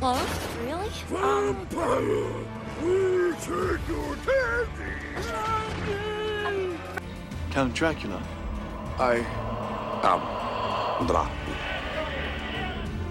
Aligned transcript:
Oh, 0.00 0.14
really? 0.64 0.90
Vampire, 1.08 2.30
we 2.80 3.32
take 3.40 3.88
your 3.88 4.14
candy. 4.24 4.94
Count 7.50 7.74
Dracula. 7.74 8.22
I 9.00 9.16
am 10.04 10.20
Dracula. 11.04 11.56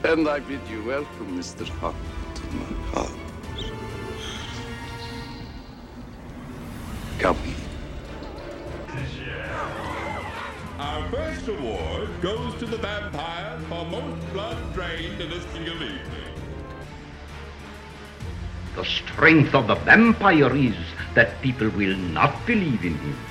And 0.05 0.29
I 0.29 0.39
bid 0.39 0.61
you 0.69 0.81
welcome, 0.85 1.37
Mr. 1.37 1.67
Hunt, 1.67 1.97
to 2.35 2.41
my 2.55 2.63
house. 2.93 3.11
Come 7.19 7.37
in. 7.43 7.55
Our 10.79 11.09
first 11.09 11.47
award 11.49 12.21
goes 12.21 12.55
to 12.59 12.65
the 12.65 12.77
vampire 12.77 13.59
for 13.67 13.83
most 13.83 14.31
blood 14.31 14.73
drained 14.73 15.19
in 15.19 15.33
a 15.33 15.41
single 15.51 15.83
evening. 15.83 16.26
The 18.77 18.85
strength 18.85 19.55
of 19.55 19.65
the 19.65 19.73
vampire 19.73 20.55
is 20.55 20.75
that 21.15 21.41
people 21.41 21.67
will 21.69 21.97
not 21.97 22.45
believe 22.45 22.85
in 22.85 22.93
him. 22.99 23.26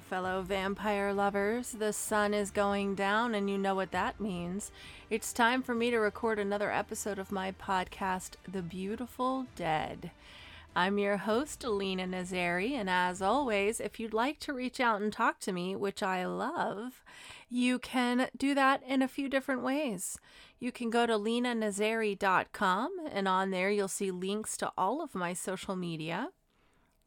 Fellow 0.00 0.42
vampire 0.42 1.12
lovers. 1.12 1.72
The 1.72 1.92
sun 1.92 2.34
is 2.34 2.50
going 2.50 2.94
down, 2.94 3.34
and 3.34 3.48
you 3.48 3.56
know 3.58 3.74
what 3.74 3.92
that 3.92 4.20
means. 4.20 4.72
It's 5.08 5.32
time 5.32 5.62
for 5.62 5.74
me 5.74 5.90
to 5.90 5.98
record 5.98 6.38
another 6.38 6.72
episode 6.72 7.18
of 7.18 7.30
my 7.30 7.52
podcast, 7.52 8.30
The 8.50 8.62
Beautiful 8.62 9.46
Dead. 9.54 10.10
I'm 10.74 10.98
your 10.98 11.18
host, 11.18 11.64
Lena 11.64 12.06
Nazari, 12.06 12.72
and 12.72 12.88
as 12.88 13.20
always, 13.20 13.80
if 13.80 13.98
you'd 14.00 14.14
like 14.14 14.38
to 14.40 14.52
reach 14.52 14.80
out 14.80 15.00
and 15.00 15.12
talk 15.12 15.40
to 15.40 15.52
me, 15.52 15.76
which 15.76 16.02
I 16.02 16.24
love, 16.24 17.02
you 17.48 17.78
can 17.78 18.28
do 18.36 18.54
that 18.54 18.82
in 18.86 19.02
a 19.02 19.08
few 19.08 19.28
different 19.28 19.62
ways. 19.62 20.18
You 20.58 20.72
can 20.72 20.90
go 20.90 21.06
to 21.06 21.14
lenanazari.com, 21.14 22.90
and 23.10 23.28
on 23.28 23.50
there 23.50 23.70
you'll 23.70 23.88
see 23.88 24.10
links 24.10 24.56
to 24.58 24.72
all 24.78 25.02
of 25.02 25.14
my 25.14 25.32
social 25.32 25.76
media. 25.76 26.30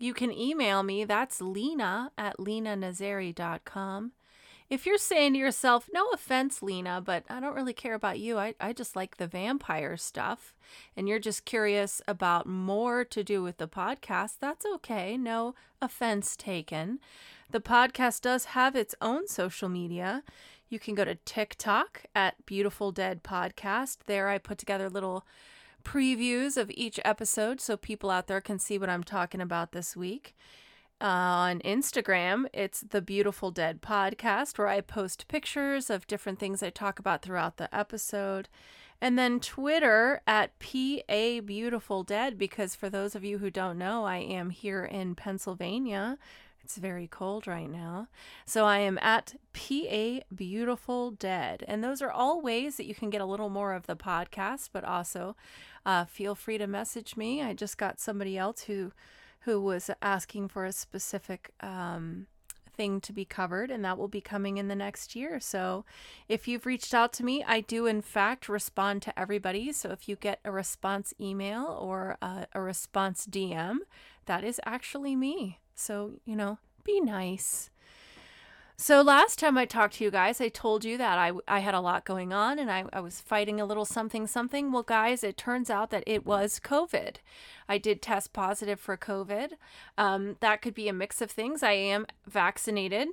You 0.03 0.13
can 0.13 0.33
email 0.33 0.83
me, 0.83 1.05
that's 1.05 1.39
lena 1.39 2.11
at 2.17 2.37
lenanazari.com. 2.37 4.11
If 4.69 4.85
you're 4.85 4.97
saying 4.97 5.31
to 5.31 5.39
yourself, 5.39 5.89
no 5.93 6.09
offense, 6.09 6.61
Lena, 6.61 6.99
but 6.99 7.23
I 7.29 7.39
don't 7.39 7.55
really 7.55 7.71
care 7.71 7.93
about 7.93 8.19
you, 8.19 8.37
I, 8.37 8.53
I 8.59 8.73
just 8.73 8.97
like 8.97 9.15
the 9.15 9.27
vampire 9.27 9.95
stuff, 9.95 10.53
and 10.97 11.07
you're 11.07 11.19
just 11.19 11.45
curious 11.45 12.01
about 12.05 12.45
more 12.45 13.05
to 13.05 13.23
do 13.23 13.41
with 13.41 13.59
the 13.59 13.67
podcast, 13.69 14.39
that's 14.41 14.65
okay. 14.75 15.15
No 15.15 15.55
offense 15.81 16.35
taken. 16.35 16.99
The 17.51 17.61
podcast 17.61 18.23
does 18.23 18.43
have 18.43 18.75
its 18.75 18.95
own 18.99 19.29
social 19.29 19.69
media. 19.69 20.23
You 20.67 20.79
can 20.79 20.95
go 20.95 21.05
to 21.05 21.15
TikTok 21.15 22.07
at 22.13 22.45
Beautiful 22.45 22.91
Dead 22.91 23.23
Podcast. 23.23 23.99
There 24.05 24.27
I 24.27 24.37
put 24.37 24.57
together 24.57 24.89
little 24.89 25.25
previews 25.83 26.57
of 26.57 26.71
each 26.73 26.99
episode 27.05 27.61
so 27.61 27.77
people 27.77 28.09
out 28.09 28.27
there 28.27 28.41
can 28.41 28.59
see 28.59 28.77
what 28.77 28.89
I'm 28.89 29.03
talking 29.03 29.41
about 29.41 29.71
this 29.71 29.95
week. 29.95 30.35
Uh, 31.01 31.05
on 31.05 31.59
Instagram, 31.59 32.45
it's 32.53 32.81
the 32.81 33.01
Beautiful 33.01 33.51
Dead 33.51 33.81
podcast, 33.81 34.57
where 34.57 34.69
I 34.69 34.79
post 34.79 35.27
pictures 35.27 35.89
of 35.89 36.07
different 36.07 36.39
things 36.39 36.63
I 36.63 36.69
talk 36.69 36.97
about 36.97 37.21
throughout 37.21 37.57
the 37.57 37.73
episode. 37.75 38.47
And 39.01 39.19
then 39.19 39.41
Twitter 39.41 40.21
at 40.25 40.57
PA 40.59 41.41
Beautiful 41.43 42.03
Dead, 42.03 42.37
because 42.37 42.73
for 42.73 42.89
those 42.89 43.15
of 43.15 43.25
you 43.25 43.39
who 43.39 43.49
don't 43.49 43.77
know, 43.77 44.05
I 44.05 44.17
am 44.17 44.49
here 44.49 44.85
in 44.85 45.13
Pennsylvania. 45.13 46.17
It's 46.63 46.77
very 46.77 47.07
cold 47.07 47.45
right 47.45 47.69
now. 47.69 48.07
So 48.45 48.65
I 48.65 48.79
am 48.79 48.97
at 49.01 49.35
PA 49.53 50.23
Beautiful 50.33 51.11
Dead. 51.11 51.63
And 51.67 51.83
those 51.83 52.01
are 52.01 52.11
all 52.11 52.41
ways 52.41 52.77
that 52.77 52.85
you 52.85 52.95
can 52.95 53.09
get 53.09 53.21
a 53.21 53.25
little 53.25 53.49
more 53.49 53.73
of 53.73 53.85
the 53.85 53.97
podcast, 53.97 54.69
but 54.71 54.85
also 54.85 55.35
uh, 55.85 56.05
feel 56.05 56.35
free 56.35 56.57
to 56.57 56.67
message 56.67 57.17
me. 57.17 57.41
I 57.41 57.53
just 57.53 57.77
got 57.77 57.99
somebody 57.99 58.37
else 58.37 58.63
who 58.63 58.91
who 59.41 59.59
was 59.59 59.89
asking 60.01 60.47
for 60.47 60.63
a 60.63 60.71
specific 60.71 61.51
um, 61.59 62.27
thing 62.73 63.01
to 63.01 63.11
be 63.11 63.25
covered, 63.25 63.69
and 63.69 63.83
that 63.83 63.97
will 63.97 64.07
be 64.07 64.21
coming 64.21 64.57
in 64.57 64.69
the 64.69 64.75
next 64.75 65.17
year. 65.17 65.39
So 65.41 65.83
if 66.29 66.47
you've 66.47 66.65
reached 66.65 66.93
out 66.93 67.11
to 67.13 67.25
me, 67.25 67.43
I 67.43 67.59
do 67.59 67.85
in 67.85 68.01
fact 68.01 68.47
respond 68.47 69.01
to 69.03 69.19
everybody. 69.19 69.73
So 69.73 69.91
if 69.91 70.07
you 70.07 70.15
get 70.15 70.39
a 70.45 70.51
response 70.51 71.13
email 71.19 71.65
or 71.65 72.17
a, 72.21 72.47
a 72.53 72.61
response 72.61 73.27
DM, 73.27 73.79
that 74.27 74.45
is 74.45 74.61
actually 74.65 75.15
me. 75.15 75.59
So, 75.75 76.13
you 76.25 76.35
know, 76.35 76.57
be 76.83 76.99
nice. 76.99 77.69
So 78.75 79.01
last 79.01 79.39
time 79.39 79.57
I 79.57 79.65
talked 79.65 79.95
to 79.95 80.03
you 80.03 80.11
guys, 80.11 80.41
I 80.41 80.49
told 80.49 80.83
you 80.83 80.97
that 80.97 81.17
I, 81.17 81.31
I 81.47 81.59
had 81.59 81.75
a 81.75 81.79
lot 81.79 82.05
going 82.05 82.33
on 82.33 82.59
and 82.59 82.71
I, 82.71 82.85
I 82.91 82.99
was 82.99 83.21
fighting 83.21 83.61
a 83.61 83.65
little 83.65 83.85
something 83.85 84.27
something. 84.27 84.71
Well, 84.71 84.83
guys, 84.83 85.23
it 85.23 85.37
turns 85.37 85.69
out 85.69 85.89
that 85.91 86.03
it 86.05 86.25
was 86.25 86.59
COVID. 86.59 87.17
I 87.69 87.77
did 87.77 88.01
test 88.01 88.33
positive 88.33 88.79
for 88.79 88.97
COVID. 88.97 89.51
Um, 89.97 90.37
that 90.41 90.61
could 90.61 90.73
be 90.73 90.89
a 90.89 90.93
mix 90.93 91.21
of 91.21 91.31
things. 91.31 91.63
I 91.63 91.73
am 91.73 92.07
vaccinated. 92.27 93.09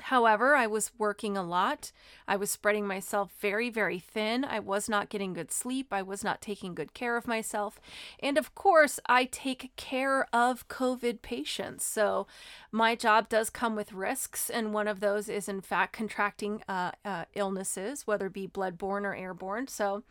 However, 0.00 0.56
I 0.56 0.66
was 0.66 0.90
working 0.98 1.36
a 1.36 1.42
lot. 1.42 1.92
I 2.26 2.34
was 2.34 2.50
spreading 2.50 2.84
myself 2.84 3.30
very, 3.40 3.70
very 3.70 4.00
thin. 4.00 4.44
I 4.44 4.58
was 4.58 4.88
not 4.88 5.08
getting 5.08 5.34
good 5.34 5.52
sleep. 5.52 5.92
I 5.92 6.02
was 6.02 6.24
not 6.24 6.40
taking 6.42 6.74
good 6.74 6.94
care 6.94 7.16
of 7.16 7.28
myself. 7.28 7.80
And 8.20 8.36
of 8.36 8.56
course, 8.56 8.98
I 9.06 9.26
take 9.26 9.70
care 9.76 10.26
of 10.32 10.66
COVID 10.66 11.22
patients. 11.22 11.84
So 11.84 12.26
my 12.74 12.96
job 12.96 13.28
does 13.28 13.50
come 13.50 13.76
with 13.76 13.92
risks. 13.92 14.50
And 14.50 14.74
one 14.74 14.88
of 14.88 14.98
those 14.98 15.28
is, 15.28 15.48
in 15.48 15.60
fact, 15.60 15.92
contracting 15.92 16.60
uh, 16.68 16.90
uh, 17.04 17.26
illnesses, 17.36 18.04
whether 18.04 18.26
it 18.26 18.32
be 18.32 18.48
bloodborne 18.48 19.04
or 19.04 19.14
airborne. 19.14 19.68
So 19.68 20.02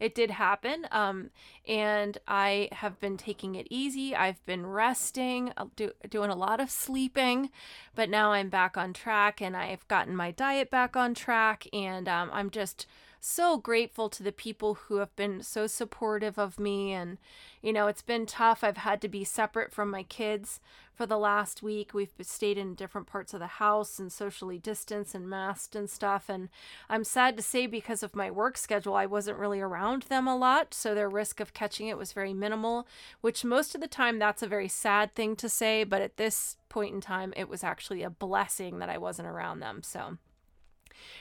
it 0.00 0.14
did 0.14 0.30
happen. 0.30 0.86
Um, 0.90 1.28
and 1.68 2.16
I 2.26 2.70
have 2.72 2.98
been 3.00 3.18
taking 3.18 3.54
it 3.54 3.66
easy. 3.68 4.16
I've 4.16 4.42
been 4.46 4.64
resting, 4.64 5.52
uh, 5.58 5.66
do, 5.76 5.90
doing 6.08 6.30
a 6.30 6.34
lot 6.34 6.58
of 6.58 6.70
sleeping, 6.70 7.50
but 7.94 8.08
now 8.08 8.32
I'm 8.32 8.48
back 8.48 8.78
on 8.78 8.94
track 8.94 9.42
and 9.42 9.54
I've 9.54 9.86
gotten 9.86 10.16
my 10.16 10.30
diet 10.30 10.70
back 10.70 10.96
on 10.96 11.12
track. 11.12 11.66
And 11.70 12.08
um, 12.08 12.30
I'm 12.32 12.48
just 12.48 12.86
so 13.20 13.58
grateful 13.58 14.08
to 14.08 14.22
the 14.22 14.32
people 14.32 14.74
who 14.74 14.96
have 14.96 15.14
been 15.16 15.42
so 15.42 15.66
supportive 15.66 16.38
of 16.38 16.58
me. 16.58 16.92
And, 16.92 17.18
you 17.60 17.74
know, 17.74 17.88
it's 17.88 18.00
been 18.00 18.24
tough. 18.24 18.64
I've 18.64 18.78
had 18.78 19.02
to 19.02 19.08
be 19.08 19.24
separate 19.24 19.70
from 19.70 19.90
my 19.90 20.02
kids 20.02 20.60
for 20.96 21.06
the 21.06 21.18
last 21.18 21.62
week. 21.62 21.92
We've 21.92 22.10
stayed 22.22 22.56
in 22.56 22.74
different 22.74 23.06
parts 23.06 23.34
of 23.34 23.40
the 23.40 23.46
house 23.46 23.98
and 23.98 24.10
socially 24.10 24.58
distanced 24.58 25.14
and 25.14 25.28
masked 25.28 25.76
and 25.76 25.88
stuff. 25.88 26.28
And 26.28 26.48
I'm 26.88 27.04
sad 27.04 27.36
to 27.36 27.42
say, 27.42 27.66
because 27.66 28.02
of 28.02 28.16
my 28.16 28.30
work 28.30 28.56
schedule, 28.56 28.94
I 28.94 29.06
wasn't 29.06 29.38
really 29.38 29.60
around 29.60 30.04
them 30.04 30.26
a 30.26 30.36
lot. 30.36 30.72
So 30.72 30.94
their 30.94 31.10
risk 31.10 31.38
of 31.38 31.52
catching 31.52 31.88
it 31.88 31.98
was 31.98 32.12
very 32.12 32.32
minimal, 32.32 32.88
which 33.20 33.44
most 33.44 33.74
of 33.74 33.80
the 33.80 33.86
time 33.86 34.18
that's 34.18 34.42
a 34.42 34.48
very 34.48 34.68
sad 34.68 35.14
thing 35.14 35.36
to 35.36 35.48
say. 35.48 35.84
But 35.84 36.02
at 36.02 36.16
this 36.16 36.56
point 36.68 36.94
in 36.94 37.00
time, 37.00 37.34
it 37.36 37.48
was 37.48 37.62
actually 37.62 38.02
a 38.02 38.10
blessing 38.10 38.78
that 38.78 38.88
I 38.88 38.98
wasn't 38.98 39.28
around 39.28 39.60
them. 39.60 39.82
So. 39.82 40.16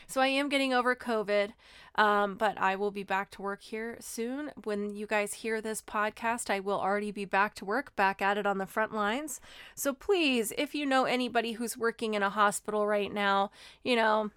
So 0.08 0.22
I 0.22 0.28
am 0.28 0.50
getting 0.50 0.74
over 0.74 0.96
COVID, 0.96 1.54
um, 1.96 2.36
but 2.36 2.58
I 2.58 2.76
will 2.76 2.92
be 2.92 3.04
back 3.04 3.32
to 3.32 3.42
work 3.42 3.64
here 3.64 3.98
soon. 4.00 4.52
When 4.64 4.96
you 4.96 5.08
guys 5.08 5.36
hear 5.36 5.62
this 5.62 5.82
podcast, 5.82 6.50
I 6.50 6.60
will 6.60 6.80
already 6.80 7.12
be 7.12 7.26
back 7.26 7.56
to 7.56 7.66
work, 7.66 7.96
back 7.96 8.22
at 8.22 8.38
it 8.38 8.46
on 8.46 8.58
the 8.58 8.66
front 8.66 8.94
lines. 8.94 9.40
So 9.76 9.94
please, 9.94 10.54
if 10.58 10.76
you 10.76 10.86
know 10.86 11.06
anybody 11.06 11.54
who's 11.54 11.78
working 11.78 12.14
in 12.14 12.24
a 12.24 12.30
hospital 12.30 12.86
right 12.88 13.14
now, 13.14 13.52
you 13.84 13.96
know, 13.96 14.32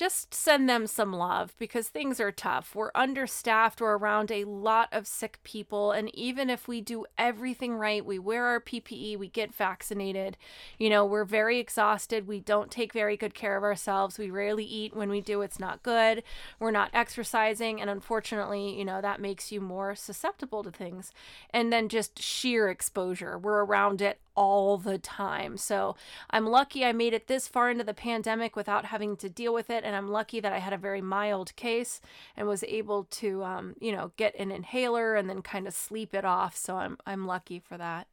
just 0.00 0.32
send 0.32 0.66
them 0.66 0.86
some 0.86 1.12
love 1.12 1.54
because 1.58 1.88
things 1.88 2.20
are 2.20 2.32
tough. 2.32 2.74
We're 2.74 2.90
understaffed, 2.94 3.82
we're 3.82 3.98
around 3.98 4.30
a 4.30 4.44
lot 4.44 4.88
of 4.92 5.06
sick 5.06 5.38
people, 5.44 5.92
and 5.92 6.08
even 6.14 6.48
if 6.48 6.66
we 6.66 6.80
do 6.80 7.04
everything 7.18 7.74
right, 7.74 8.02
we 8.02 8.18
wear 8.18 8.46
our 8.46 8.62
PPE, 8.62 9.18
we 9.18 9.28
get 9.28 9.54
vaccinated, 9.54 10.38
you 10.78 10.88
know, 10.88 11.04
we're 11.04 11.26
very 11.26 11.58
exhausted, 11.58 12.26
we 12.26 12.40
don't 12.40 12.70
take 12.70 12.94
very 12.94 13.14
good 13.14 13.34
care 13.34 13.58
of 13.58 13.62
ourselves, 13.62 14.18
we 14.18 14.30
rarely 14.30 14.64
eat. 14.64 14.96
When 14.96 15.10
we 15.10 15.20
do, 15.20 15.42
it's 15.42 15.60
not 15.60 15.82
good, 15.82 16.22
we're 16.58 16.70
not 16.70 16.88
exercising, 16.94 17.78
and 17.78 17.90
unfortunately, 17.90 18.78
you 18.78 18.86
know, 18.86 19.02
that 19.02 19.20
makes 19.20 19.52
you 19.52 19.60
more 19.60 19.94
susceptible 19.94 20.62
to 20.62 20.70
things. 20.70 21.12
And 21.50 21.70
then 21.70 21.90
just 21.90 22.22
sheer 22.22 22.70
exposure, 22.70 23.36
we're 23.36 23.66
around 23.66 24.00
it 24.00 24.18
all 24.40 24.78
the 24.78 24.96
time. 24.96 25.58
So 25.58 25.96
I'm 26.30 26.46
lucky 26.46 26.82
I 26.82 26.92
made 26.92 27.12
it 27.12 27.26
this 27.26 27.46
far 27.46 27.70
into 27.70 27.84
the 27.84 27.92
pandemic 27.92 28.56
without 28.56 28.86
having 28.86 29.14
to 29.18 29.28
deal 29.28 29.52
with 29.52 29.68
it. 29.68 29.84
And 29.84 29.94
I'm 29.94 30.08
lucky 30.08 30.40
that 30.40 30.50
I 30.50 30.60
had 30.60 30.72
a 30.72 30.78
very 30.78 31.02
mild 31.02 31.54
case 31.56 32.00
and 32.38 32.48
was 32.48 32.64
able 32.64 33.04
to, 33.04 33.44
um, 33.44 33.74
you 33.80 33.92
know, 33.92 34.12
get 34.16 34.34
an 34.38 34.50
inhaler 34.50 35.14
and 35.14 35.28
then 35.28 35.42
kind 35.42 35.68
of 35.68 35.74
sleep 35.74 36.14
it 36.14 36.24
off. 36.24 36.56
So 36.56 36.76
I'm, 36.76 36.96
I'm 37.06 37.26
lucky 37.26 37.58
for 37.58 37.76
that. 37.76 38.08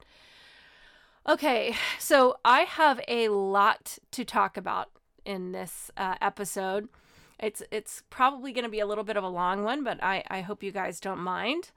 Okay, 1.25 1.75
so 1.97 2.39
I 2.44 2.62
have 2.62 3.00
a 3.07 3.30
lot 3.30 3.97
to 4.12 4.25
talk 4.25 4.57
about 4.57 4.89
in 5.23 5.53
this 5.53 5.91
uh, 5.95 6.15
episode. 6.19 6.89
It's 7.39 7.63
it's 7.71 8.03
probably 8.09 8.51
going 8.51 8.63
to 8.65 8.69
be 8.69 8.80
a 8.81 8.85
little 8.85 9.03
bit 9.06 9.15
of 9.15 9.23
a 9.23 9.30
long 9.30 9.63
one, 9.63 9.83
but 9.83 10.03
I 10.03 10.23
I 10.30 10.41
hope 10.41 10.62
you 10.62 10.73
guys 10.73 11.00
don't 11.00 11.19
mind. 11.19 11.71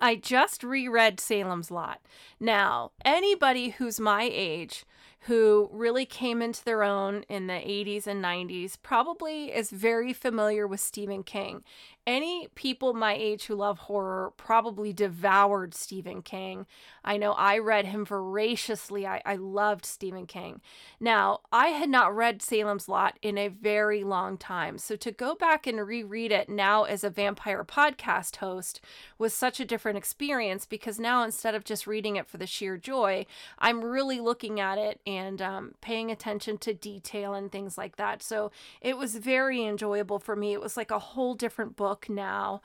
I 0.00 0.16
just 0.16 0.62
reread 0.62 1.20
Salem's 1.20 1.70
Lot. 1.70 2.00
Now, 2.40 2.92
anybody 3.04 3.70
who's 3.70 4.00
my 4.00 4.28
age 4.32 4.84
who 5.26 5.70
really 5.72 6.04
came 6.04 6.42
into 6.42 6.64
their 6.64 6.82
own 6.82 7.24
in 7.28 7.46
the 7.46 7.52
80s 7.52 8.08
and 8.08 8.22
90s 8.24 8.76
probably 8.82 9.52
is 9.52 9.70
very 9.70 10.12
familiar 10.12 10.66
with 10.66 10.80
Stephen 10.80 11.22
King. 11.22 11.62
Any 12.04 12.48
people 12.56 12.94
my 12.94 13.14
age 13.14 13.44
who 13.44 13.54
love 13.54 13.78
horror 13.78 14.32
probably 14.36 14.92
devoured 14.92 15.72
Stephen 15.72 16.20
King. 16.20 16.66
I 17.04 17.16
know 17.16 17.32
I 17.32 17.58
read 17.58 17.86
him 17.86 18.04
voraciously. 18.04 19.06
I, 19.06 19.22
I 19.24 19.36
loved 19.36 19.86
Stephen 19.86 20.26
King. 20.26 20.60
Now, 20.98 21.42
I 21.52 21.68
had 21.68 21.88
not 21.88 22.14
read 22.14 22.42
Salem's 22.42 22.88
Lot 22.88 23.16
in 23.22 23.38
a 23.38 23.46
very 23.46 24.02
long 24.02 24.36
time. 24.36 24.78
So 24.78 24.96
to 24.96 25.12
go 25.12 25.36
back 25.36 25.64
and 25.68 25.86
reread 25.86 26.32
it 26.32 26.48
now 26.48 26.82
as 26.82 27.04
a 27.04 27.10
vampire 27.10 27.64
podcast 27.64 28.36
host 28.36 28.80
was 29.16 29.32
such 29.32 29.60
a 29.60 29.64
different 29.64 29.98
experience 29.98 30.66
because 30.66 30.98
now 30.98 31.22
instead 31.22 31.54
of 31.54 31.62
just 31.62 31.86
reading 31.86 32.16
it 32.16 32.26
for 32.26 32.36
the 32.36 32.48
sheer 32.48 32.76
joy, 32.76 33.26
I'm 33.60 33.84
really 33.84 34.18
looking 34.18 34.58
at 34.58 34.76
it 34.76 35.00
and 35.16 35.40
um, 35.42 35.74
paying 35.80 36.10
attention 36.10 36.58
to 36.58 36.74
detail 36.74 37.34
and 37.34 37.50
things 37.50 37.76
like 37.78 37.96
that. 37.96 38.22
So 38.22 38.50
it 38.80 38.96
was 38.96 39.16
very 39.16 39.64
enjoyable 39.64 40.18
for 40.18 40.36
me. 40.36 40.52
It 40.52 40.60
was 40.60 40.76
like 40.76 40.90
a 40.90 40.98
whole 40.98 41.34
different 41.34 41.76
book 41.76 42.08
now. 42.08 42.62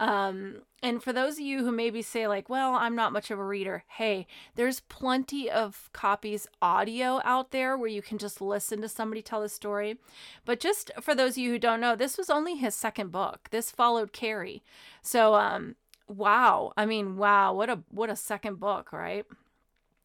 Um, 0.00 0.62
and 0.82 1.02
for 1.02 1.12
those 1.12 1.34
of 1.34 1.40
you 1.40 1.62
who 1.62 1.70
maybe 1.70 2.00
say, 2.00 2.26
like, 2.26 2.48
well, 2.48 2.74
I'm 2.74 2.96
not 2.96 3.12
much 3.12 3.30
of 3.30 3.38
a 3.38 3.44
reader, 3.44 3.84
hey, 3.86 4.26
there's 4.54 4.80
plenty 4.80 5.50
of 5.50 5.90
copies 5.92 6.46
audio 6.62 7.20
out 7.22 7.50
there 7.50 7.76
where 7.76 7.90
you 7.90 8.00
can 8.00 8.16
just 8.16 8.40
listen 8.40 8.80
to 8.80 8.88
somebody 8.88 9.20
tell 9.20 9.42
a 9.42 9.48
story. 9.50 9.98
But 10.46 10.58
just 10.58 10.90
for 11.02 11.14
those 11.14 11.32
of 11.32 11.38
you 11.38 11.50
who 11.50 11.58
don't 11.58 11.82
know, 11.82 11.96
this 11.96 12.16
was 12.16 12.30
only 12.30 12.56
his 12.56 12.74
second 12.74 13.12
book. 13.12 13.48
This 13.50 13.70
followed 13.70 14.14
Carrie. 14.14 14.62
So, 15.02 15.34
um, 15.34 15.76
wow. 16.08 16.72
I 16.78 16.86
mean, 16.86 17.18
wow, 17.18 17.52
what 17.52 17.68
a 17.68 17.80
what 17.90 18.08
a 18.08 18.16
second 18.16 18.58
book, 18.58 18.94
right? 18.94 19.26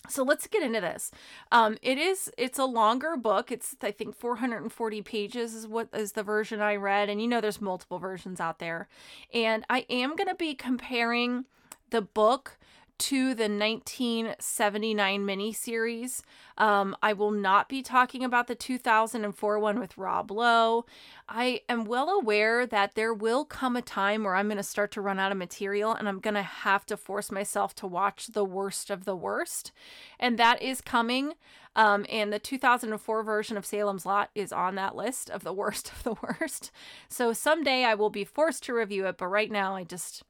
So 0.10 0.24
let's 0.24 0.48
get 0.48 0.64
into 0.64 0.82
this. 0.82 1.12
Um, 1.52 1.78
it 1.82 1.98
is 1.98 2.32
it's 2.38 2.60
a 2.60 2.66
longer 2.66 3.18
book. 3.18 3.52
It's 3.52 3.76
i 3.82 3.92
think 3.92 4.16
440 4.16 5.02
pages 5.02 5.54
is 5.54 5.68
what 5.68 5.90
is 5.94 6.14
the 6.14 6.24
version 6.24 6.62
i 6.62 6.76
read. 6.76 7.10
And 7.10 7.22
you 7.22 7.28
know 7.28 7.42
there's 7.42 7.62
multiple 7.62 8.00
versions 8.00 8.40
out 8.40 8.60
there. 8.60 8.88
And 9.34 9.66
i 9.70 9.86
am 9.90 10.16
going 10.16 10.30
to 10.30 10.36
be 10.36 10.56
comparing 10.56 11.46
the 11.90 12.02
book 12.02 12.58
to 12.98 13.34
the 13.34 13.50
1979 13.50 15.26
miniseries. 15.26 16.22
Um, 16.58 16.96
I 17.02 17.14
will 17.14 17.32
not 17.32 17.68
be 17.68 17.82
talking 17.82 18.24
about 18.24 18.48
the 18.48 18.56
2004 18.56 19.60
one 19.60 19.80
with 19.80 19.98
Rob 19.98 20.32
Lowe. 20.32 20.86
I 21.28 21.62
am 21.68 21.86
well 21.86 22.10
aware 22.10 22.66
that 22.66 22.96
there 22.96 23.14
will 23.14 23.46
come 23.46 23.76
a 23.76 23.82
time 23.82 24.24
where 24.24 24.36
I'm 24.36 24.48
going 24.48 24.58
to 24.58 24.64
start 24.64 24.92
to 24.92 25.02
run 25.02 25.20
out 25.20 25.32
of 25.32 25.38
material 25.38 25.94
and 25.94 26.08
I'm 26.08 26.20
going 26.20 26.36
to 26.36 26.44
have 26.44 26.86
to 26.88 26.98
force 26.98 27.32
myself 27.32 27.76
to 27.76 27.88
watch 27.88 28.28
the 28.28 28.46
worst 28.46 28.90
of 28.90 29.06
the 29.06 29.16
worst. 29.16 29.72
And 30.20 30.38
that 30.40 30.62
is 30.62 30.82
coming. 30.82 31.34
Um, 31.76 32.06
and 32.10 32.32
the 32.32 32.40
2004 32.40 33.24
version 33.24 33.58
of 33.58 33.66
Salem's 33.66 34.06
Lot 34.06 34.30
is 34.34 34.54
on 34.54 34.76
that 34.76 34.96
list 34.96 35.30
of 35.30 35.44
the 35.44 35.54
worst 35.54 35.92
of 35.92 36.04
the 36.04 36.14
worst. 36.40 36.72
So 37.10 37.34
someday 37.34 37.84
I 37.84 37.96
will 37.96 38.10
be 38.10 38.24
forced 38.24 38.64
to 38.64 38.74
review 38.74 39.06
it, 39.08 39.18
but 39.18 39.28
right 39.28 39.52
now 39.52 39.76
I 39.76 39.84
just 39.84 40.24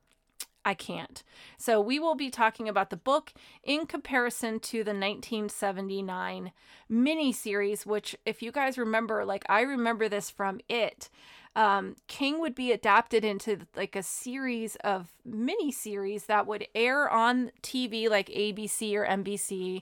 I 0.66 0.74
can't. 0.74 1.22
So 1.58 1.80
we 1.80 2.00
will 2.00 2.16
be 2.16 2.32
talking 2.32 2.68
about 2.68 2.90
the 2.90 2.98
book 2.98 3.32
in 3.64 3.86
comparison 3.86 4.60
to 4.62 4.78
the 4.78 4.92
1979 4.92 6.52
miniseries, 6.92 7.86
which, 7.86 8.16
if 8.26 8.42
you 8.42 8.52
guys 8.52 8.78
remember, 8.78 9.24
like 9.24 9.46
I 9.48 9.62
remember 9.62 10.10
this 10.10 10.32
from 10.32 10.60
it 10.68 11.10
um, 11.56 11.96
King 12.08 12.40
would 12.42 12.54
be 12.54 12.72
adapted 12.72 13.24
into 13.24 13.60
like 13.76 13.96
a 13.96 14.04
series 14.04 14.76
of 14.78 15.08
mini 15.24 15.72
series 15.72 16.26
that 16.26 16.46
would 16.46 16.68
air 16.76 17.10
on 17.10 17.52
TV 17.64 18.10
like 18.10 18.28
ABC 18.28 18.94
or 18.96 19.06
NBC. 19.06 19.82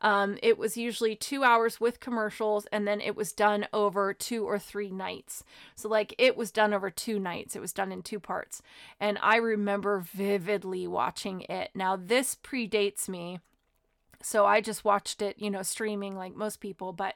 Um, 0.00 0.36
it 0.42 0.58
was 0.58 0.76
usually 0.76 1.16
two 1.16 1.42
hours 1.42 1.80
with 1.80 1.98
commercials, 1.98 2.66
and 2.70 2.86
then 2.86 3.00
it 3.00 3.16
was 3.16 3.32
done 3.32 3.66
over 3.72 4.12
two 4.12 4.44
or 4.46 4.58
three 4.58 4.90
nights. 4.90 5.44
So, 5.76 5.88
like, 5.88 6.14
it 6.18 6.36
was 6.36 6.50
done 6.50 6.74
over 6.74 6.90
two 6.90 7.18
nights, 7.18 7.56
it 7.56 7.60
was 7.60 7.72
done 7.72 7.90
in 7.90 8.02
two 8.02 8.20
parts. 8.20 8.60
And 9.00 9.18
I 9.22 9.36
remember 9.36 10.00
vividly 10.00 10.86
watching 10.86 11.42
it. 11.48 11.70
Now, 11.74 11.96
this 11.96 12.34
predates 12.34 13.08
me 13.08 13.40
so 14.24 14.46
I 14.46 14.60
just 14.60 14.84
watched 14.84 15.20
it, 15.22 15.36
you 15.38 15.50
know, 15.50 15.62
streaming 15.62 16.16
like 16.16 16.34
most 16.34 16.60
people, 16.60 16.92
but 16.92 17.14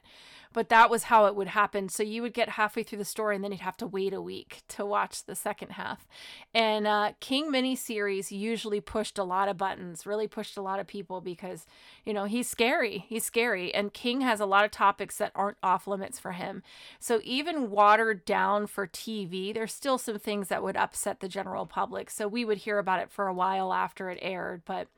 but 0.52 0.70
that 0.70 0.90
was 0.90 1.04
how 1.04 1.26
it 1.26 1.36
would 1.36 1.48
happen. 1.48 1.88
So 1.88 2.02
you 2.02 2.22
would 2.22 2.32
get 2.32 2.50
halfway 2.50 2.82
through 2.82 2.98
the 2.98 3.04
story 3.04 3.34
and 3.34 3.44
then 3.44 3.52
you'd 3.52 3.60
have 3.60 3.76
to 3.78 3.86
wait 3.86 4.14
a 4.14 4.20
week 4.20 4.62
to 4.68 4.84
watch 4.84 5.24
the 5.24 5.34
second 5.34 5.72
half. 5.72 6.08
And 6.54 6.86
uh, 6.86 7.12
King 7.20 7.52
miniseries 7.52 8.30
usually 8.30 8.80
pushed 8.80 9.18
a 9.18 9.24
lot 9.24 9.48
of 9.48 9.58
buttons, 9.58 10.06
really 10.06 10.26
pushed 10.26 10.56
a 10.56 10.62
lot 10.62 10.80
of 10.80 10.86
people 10.86 11.20
because, 11.20 11.66
you 12.04 12.14
know, 12.14 12.24
he's 12.24 12.48
scary. 12.48 13.04
He's 13.08 13.24
scary. 13.24 13.74
And 13.74 13.92
King 13.92 14.22
has 14.22 14.40
a 14.40 14.46
lot 14.46 14.64
of 14.64 14.70
topics 14.70 15.18
that 15.18 15.32
aren't 15.34 15.58
off 15.62 15.86
limits 15.86 16.18
for 16.18 16.32
him. 16.32 16.62
So 16.98 17.20
even 17.24 17.70
watered 17.70 18.24
down 18.24 18.66
for 18.66 18.86
TV, 18.86 19.52
there's 19.52 19.74
still 19.74 19.98
some 19.98 20.18
things 20.18 20.48
that 20.48 20.62
would 20.62 20.76
upset 20.76 21.20
the 21.20 21.28
general 21.28 21.66
public. 21.66 22.10
So 22.10 22.26
we 22.26 22.44
would 22.44 22.58
hear 22.58 22.78
about 22.78 23.00
it 23.00 23.10
for 23.10 23.26
a 23.26 23.34
while 23.34 23.72
after 23.72 24.08
it 24.08 24.18
aired. 24.22 24.62
But 24.64 24.88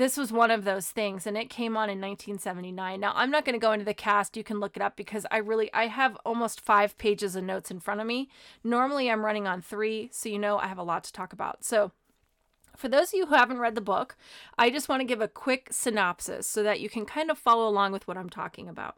this 0.00 0.16
was 0.16 0.32
one 0.32 0.50
of 0.50 0.64
those 0.64 0.88
things 0.90 1.26
and 1.26 1.36
it 1.36 1.50
came 1.50 1.76
on 1.76 1.90
in 1.90 2.00
1979 2.00 2.98
now 2.98 3.12
i'm 3.14 3.30
not 3.30 3.44
going 3.44 3.52
to 3.52 3.64
go 3.64 3.72
into 3.72 3.84
the 3.84 3.92
cast 3.92 4.34
you 4.34 4.42
can 4.42 4.58
look 4.58 4.74
it 4.74 4.82
up 4.82 4.96
because 4.96 5.26
i 5.30 5.36
really 5.36 5.70
i 5.74 5.88
have 5.88 6.16
almost 6.24 6.60
five 6.60 6.96
pages 6.96 7.36
of 7.36 7.44
notes 7.44 7.70
in 7.70 7.78
front 7.78 8.00
of 8.00 8.06
me. 8.06 8.28
Normally 8.64 9.10
i'm 9.10 9.24
running 9.24 9.46
on 9.46 9.60
three 9.60 10.08
so 10.10 10.30
you 10.30 10.38
know 10.38 10.58
i 10.58 10.66
have 10.68 10.78
a 10.78 10.82
lot 10.82 11.04
to 11.04 11.12
talk 11.12 11.34
about. 11.34 11.64
So 11.64 11.92
for 12.76 12.88
those 12.88 13.08
of 13.08 13.14
you 13.14 13.26
who 13.26 13.34
haven't 13.34 13.58
read 13.58 13.74
the 13.74 13.80
book 13.82 14.16
i 14.56 14.70
just 14.70 14.88
want 14.88 15.00
to 15.00 15.06
give 15.06 15.20
a 15.20 15.28
quick 15.28 15.68
synopsis 15.70 16.46
so 16.46 16.62
that 16.62 16.80
you 16.80 16.88
can 16.88 17.04
kind 17.04 17.30
of 17.30 17.36
follow 17.36 17.68
along 17.68 17.92
with 17.92 18.08
what 18.08 18.16
i'm 18.16 18.30
talking 18.30 18.68
about 18.68 18.96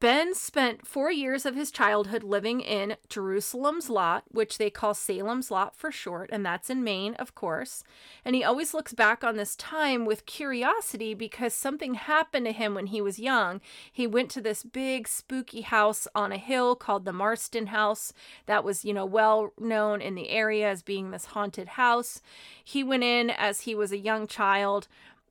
Ben 0.00 0.32
spent 0.32 0.86
four 0.86 1.10
years 1.10 1.44
of 1.44 1.56
his 1.56 1.72
childhood 1.72 2.22
living 2.22 2.60
in 2.60 2.96
Jerusalem's 3.08 3.90
Lot, 3.90 4.22
which 4.30 4.56
they 4.56 4.70
call 4.70 4.94
Salem's 4.94 5.50
Lot 5.50 5.74
for 5.74 5.90
short, 5.90 6.30
and 6.32 6.46
that's 6.46 6.70
in 6.70 6.84
Maine, 6.84 7.14
of 7.14 7.34
course. 7.34 7.82
And 8.24 8.36
he 8.36 8.44
always 8.44 8.72
looks 8.72 8.94
back 8.94 9.24
on 9.24 9.36
this 9.36 9.56
time 9.56 10.04
with 10.04 10.24
curiosity 10.24 11.14
because 11.14 11.52
something 11.52 11.94
happened 11.94 12.46
to 12.46 12.52
him 12.52 12.74
when 12.74 12.86
he 12.86 13.00
was 13.00 13.18
young. 13.18 13.60
He 13.90 14.06
went 14.06 14.30
to 14.30 14.40
this 14.40 14.62
big, 14.62 15.08
spooky 15.08 15.62
house 15.62 16.06
on 16.14 16.30
a 16.30 16.38
hill 16.38 16.76
called 16.76 17.04
the 17.04 17.12
Marston 17.12 17.68
House 17.68 18.12
that 18.46 18.62
was, 18.62 18.84
you 18.84 18.94
know, 18.94 19.06
well 19.06 19.52
known 19.58 20.00
in 20.00 20.14
the 20.14 20.30
area 20.30 20.70
as 20.70 20.82
being 20.82 21.10
this 21.10 21.26
haunted 21.26 21.70
house. 21.70 22.22
He 22.64 22.84
went 22.84 23.02
in 23.02 23.30
as 23.30 23.62
he 23.62 23.74
was 23.74 23.90
a 23.90 23.98
young 23.98 24.28
child 24.28 24.86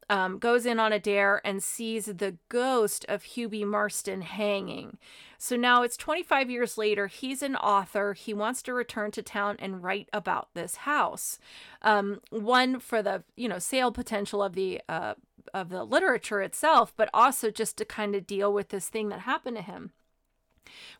um, 0.10 0.40
goes 0.40 0.66
in 0.66 0.80
on 0.80 0.94
a 0.94 1.00
dare 1.00 1.42
and 1.46 1.62
sees 1.62 2.06
the 2.06 2.38
ghost 2.50 3.06
of 3.10 3.24
Hubie 3.24 3.66
Marston 3.66 4.22
hanging. 4.22 4.98
So 5.38 5.56
now 5.56 5.84
it's 5.84 5.98
25 5.98 6.50
years 6.50 6.78
later. 6.78 7.08
He's 7.08 7.42
an 7.42 7.56
author. 7.56 8.14
He 8.14 8.34
wants 8.34 8.62
to 8.64 8.74
return 8.74 9.12
to 9.12 9.22
town 9.22 9.58
and 9.60 9.84
write 9.84 10.10
about 10.14 10.50
this 10.54 10.78
house. 10.78 11.40
Um, 11.82 12.22
one 12.30 12.80
for 12.80 13.04
the 13.04 13.24
you 13.36 13.48
know 13.48 13.60
sale 13.60 13.92
potential 13.92 14.42
of 14.42 14.54
the 14.54 14.82
uh, 14.90 15.14
of 15.54 15.70
the 15.70 15.84
literature 15.84 16.42
itself, 16.42 16.94
but 16.96 17.10
also 17.14 17.52
just 17.52 17.78
to 17.78 17.86
kind 17.86 18.16
of 18.16 18.26
deal 18.28 18.52
with 18.52 18.70
this 18.70 18.90
thing 18.90 19.10
that 19.10 19.22
happened 19.22 19.58
to 19.58 19.64
him. 19.64 19.92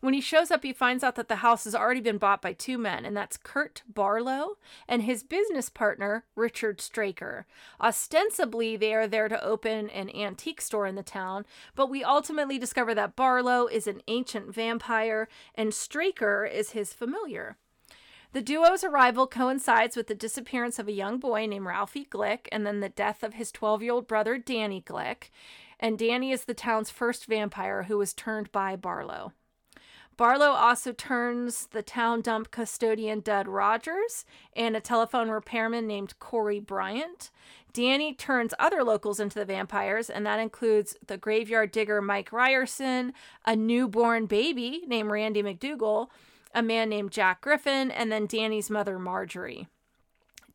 When 0.00 0.14
he 0.14 0.20
shows 0.20 0.50
up, 0.50 0.62
he 0.62 0.72
finds 0.72 1.02
out 1.02 1.14
that 1.16 1.28
the 1.28 1.36
house 1.36 1.64
has 1.64 1.74
already 1.74 2.00
been 2.00 2.18
bought 2.18 2.42
by 2.42 2.52
two 2.52 2.78
men, 2.78 3.04
and 3.04 3.16
that's 3.16 3.36
Kurt 3.36 3.82
Barlow 3.88 4.58
and 4.86 5.02
his 5.02 5.22
business 5.22 5.68
partner, 5.68 6.24
Richard 6.34 6.80
Straker. 6.80 7.46
Ostensibly, 7.80 8.76
they 8.76 8.94
are 8.94 9.06
there 9.06 9.28
to 9.28 9.44
open 9.44 9.90
an 9.90 10.10
antique 10.14 10.60
store 10.60 10.86
in 10.86 10.94
the 10.94 11.02
town, 11.02 11.44
but 11.74 11.90
we 11.90 12.04
ultimately 12.04 12.58
discover 12.58 12.94
that 12.94 13.16
Barlow 13.16 13.66
is 13.66 13.86
an 13.86 14.02
ancient 14.08 14.54
vampire 14.54 15.28
and 15.54 15.74
Straker 15.74 16.44
is 16.44 16.70
his 16.70 16.92
familiar. 16.92 17.56
The 18.32 18.42
duo's 18.42 18.84
arrival 18.84 19.26
coincides 19.26 19.96
with 19.96 20.06
the 20.06 20.14
disappearance 20.14 20.78
of 20.78 20.86
a 20.86 20.92
young 20.92 21.18
boy 21.18 21.46
named 21.46 21.64
Ralphie 21.64 22.04
Glick 22.04 22.46
and 22.52 22.66
then 22.66 22.80
the 22.80 22.90
death 22.90 23.22
of 23.22 23.34
his 23.34 23.50
12 23.50 23.82
year 23.82 23.92
old 23.92 24.06
brother, 24.06 24.36
Danny 24.36 24.82
Glick. 24.82 25.30
And 25.80 25.98
Danny 25.98 26.32
is 26.32 26.44
the 26.44 26.54
town's 26.54 26.90
first 26.90 27.24
vampire 27.24 27.84
who 27.84 27.96
was 27.96 28.12
turned 28.12 28.52
by 28.52 28.76
Barlow. 28.76 29.32
Barlow 30.18 30.50
also 30.50 30.90
turns 30.92 31.68
the 31.68 31.80
town 31.80 32.22
dump 32.22 32.50
custodian 32.50 33.20
Dud 33.20 33.46
Rogers 33.46 34.24
and 34.52 34.76
a 34.76 34.80
telephone 34.80 35.30
repairman 35.30 35.86
named 35.86 36.18
Corey 36.18 36.58
Bryant. 36.58 37.30
Danny 37.72 38.14
turns 38.14 38.52
other 38.58 38.82
locals 38.82 39.20
into 39.20 39.38
the 39.38 39.44
vampires, 39.44 40.10
and 40.10 40.26
that 40.26 40.40
includes 40.40 40.96
the 41.06 41.16
graveyard 41.16 41.70
digger 41.70 42.02
Mike 42.02 42.32
Ryerson, 42.32 43.12
a 43.46 43.54
newborn 43.54 44.26
baby 44.26 44.82
named 44.88 45.08
Randy 45.08 45.40
McDougal, 45.40 46.08
a 46.52 46.62
man 46.64 46.88
named 46.88 47.12
Jack 47.12 47.40
Griffin, 47.40 47.92
and 47.92 48.10
then 48.10 48.26
Danny's 48.26 48.70
mother 48.70 48.98
Marjorie. 48.98 49.68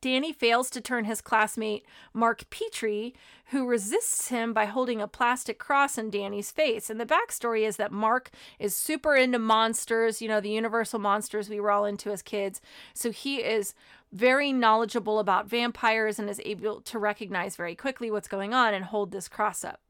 Danny 0.04 0.34
fails 0.34 0.68
to 0.68 0.82
turn 0.82 1.06
his 1.06 1.22
classmate 1.22 1.86
Mark 2.12 2.50
Petrie, 2.50 3.14
who 3.46 3.66
resists 3.66 4.28
him 4.28 4.52
by 4.52 4.66
holding 4.66 5.00
a 5.00 5.08
plastic 5.08 5.58
cross 5.58 5.96
in 5.96 6.10
Danny's 6.10 6.50
face. 6.50 6.90
And 6.90 7.00
the 7.00 7.06
backstory 7.06 7.66
is 7.66 7.78
that 7.78 7.90
Mark 7.90 8.30
is 8.58 8.76
super 8.76 9.16
into 9.16 9.38
monsters, 9.38 10.20
you 10.20 10.28
know, 10.28 10.42
the 10.42 10.50
universal 10.50 10.98
monsters 10.98 11.48
we 11.48 11.58
were 11.58 11.70
all 11.70 11.86
into 11.86 12.10
as 12.10 12.20
kids. 12.20 12.60
So 12.92 13.10
he 13.10 13.36
is 13.36 13.72
very 14.12 14.52
knowledgeable 14.52 15.20
about 15.20 15.48
vampires 15.48 16.18
and 16.18 16.28
is 16.28 16.42
able 16.44 16.82
to 16.82 16.98
recognize 16.98 17.56
very 17.56 17.74
quickly 17.74 18.10
what's 18.10 18.28
going 18.28 18.52
on 18.52 18.74
and 18.74 18.84
hold 18.84 19.10
this 19.10 19.26
cross 19.26 19.64
up. 19.64 19.80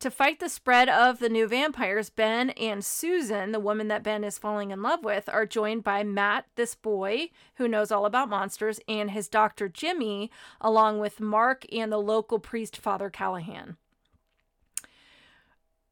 To 0.00 0.12
fight 0.12 0.38
the 0.38 0.48
spread 0.48 0.88
of 0.88 1.18
the 1.18 1.28
new 1.28 1.48
vampires, 1.48 2.08
Ben 2.08 2.50
and 2.50 2.84
Susan, 2.84 3.50
the 3.50 3.58
woman 3.58 3.88
that 3.88 4.04
Ben 4.04 4.22
is 4.22 4.38
falling 4.38 4.70
in 4.70 4.80
love 4.80 5.02
with, 5.02 5.28
are 5.28 5.44
joined 5.44 5.82
by 5.82 6.04
Matt, 6.04 6.46
this 6.54 6.76
boy 6.76 7.30
who 7.56 7.66
knows 7.66 7.90
all 7.90 8.06
about 8.06 8.28
monsters, 8.28 8.78
and 8.86 9.10
his 9.10 9.26
doctor 9.26 9.68
Jimmy, 9.68 10.30
along 10.60 11.00
with 11.00 11.20
Mark 11.20 11.64
and 11.72 11.90
the 11.90 11.98
local 11.98 12.38
priest 12.38 12.76
Father 12.76 13.10
Callahan. 13.10 13.76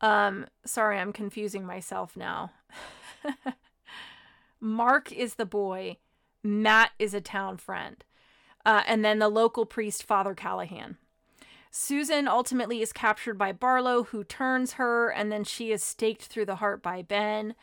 Um, 0.00 0.46
sorry, 0.64 0.98
I'm 0.98 1.12
confusing 1.12 1.66
myself 1.66 2.16
now. 2.16 2.52
Mark 4.60 5.10
is 5.10 5.34
the 5.34 5.46
boy, 5.46 5.96
Matt 6.44 6.92
is 7.00 7.12
a 7.12 7.20
town 7.20 7.56
friend, 7.56 8.04
uh, 8.64 8.84
and 8.86 9.04
then 9.04 9.18
the 9.18 9.28
local 9.28 9.66
priest 9.66 10.04
Father 10.04 10.34
Callahan. 10.34 10.96
Susan 11.78 12.26
ultimately 12.26 12.80
is 12.80 12.90
captured 12.90 13.36
by 13.36 13.52
Barlow, 13.52 14.04
who 14.04 14.24
turns 14.24 14.72
her, 14.72 15.10
and 15.10 15.30
then 15.30 15.44
she 15.44 15.70
is 15.70 15.84
staked 15.84 16.22
through 16.22 16.46
the 16.46 16.56
heart 16.56 16.82
by 16.82 17.02
Ben. 17.02 17.54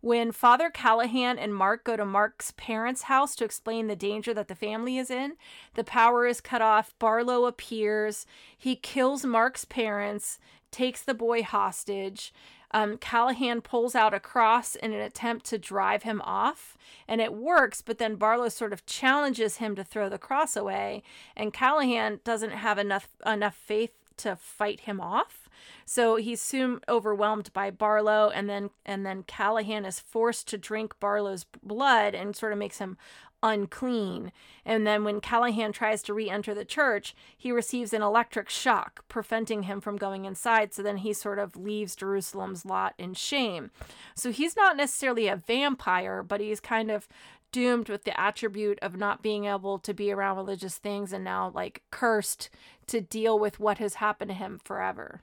When 0.00 0.32
Father 0.32 0.70
Callahan 0.70 1.38
and 1.38 1.54
Mark 1.54 1.84
go 1.84 1.94
to 1.94 2.06
Mark's 2.06 2.50
parents' 2.52 3.02
house 3.02 3.36
to 3.36 3.44
explain 3.44 3.86
the 3.86 3.94
danger 3.94 4.32
that 4.32 4.48
the 4.48 4.54
family 4.54 4.96
is 4.96 5.10
in, 5.10 5.34
the 5.74 5.84
power 5.84 6.24
is 6.24 6.40
cut 6.40 6.62
off. 6.62 6.94
Barlow 6.98 7.44
appears. 7.44 8.24
He 8.56 8.74
kills 8.74 9.26
Mark's 9.26 9.66
parents, 9.66 10.38
takes 10.70 11.02
the 11.02 11.12
boy 11.12 11.42
hostage. 11.42 12.32
Um, 12.70 12.98
Callahan 12.98 13.62
pulls 13.62 13.94
out 13.94 14.14
a 14.14 14.20
cross 14.20 14.74
in 14.74 14.92
an 14.92 15.00
attempt 15.00 15.46
to 15.46 15.58
drive 15.58 16.02
him 16.02 16.20
off, 16.22 16.76
and 17.06 17.20
it 17.20 17.32
works, 17.32 17.82
but 17.82 17.98
then 17.98 18.16
Barlow 18.16 18.48
sort 18.48 18.72
of 18.72 18.84
challenges 18.84 19.56
him 19.56 19.74
to 19.76 19.84
throw 19.84 20.08
the 20.08 20.18
cross 20.18 20.56
away, 20.56 21.02
and 21.36 21.52
Callahan 21.52 22.20
doesn't 22.24 22.52
have 22.52 22.78
enough 22.78 23.08
enough 23.24 23.54
faith 23.54 23.92
to 24.18 24.36
fight 24.36 24.80
him 24.80 25.00
off. 25.00 25.48
So 25.84 26.16
he's 26.16 26.40
soon 26.40 26.80
overwhelmed 26.88 27.52
by 27.52 27.70
Barlow, 27.70 28.30
and 28.30 28.48
then 28.48 28.70
and 28.84 29.06
then 29.06 29.22
Callahan 29.22 29.84
is 29.84 29.98
forced 29.98 30.46
to 30.48 30.58
drink 30.58 31.00
Barlow's 31.00 31.46
blood 31.62 32.14
and 32.14 32.36
sort 32.36 32.52
of 32.52 32.58
makes 32.58 32.78
him 32.78 32.98
unclean. 33.42 34.32
And 34.64 34.86
then 34.86 35.04
when 35.04 35.20
Callahan 35.20 35.72
tries 35.72 36.02
to 36.04 36.14
re 36.14 36.28
enter 36.28 36.54
the 36.54 36.64
church, 36.64 37.14
he 37.36 37.52
receives 37.52 37.92
an 37.92 38.02
electric 38.02 38.48
shock, 38.48 39.04
preventing 39.08 39.64
him 39.64 39.80
from 39.80 39.96
going 39.96 40.24
inside. 40.24 40.74
So 40.74 40.82
then 40.82 40.98
he 40.98 41.12
sort 41.12 41.38
of 41.38 41.56
leaves 41.56 41.96
Jerusalem's 41.96 42.64
lot 42.64 42.94
in 42.98 43.14
shame. 43.14 43.70
So 44.14 44.30
he's 44.30 44.56
not 44.56 44.76
necessarily 44.76 45.28
a 45.28 45.36
vampire, 45.36 46.22
but 46.22 46.40
he's 46.40 46.60
kind 46.60 46.90
of 46.90 47.08
doomed 47.50 47.88
with 47.88 48.04
the 48.04 48.18
attribute 48.20 48.78
of 48.82 48.96
not 48.96 49.22
being 49.22 49.46
able 49.46 49.78
to 49.78 49.94
be 49.94 50.12
around 50.12 50.36
religious 50.36 50.76
things 50.76 51.12
and 51.12 51.24
now 51.24 51.50
like 51.54 51.82
cursed 51.90 52.50
to 52.86 53.00
deal 53.00 53.38
with 53.38 53.58
what 53.58 53.78
has 53.78 53.94
happened 53.94 54.30
to 54.30 54.34
him 54.34 54.60
forever. 54.64 55.22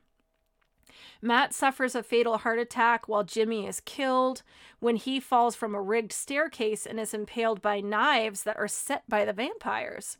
Matt 1.21 1.53
suffers 1.53 1.95
a 1.95 2.03
fatal 2.03 2.39
heart 2.39 2.59
attack 2.59 3.07
while 3.07 3.23
Jimmy 3.23 3.67
is 3.67 3.79
killed 3.79 4.43
when 4.79 4.95
he 4.95 5.19
falls 5.19 5.55
from 5.55 5.73
a 5.73 5.81
rigged 5.81 6.11
staircase 6.11 6.85
and 6.85 6.99
is 6.99 7.13
impaled 7.13 7.61
by 7.61 7.81
knives 7.81 8.43
that 8.43 8.57
are 8.57 8.67
set 8.67 9.03
by 9.09 9.25
the 9.25 9.33
vampires. 9.33 10.17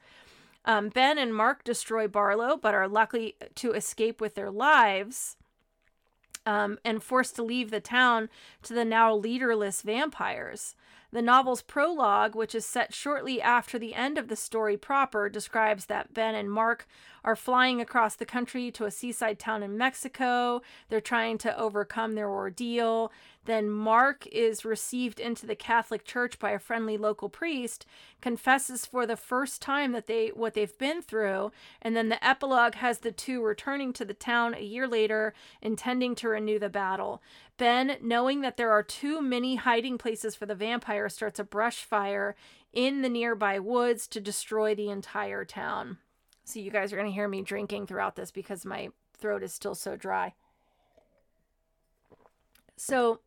Um, 0.66 0.90
ben 0.90 1.18
and 1.18 1.36
Mark 1.36 1.64
destroy 1.64 2.08
Barlow, 2.08 2.58
but 2.58 2.74
are 2.74 2.88
lucky 2.88 3.36
to 3.56 3.72
escape 3.72 4.20
with 4.20 4.36
their 4.36 4.50
lives 4.50 5.38
um, 6.46 6.80
and 6.84 7.04
forced 7.04 7.36
to 7.36 7.44
leave 7.44 7.72
the 7.72 7.80
town 7.80 8.30
to 8.64 8.74
the 8.74 8.86
now 8.86 9.16
leaderless 9.16 9.82
vampires. 9.82 10.76
The 11.16 11.22
novel's 11.22 11.62
prologue, 11.62 12.36
which 12.36 12.54
is 12.54 12.66
set 12.66 12.94
shortly 12.94 13.42
after 13.42 13.80
the 13.80 13.94
end 13.94 14.18
of 14.18 14.28
the 14.28 14.36
story 14.36 14.76
proper, 14.76 15.30
describes 15.30 15.86
that 15.86 16.14
Ben 16.14 16.36
and 16.36 16.52
Mark 16.52 16.86
are 17.24 17.38
flying 17.38 17.80
across 17.80 18.18
the 18.18 18.26
country 18.26 18.70
to 18.72 18.84
a 18.84 18.92
seaside 18.92 19.40
town 19.40 19.64
in 19.64 19.78
Mexico. 19.78 20.62
They're 20.90 21.00
trying 21.00 21.38
to 21.38 21.58
overcome 21.58 22.16
their 22.16 22.30
ordeal. 22.30 23.14
Then 23.46 23.70
Mark 23.70 24.28
is 24.28 24.66
received 24.66 25.20
into 25.20 25.46
the 25.46 25.56
Catholic 25.56 26.04
Church 26.04 26.40
by 26.40 26.52
a 26.52 26.60
friendly 26.60 26.98
local 26.98 27.30
priest, 27.30 27.86
confesses 28.20 28.86
for 28.86 29.06
the 29.06 29.16
first 29.16 29.62
time 29.62 29.92
that 29.92 30.08
they 30.08 30.30
what 30.30 30.56
they've 30.56 30.78
been 30.78 31.02
through, 31.02 31.52
and 31.82 31.96
then 31.96 32.10
the 32.10 32.26
epilogue 32.26 32.76
has 32.76 33.00
the 33.00 33.12
two 33.12 33.44
returning 33.44 33.94
to 33.94 34.06
the 34.06 34.16
town 34.16 34.56
a 34.56 34.62
year 34.62 34.88
later, 34.88 35.34
intending 35.62 36.16
to 36.16 36.30
renew 36.30 36.58
the 36.58 36.70
battle. 36.70 37.22
Ben, 37.58 37.98
knowing 38.02 38.42
that 38.42 38.58
there 38.58 38.72
are 38.72 38.84
too 38.84 39.22
many 39.22 39.56
hiding 39.56 39.98
places 39.98 40.36
for 40.36 40.48
the 40.48 40.56
vampire, 40.56 41.08
starts 41.08 41.40
a 41.40 41.44
brush 41.44 41.84
fire 41.84 42.36
in 42.74 43.04
the 43.04 43.10
nearby 43.10 43.60
woods 43.60 44.08
to 44.08 44.20
destroy 44.20 44.74
the 44.74 44.90
entire 44.90 45.46
town. 45.46 46.00
So 46.44 46.60
you 46.60 46.72
guys 46.72 46.92
are 46.92 46.98
going 46.98 47.10
to 47.10 47.14
hear 47.14 47.28
me 47.28 47.42
drinking 47.42 47.88
throughout 47.88 48.16
this 48.16 48.32
because 48.32 48.66
my 48.66 48.90
throat 49.18 49.44
is 49.44 49.54
still 49.54 49.76
so 49.76 49.96
dry. 49.96 50.34
So 52.78 53.20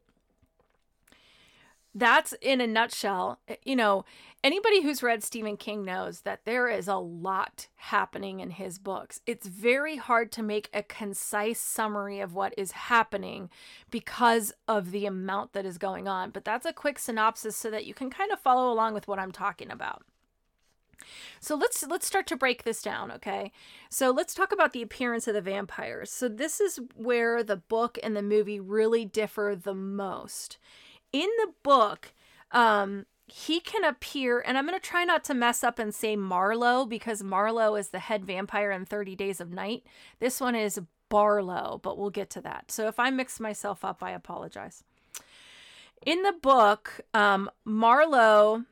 that's 1.99 2.35
in 2.41 2.61
a 2.61 2.67
nutshell. 2.67 3.41
Eh, 3.49 3.57
you 3.65 3.77
know, 3.77 4.05
anybody 4.45 4.83
who's 4.83 5.03
read 5.03 5.23
Stephen 5.23 5.57
King 5.57 5.85
knows 5.85 6.21
that 6.21 6.45
there 6.45 6.69
is 6.69 6.89
a 6.89 6.97
lot 6.97 7.69
happening 7.77 8.41
in 8.41 8.51
his 8.51 8.79
books. 8.79 9.21
It's 9.27 9.47
very 9.47 9.97
hard 9.97 10.31
to 10.33 10.43
make 10.43 10.71
a 10.73 10.83
concise 10.83 11.61
summary 11.61 12.21
of 12.21 12.35
what 12.35 12.55
is 12.57 12.73
happening 12.73 13.51
because 13.91 14.53
of 14.67 14.91
the 14.91 15.07
amount 15.07 15.53
that 15.53 15.67
is 15.67 15.79
going 15.79 16.09
on. 16.09 16.31
But 16.31 16.45
that's 16.45 16.67
a 16.67 16.73
quick 16.73 16.99
synopsis 16.99 17.57
so 17.57 17.71
that 17.71 17.87
you 17.87 17.95
can 17.95 18.11
kind 18.11 18.33
of 18.33 18.41
follow 18.41 18.73
along 18.73 18.95
with 18.95 19.09
what 19.09 19.19
I'm 19.19 19.33
talking 19.33 19.71
about. 19.71 20.03
So 21.41 21.55
let's 21.55 21.87
let's 21.87 22.07
start 22.07 22.27
to 22.27 22.37
break 22.37 22.65
this 22.65 22.83
down, 22.83 23.13
okay? 23.13 23.53
So 23.89 24.11
let's 24.11 24.35
talk 24.35 24.53
about 24.53 24.73
the 24.73 24.83
appearance 24.83 25.29
of 25.29 25.35
the 25.35 25.41
vampires. 25.41 26.11
So 26.11 26.29
this 26.29 26.61
is 26.61 26.81
where 26.97 27.43
the 27.43 27.57
book 27.57 27.99
and 28.03 28.17
the 28.17 28.23
movie 28.23 28.59
really 28.61 29.05
differ 29.05 29.57
the 29.61 29.75
most 29.75 30.59
in 31.13 31.29
the 31.39 31.53
book, 31.63 32.13
um, 32.53 33.07
he 33.27 33.61
can 33.61 33.85
appear, 33.85 34.41
and 34.41 34.57
I'm 34.57 34.67
going 34.67 34.79
to 34.79 34.87
try 34.87 35.05
not 35.05 35.23
to 35.25 35.35
mess 35.35 35.63
up 35.63 35.79
and 35.79 35.95
say 35.95 36.17
Marlow 36.17 36.87
because 36.87 37.23
Marlow 37.23 37.75
is 37.75 37.89
the 37.89 37.99
head 37.99 38.25
vampire 38.25 38.71
in 38.71 38.87
30 38.87 39.15
Days 39.17 39.41
of 39.41 39.53
Night. 39.53 39.85
This 40.19 40.41
one 40.41 40.55
is 40.55 40.81
Barlow, 41.11 41.79
but 41.83 41.99
we'll 41.99 42.11
get 42.11 42.31
to 42.31 42.41
that. 42.43 42.71
So 42.71 42.89
if 42.89 42.99
I 42.99 43.11
mix 43.11 43.39
myself 43.39 43.85
up, 43.85 44.03
I 44.03 44.13
apologize. 44.13 44.83
In 46.07 46.23
the 46.23 46.33
book, 46.33 47.01
um, 47.13 47.51
Marlow 47.65 48.65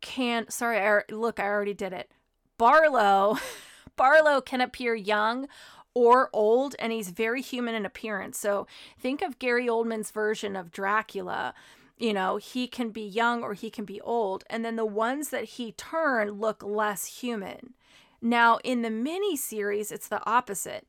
can, 0.00 0.48
sorry, 0.50 0.78
I, 0.78 1.00
look, 1.10 1.40
I 1.40 1.46
already 1.46 1.74
did 1.74 1.92
it. 1.92 2.10
Barlow, 2.58 3.38
Barlow 3.96 4.40
can 4.40 4.60
appear 4.60 4.94
young 4.94 5.48
or 5.94 6.28
old, 6.32 6.76
and 6.78 6.92
he's 6.92 7.08
very 7.08 7.40
human 7.40 7.74
in 7.74 7.86
appearance. 7.86 8.38
So 8.38 8.66
think 8.98 9.22
of 9.22 9.38
Gary 9.38 9.66
Oldman's 9.66 10.10
version 10.10 10.54
of 10.54 10.70
Dracula 10.70 11.54
you 11.98 12.12
know, 12.12 12.36
he 12.36 12.66
can 12.66 12.90
be 12.90 13.02
young 13.02 13.42
or 13.42 13.54
he 13.54 13.70
can 13.70 13.84
be 13.84 14.00
old. 14.02 14.44
And 14.50 14.64
then 14.64 14.76
the 14.76 14.86
ones 14.86 15.30
that 15.30 15.44
he 15.44 15.72
turned 15.72 16.40
look 16.40 16.62
less 16.62 17.20
human. 17.20 17.74
Now, 18.20 18.58
in 18.64 18.82
the 18.82 18.90
mini 18.90 19.36
series, 19.36 19.90
it's 19.90 20.08
the 20.08 20.24
opposite. 20.26 20.86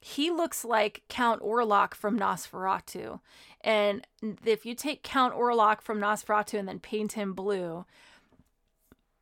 He 0.00 0.30
looks 0.30 0.64
like 0.64 1.02
Count 1.08 1.42
Orlok 1.42 1.94
from 1.94 2.18
Nosferatu. 2.18 3.20
And 3.60 4.06
if 4.44 4.64
you 4.64 4.74
take 4.74 5.02
Count 5.02 5.34
Orlok 5.34 5.82
from 5.82 6.00
Nosferatu 6.00 6.58
and 6.58 6.68
then 6.68 6.78
paint 6.78 7.12
him 7.12 7.34
blue, 7.34 7.84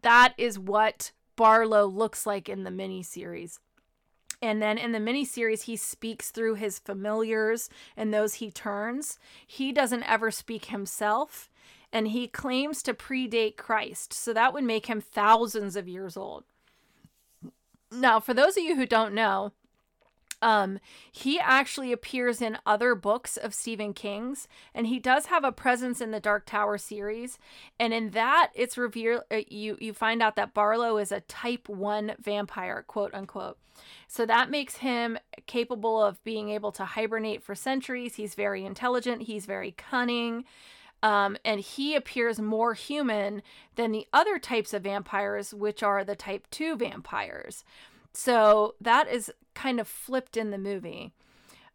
that 0.03 0.35
is 0.39 0.59
what 0.59 1.11
Barlow 1.35 1.87
looks 1.87 2.27
like 2.27 2.49
in 2.49 2.65
the 2.65 2.71
mini 2.71 3.03
series. 3.03 3.59
And 4.41 4.63
then 4.63 4.79
in 4.79 4.93
the 4.93 4.99
miniseries, 4.99 5.63
he 5.63 5.77
speaks 5.77 6.31
through 6.31 6.55
his 6.55 6.79
familiars 6.79 7.69
and 7.97 8.15
those 8.15 8.35
he 8.35 8.51
turns. 8.51 9.19
He 9.47 9.73
doesn't 9.73 10.05
ever 10.05 10.31
speak 10.31 10.67
himself, 10.67 11.51
and 11.93 12.09
he 12.09 12.29
claims 12.29 12.83
to 12.83 12.95
predate 12.95 13.57
Christ. 13.57 14.13
So 14.13 14.33
that 14.33 14.53
would 14.53 14.65
make 14.65 14.87
him 14.87 15.01
thousands 15.01 15.75
of 15.75 15.89
years 15.89 16.17
old. 16.17 16.45
Now, 17.91 18.21
for 18.21 18.35
those 18.35 18.57
of 18.57 18.63
you 18.63 18.77
who 18.77 18.87
don't 18.87 19.15
know, 19.15 19.53
um, 20.41 20.79
he 21.11 21.39
actually 21.39 21.93
appears 21.93 22.41
in 22.41 22.59
other 22.65 22.95
books 22.95 23.37
of 23.37 23.55
Stephen 23.55 23.93
King's, 23.93 24.49
and 24.75 24.87
he 24.87 24.99
does 24.99 25.27
have 25.27 25.45
a 25.45 25.53
presence 25.53 26.01
in 26.01 26.11
the 26.11 26.21
Dark 26.21 26.47
Tower 26.47 26.79
series. 26.79 27.39
And 27.79 27.93
in 27.93 28.11
that, 28.11 28.51
it's 28.55 28.79
revealed 28.79 29.23
uh, 29.31 29.41
you 29.49 29.77
you 29.81 29.93
find 29.93 30.23
out 30.23 30.37
that 30.37 30.55
Barlow 30.55 30.99
is 30.99 31.13
a 31.13 31.21
Type 31.21 31.69
One 31.69 32.13
vampire, 32.21 32.85
quote 32.87 33.15
unquote. 33.15 33.59
So 34.07 34.27
that 34.27 34.51
makes 34.51 34.77
him 34.77 35.19
capable 35.47 36.03
of 36.03 36.23
being 36.25 36.51
able 36.51 36.73
to 36.73 36.85
hibernate 36.85 37.43
for 37.43 37.55
centuries. 37.55 38.17
He's 38.17 38.35
very 38.35 38.65
intelligent. 38.65 39.23
He's 39.23 39.47
very 39.47 39.73
cunning. 39.73 40.45
Um, 41.01 41.37
and 41.45 41.61
he 41.61 41.95
appears 41.95 42.41
more 42.41 42.75
human 42.75 43.43
than 43.77 43.93
the 43.93 44.09
other 44.13 44.39
types 44.39 44.75
of 44.75 44.83
vampires, 44.83 45.55
which 45.55 45.83
are 45.83 46.03
the 46.03 46.17
type 46.17 46.49
2 46.51 46.77
vampires. 46.77 47.65
So 48.13 48.75
that 48.81 49.09
is 49.09 49.31
kind 49.59 49.81
of 49.81 49.89
flipped 49.89 50.37
in 50.37 50.51
the 50.53 50.59
movie. 50.59 51.13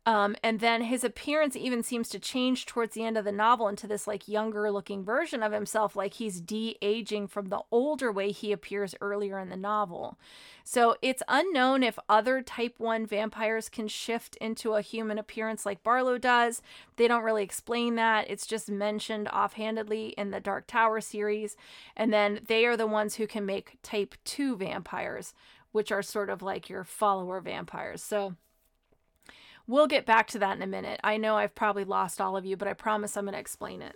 Um, 0.06 0.36
and 0.44 0.60
then 0.60 0.82
his 0.82 1.06
appearance 1.06 1.56
even 1.56 1.82
seems 1.82 2.10
to 2.10 2.20
change 2.20 2.66
towards 2.66 2.94
the 2.94 3.06
end 3.06 3.18
of 3.18 3.24
the 3.24 3.32
novel 3.32 3.70
into 3.70 3.88
this 3.88 4.06
like 4.06 4.28
younger 4.28 4.70
looking 4.70 5.04
version 5.04 5.42
of 5.42 5.54
himself, 5.54 5.96
like 5.96 6.16
he's 6.16 6.42
de 6.42 6.78
aging 6.82 7.28
from 7.28 7.48
the 7.48 7.62
older 7.72 8.12
way 8.12 8.32
he 8.32 8.52
appears 8.52 8.96
earlier 9.00 9.40
in 9.40 9.48
the 9.48 9.56
novel. 9.56 10.18
So 10.66 10.98
it's 11.02 11.24
unknown 11.30 11.84
if 11.84 11.98
other 12.10 12.42
type 12.42 12.76
1 12.80 13.06
vampires 13.06 13.70
can 13.70 13.88
shift 13.88 14.36
into 14.38 14.74
a 14.74 14.82
human 14.82 15.18
appearance 15.18 15.66
like 15.66 15.84
Barlow 15.84 16.18
does. 16.18 16.62
They 16.98 17.08
don't 17.08 17.24
really 17.24 17.44
explain 17.44 17.96
that. 17.96 18.30
It's 18.30 18.48
just 18.48 18.70
mentioned 18.70 19.30
offhandedly 19.30 20.16
in 20.18 20.32
the 20.32 20.42
Dark 20.42 20.68
Tower 20.68 21.00
series. 21.00 21.56
And 21.96 22.12
then 22.12 22.42
they 22.48 22.66
are 22.66 22.78
the 22.78 22.88
ones 22.88 23.16
who 23.16 23.28
can 23.28 23.46
make 23.46 23.78
type 23.84 24.16
2 24.26 24.58
vampires, 24.58 25.34
which 25.74 25.92
are 25.92 26.02
sort 26.02 26.30
of 26.30 26.42
like 26.42 26.70
your 26.70 26.86
follower 26.86 27.42
vampires. 27.42 28.02
So 28.02 28.36
We'll 29.66 29.88
get 29.88 30.06
back 30.06 30.28
to 30.28 30.40
that 30.40 30.58
in 30.58 30.62
a 30.62 30.68
minute. 30.68 31.00
I 31.04 31.18
know 31.18 31.38
I've 31.38 31.56
probably 31.56 31.86
lost 31.86 32.20
all 32.20 32.36
of 32.36 32.46
you, 32.46 32.58
but 32.58 32.68
I 32.68 32.74
promise 32.74 33.16
I'm 33.16 33.26
going 33.26 33.34
to 33.34 33.40
explain 33.40 33.82
it. 33.82 33.96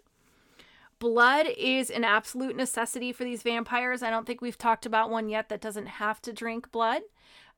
Blood 1.00 1.48
is 1.58 1.90
an 1.90 2.04
absolute 2.04 2.56
necessity 2.56 3.12
for 3.12 3.24
these 3.24 3.44
vampires. 3.44 4.02
I 4.02 4.10
don't 4.10 4.26
think 4.26 4.42
we've 4.42 4.58
talked 4.58 4.86
about 4.86 5.12
one 5.12 5.30
yet 5.30 5.50
that 5.50 5.62
doesn't 5.62 5.86
have 5.86 6.22
to 6.24 6.34
drink 6.34 6.72
blood. 6.72 7.02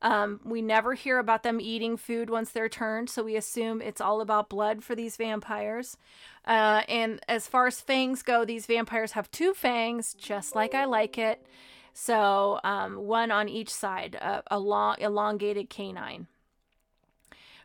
Um, 0.02 0.40
we 0.44 0.60
never 0.60 0.94
hear 0.94 1.18
about 1.18 1.42
them 1.42 1.60
eating 1.60 1.96
food 1.96 2.30
once 2.30 2.50
they're 2.50 2.68
turned, 2.68 3.08
so 3.08 3.22
we 3.22 3.36
assume 3.36 3.80
it's 3.80 4.00
all 4.00 4.20
about 4.20 4.48
blood 4.48 4.82
for 4.82 4.94
these 4.94 5.16
vampires. 5.16 5.96
Uh, 6.46 6.82
and 6.88 7.20
as 7.28 7.46
far 7.46 7.66
as 7.66 7.80
fangs 7.80 8.22
go, 8.22 8.44
these 8.44 8.66
vampires 8.66 9.12
have 9.12 9.30
two 9.30 9.54
fangs, 9.54 10.14
just 10.14 10.54
like 10.54 10.74
I 10.74 10.84
like 10.86 11.16
it. 11.16 11.46
So 12.02 12.60
um, 12.64 12.96
one 12.96 13.30
on 13.30 13.50
each 13.50 13.68
side, 13.68 14.16
uh, 14.22 14.40
a 14.50 14.58
long, 14.58 14.96
elongated 15.00 15.68
canine. 15.68 16.28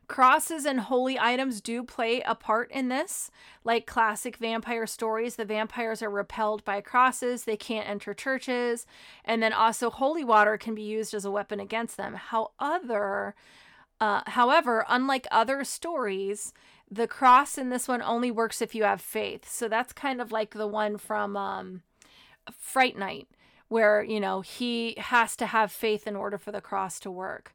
Crosses 0.08 0.66
and 0.66 0.82
holy 0.82 1.18
items 1.18 1.62
do 1.62 1.84
play 1.84 2.20
a 2.20 2.36
part 2.36 2.70
in 2.70 2.90
this. 2.90 3.32
Like 3.64 3.86
classic 3.86 4.36
vampire 4.36 4.88
stories, 4.88 5.38
the 5.38 5.46
vampires 5.46 6.02
are 6.02 6.10
repelled 6.10 6.66
by 6.66 6.82
crosses, 6.82 7.46
they 7.46 7.56
can't 7.56 7.88
enter 7.88 8.14
churches, 8.14 8.86
and 9.24 9.42
then 9.42 9.54
also 9.54 9.90
holy 9.90 10.26
water 10.26 10.58
can 10.58 10.76
be 10.76 10.84
used 10.84 11.14
as 11.14 11.24
a 11.24 11.32
weapon 11.32 11.62
against 11.62 11.96
them. 11.96 12.16
However, 12.16 13.36
uh, 14.02 14.24
however, 14.28 14.86
unlike 14.90 15.28
other 15.32 15.64
stories, 15.64 16.54
the 16.92 17.08
cross 17.08 17.58
in 17.58 17.70
this 17.70 17.88
one 17.88 18.02
only 18.02 18.32
works 18.32 18.62
if 18.62 18.76
you 18.76 18.84
have 18.84 19.00
faith. 19.00 19.50
So 19.50 19.70
that's 19.70 19.94
kind 19.94 20.20
of 20.20 20.34
like 20.34 20.56
the 20.56 20.68
one 20.68 20.98
from 20.98 21.38
um, 21.38 21.84
Fright 22.52 22.98
Night, 22.98 23.30
where, 23.68 24.04
you 24.04 24.20
know, 24.20 24.42
he 24.42 24.96
has 24.98 25.36
to 25.38 25.48
have 25.48 25.72
faith 25.72 26.08
in 26.08 26.16
order 26.16 26.38
for 26.38 26.52
the 26.52 26.62
cross 26.62 27.00
to 27.02 27.12
work. 27.12 27.54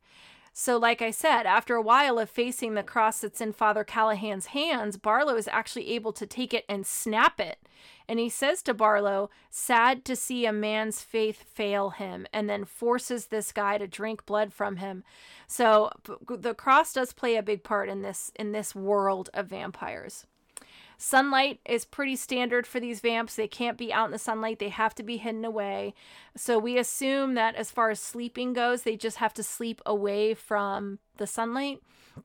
So, 0.53 0.77
like 0.77 1.01
I 1.01 1.13
said, 1.13 1.47
after 1.47 1.77
a 1.77 1.83
while 1.83 2.19
of 2.19 2.29
facing 2.29 2.75
the 2.75 2.83
cross 2.83 3.21
that's 3.21 3.41
in 3.41 3.53
Father 3.53 3.85
Callahan's 3.85 4.47
hands, 4.47 4.97
Barlow 4.97 5.37
is 5.37 5.49
actually 5.49 5.89
able 5.91 6.13
to 6.15 6.27
take 6.27 6.53
it 6.53 6.65
and 6.69 6.85
snap 6.85 7.41
it. 7.41 7.61
And 8.09 8.19
he 8.19 8.29
says 8.29 8.61
to 8.63 8.75
Barlow, 8.75 9.31
sad 9.49 10.05
to 10.07 10.17
see 10.17 10.45
a 10.45 10.53
man's 10.53 11.03
faith 11.03 11.45
fail 11.45 11.91
him, 11.91 12.27
and 12.33 12.51
then 12.51 12.65
forces 12.65 13.27
this 13.27 13.53
guy 13.53 13.79
to 13.79 13.87
drink 13.87 14.27
blood 14.27 14.53
from 14.53 14.77
him. 14.77 15.05
So 15.47 15.91
the 16.29 16.55
cross 16.55 16.93
does 16.93 17.13
play 17.13 17.37
a 17.37 17.43
big 17.43 17.63
part 17.63 17.89
in 17.89 18.03
this 18.03 18.33
in 18.35 18.51
this 18.51 18.75
world 18.75 19.31
of 19.33 19.47
vampires. 19.47 20.27
Sunlight 21.03 21.61
is 21.65 21.87
pretty 21.87 22.15
standard 22.15 22.67
for 22.67 22.79
these 22.79 23.01
vamps. 23.01 23.35
They 23.35 23.49
can't 23.49 23.79
be 23.79 23.91
out 23.91 24.05
in 24.05 24.11
the 24.11 24.19
sunlight, 24.19 24.59
they 24.59 24.69
have 24.69 24.95
to 24.97 25.03
be 25.03 25.17
hidden 25.17 25.47
away. 25.47 25.95
So 26.37 26.59
we 26.59 26.77
assume 26.77 27.33
that 27.37 27.55
as 27.55 27.71
far 27.71 27.89
as 27.89 27.99
sleeping 27.99 28.53
goes, 28.53 28.83
they 28.83 28.99
just 28.99 29.17
have 29.17 29.33
to 29.35 29.43
sleep 29.43 29.81
away 29.87 30.35
from 30.35 30.99
the 31.17 31.27
sunlight. 31.27 31.81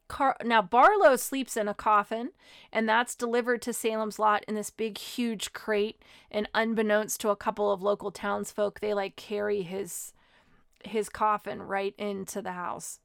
Car- 0.10 0.36
now, 0.44 0.62
Barlow 0.62 1.16
sleeps 1.16 1.56
in 1.56 1.70
a 1.70 1.74
coffin, 1.74 2.32
and 2.70 2.88
that's 2.88 3.16
delivered 3.16 3.62
to 3.62 3.72
Salem's 3.72 4.20
Lot 4.20 4.44
in 4.46 4.56
this 4.56 4.72
big, 4.72 4.98
huge 4.98 5.54
crate. 5.54 6.02
And 6.30 6.50
unbeknownst 6.54 7.22
to 7.22 7.30
a 7.30 7.36
couple 7.38 7.72
of 7.72 7.82
local 7.82 8.12
townsfolk, 8.12 8.82
they 8.82 8.94
like 8.94 9.16
carry 9.16 9.62
his 9.62 10.12
his 10.84 11.08
coffin 11.08 11.62
right 11.62 11.96
into 11.98 12.42
the 12.42 12.52
house. 12.52 13.00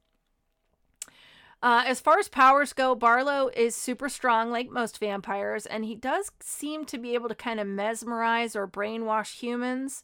Uh, 1.63 1.83
as 1.85 1.99
far 1.99 2.17
as 2.17 2.27
powers 2.27 2.73
go, 2.73 2.95
Barlow 2.95 3.49
is 3.55 3.75
super 3.75 4.09
strong, 4.09 4.49
like 4.49 4.71
most 4.71 4.97
vampires, 4.99 5.67
and 5.67 5.85
he 5.85 5.93
does 5.93 6.31
seem 6.39 6.85
to 6.85 6.97
be 6.97 7.13
able 7.13 7.29
to 7.29 7.35
kind 7.35 7.59
of 7.59 7.67
mesmerize 7.67 8.55
or 8.55 8.67
brainwash 8.67 9.39
humans. 9.39 10.03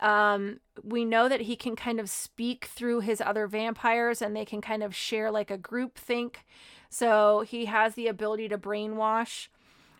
Um, 0.00 0.60
we 0.82 1.04
know 1.04 1.28
that 1.28 1.42
he 1.42 1.56
can 1.56 1.76
kind 1.76 2.00
of 2.00 2.10
speak 2.10 2.66
through 2.66 3.00
his 3.00 3.20
other 3.20 3.46
vampires 3.46 4.20
and 4.20 4.36
they 4.36 4.44
can 4.44 4.60
kind 4.60 4.82
of 4.82 4.94
share 4.94 5.30
like 5.30 5.50
a 5.50 5.56
group 5.56 5.96
think. 5.96 6.44
So 6.90 7.40
he 7.40 7.64
has 7.66 7.94
the 7.94 8.06
ability 8.06 8.48
to 8.48 8.58
brainwash. 8.58 9.48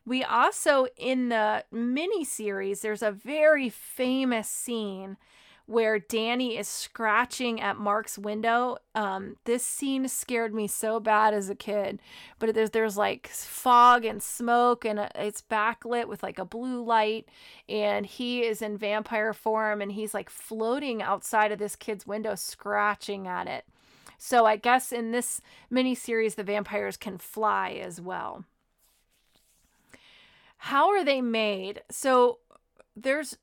We 0.05 0.23
also, 0.23 0.87
in 0.97 1.31
the 1.31 1.65
mini 1.73 2.25
series, 2.25 2.81
there's 2.81 3.03
a 3.03 3.11
very 3.11 3.69
famous 3.69 4.49
scene 4.49 5.17
where 5.67 5.99
Danny 5.99 6.57
is 6.57 6.69
scratching 6.69 7.61
at 7.61 7.77
Mark's 7.77 8.17
window. 8.17 8.79
Um, 8.95 9.37
this 9.45 9.65
scene 9.65 10.07
scared 10.09 10.55
me 10.55 10.69
so 10.69 11.01
bad 11.01 11.35
as 11.35 11.51
a 11.51 11.55
kid, 11.55 12.01
but 12.39 12.55
there's 12.55 12.71
there's 12.71 12.97
like 12.97 13.27
fog 13.27 14.05
and 14.05 14.23
smoke, 14.23 14.85
and 14.85 14.99
uh, 14.99 15.09
it's 15.17 15.43
backlit 15.43 16.07
with 16.07 16.23
like 16.23 16.39
a 16.39 16.45
blue 16.45 16.83
light, 16.83 17.29
and 17.69 18.07
he 18.07 18.43
is 18.45 18.63
in 18.63 18.79
vampire 18.79 19.33
form, 19.33 19.83
and 19.83 19.93
he's 19.93 20.15
like 20.15 20.31
floating 20.31 21.03
outside 21.03 21.51
of 21.51 21.59
this 21.59 21.77
kid's 21.77 22.07
window, 22.07 22.35
scratching 22.37 23.27
at 23.27 23.49
it. 23.49 23.65
So 24.19 24.47
I 24.47 24.57
guess 24.57 24.93
in 24.93 25.11
this 25.11 25.41
mini 25.69 25.95
series, 25.95 26.37
the 26.37 26.45
vampires 26.45 26.97
can 26.97 27.19
fly 27.19 27.73
as 27.73 28.01
well. 28.01 28.45
How 30.59 30.91
are 30.91 31.05
they 31.05 31.21
made? 31.21 31.83
So 31.91 32.39
there's 32.97 33.37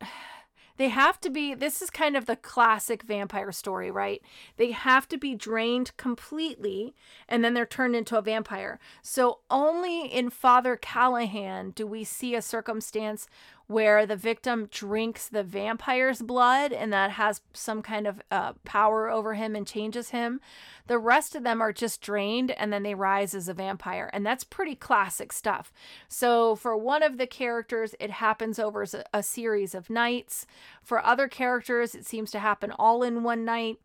they 0.78 0.90
have 0.90 1.20
to 1.22 1.30
be, 1.30 1.54
this 1.54 1.82
is 1.82 1.90
kind 1.90 2.18
of 2.18 2.26
the 2.26 2.36
classic 2.36 3.04
vampire 3.04 3.52
story, 3.52 3.92
right? 3.92 4.22
They 4.58 4.72
have 4.72 5.08
to 5.10 5.18
be 5.18 5.36
drained 5.36 5.96
completely 5.98 6.96
and 7.28 7.44
then 7.44 7.54
they're 7.54 7.66
turned 7.66 7.96
into 7.96 8.18
a 8.18 8.22
vampire. 8.22 8.80
So 9.02 9.40
only 9.50 10.06
in 10.06 10.30
Father 10.30 10.76
Callahan 10.76 11.72
do 11.72 11.86
we 11.86 12.04
see 12.04 12.36
a 12.36 12.42
circumstance 12.42 13.28
where 13.68 14.06
the 14.06 14.16
victim 14.16 14.68
drinks 14.72 15.28
the 15.28 15.44
vampire's 15.44 16.22
blood 16.22 16.74
and 16.74 16.92
that 16.92 17.12
has 17.12 17.42
some 17.54 17.82
kind 17.82 18.06
of 18.06 18.22
uh, 18.30 18.54
power 18.66 19.10
over 19.10 19.34
him 19.34 19.56
and 19.56 19.66
changes 19.66 20.10
him. 20.10 20.42
The 20.88 21.00
rest 21.00 21.36
of 21.36 21.44
them 21.44 21.62
are 21.62 21.72
just 21.72 22.02
drained 22.02 22.52
and 22.52 22.74
then 22.74 22.84
they 22.84 22.94
rise 22.94 23.34
as 23.34 23.48
a 23.48 23.54
vampire. 23.54 24.10
And 24.12 24.26
that's 24.26 24.44
pretty 24.44 24.76
classic 24.76 25.32
stuff. 25.32 25.72
So 26.10 26.56
for 26.56 26.76
one 26.76 27.04
of 27.04 27.18
the 27.18 27.28
characters, 27.28 27.96
it 28.00 28.12
happens 28.12 28.60
over 28.60 28.84
a, 28.84 29.04
a 29.14 29.24
series 29.24 29.74
of 29.74 29.90
nights. 29.90 30.46
For 30.84 31.04
other 31.04 31.28
characters, 31.28 31.96
it 31.96 32.06
seems 32.06 32.32
to 32.32 32.40
happen 32.40 32.72
all 32.72 33.04
in 33.04 33.24
one 33.24 33.46
night 33.46 33.78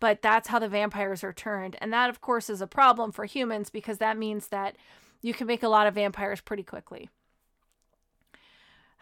but 0.00 0.22
that's 0.22 0.48
how 0.48 0.58
the 0.58 0.66
vampires 0.66 1.22
are 1.22 1.32
turned. 1.32 1.76
And 1.78 1.92
that, 1.92 2.08
of 2.08 2.22
course, 2.22 2.48
is 2.48 2.62
a 2.62 2.66
problem 2.66 3.12
for 3.12 3.26
humans 3.26 3.68
because 3.68 3.98
that 3.98 4.16
means 4.16 4.48
that 4.48 4.76
you 5.20 5.34
can 5.34 5.46
make 5.46 5.62
a 5.62 5.68
lot 5.68 5.86
of 5.86 5.94
vampires 5.94 6.40
pretty 6.40 6.62
quickly. 6.62 7.10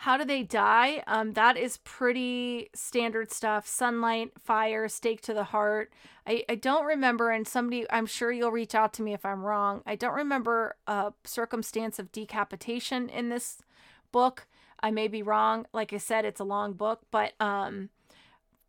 How 0.03 0.17
do 0.17 0.25
they 0.25 0.45
die? 0.45 1.03
Um, 1.09 1.33
that 1.33 1.57
is 1.57 1.79
pretty 1.79 2.71
standard 2.73 3.33
stuff. 3.33 3.67
Sunlight, 3.67 4.31
fire, 4.39 4.87
stake 4.87 5.21
to 5.23 5.35
the 5.35 5.43
heart. 5.43 5.93
I, 6.25 6.45
I 6.49 6.55
don't 6.55 6.85
remember, 6.85 7.33
and 7.33 7.49
somebody, 7.49 7.85
I'm 7.91 8.07
sure 8.07 8.31
you'll 8.31 8.53
reach 8.53 8.77
out 8.77 8.93
to 8.95 9.03
me 9.03 9.13
if 9.13 9.27
I'm 9.27 9.43
wrong. 9.43 9.83
I 9.87 9.97
don't 9.97 10.15
remember 10.15 10.77
a 10.87 11.13
circumstance 11.25 11.99
of 11.99 12.13
decapitation 12.13 13.09
in 13.09 13.29
this 13.29 13.59
book. 14.13 14.47
I 14.79 14.93
may 14.93 15.09
be 15.09 15.21
wrong. 15.21 15.67
Like 15.73 15.93
I 15.93 15.99
said, 15.99 16.25
it's 16.25 16.41
a 16.41 16.45
long 16.45 16.75
book, 16.75 17.01
but 17.11 17.33
um, 17.41 17.89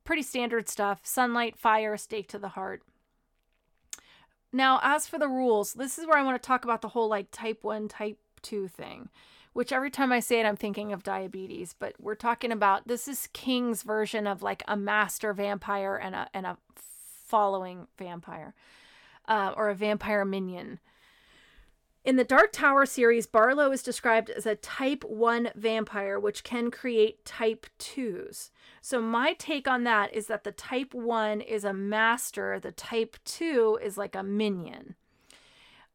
pretty 0.06 0.24
standard 0.24 0.68
stuff. 0.68 1.02
Sunlight, 1.04 1.60
fire, 1.60 1.96
stake 1.96 2.28
to 2.30 2.40
the 2.40 2.50
heart. 2.50 2.82
Now, 4.52 4.80
as 4.82 5.06
for 5.06 5.20
the 5.20 5.30
rules, 5.30 5.74
this 5.74 6.00
is 6.00 6.08
where 6.08 6.18
I 6.18 6.24
want 6.24 6.42
to 6.42 6.48
talk 6.48 6.64
about 6.64 6.82
the 6.82 6.88
whole 6.88 7.08
like 7.08 7.30
type 7.30 7.64
1, 7.64 7.88
type 7.88 8.18
2 8.42 8.68
thing 8.68 9.10
which 9.54 9.72
every 9.72 9.92
time 9.92 10.12
I 10.12 10.20
say 10.20 10.40
it, 10.40 10.46
I'm 10.46 10.56
thinking 10.56 10.94
of 10.94 11.04
diabetes. 11.04 11.76
But 11.78 11.94
we're 12.00 12.16
talking 12.16 12.52
about 12.52 12.88
this 12.88 13.08
is 13.08 13.30
King's 13.34 13.84
version 13.84 14.28
of 14.28 14.42
like 14.42 14.64
a 14.68 14.78
master 14.78 15.34
vampire 15.34 15.96
and 15.96 16.16
a 16.16 16.30
and 16.34 16.46
a 16.46 16.58
following 16.76 17.88
vampire, 17.98 18.54
uh, 19.28 19.54
or 19.56 19.70
a 19.70 19.76
vampire 19.76 20.26
minion. 20.26 20.80
In 22.06 22.16
the 22.16 22.24
Dark 22.24 22.54
Tower 22.54 22.86
series, 22.86 23.28
Barlow 23.28 23.72
is 23.72 23.84
described 23.84 24.30
as 24.30 24.46
a 24.46 24.56
type 24.56 25.04
1 25.04 25.52
vampire, 25.54 26.18
which 26.18 26.46
can 26.46 26.72
create 26.72 27.26
type 27.26 27.68
2s. 27.78 28.52
So, 28.82 29.02
my 29.02 29.34
take 29.34 29.68
on 29.68 29.84
that 29.84 30.14
is 30.14 30.28
that 30.28 30.46
the 30.46 30.54
type 30.54 30.94
1 30.94 31.42
is 31.42 31.66
a 31.66 31.74
master, 31.74 32.58
the 32.60 32.72
type 32.72 33.18
2 33.26 33.80
is 33.84 33.98
like 33.98 34.16
a 34.16 34.24
minion. 34.24 34.96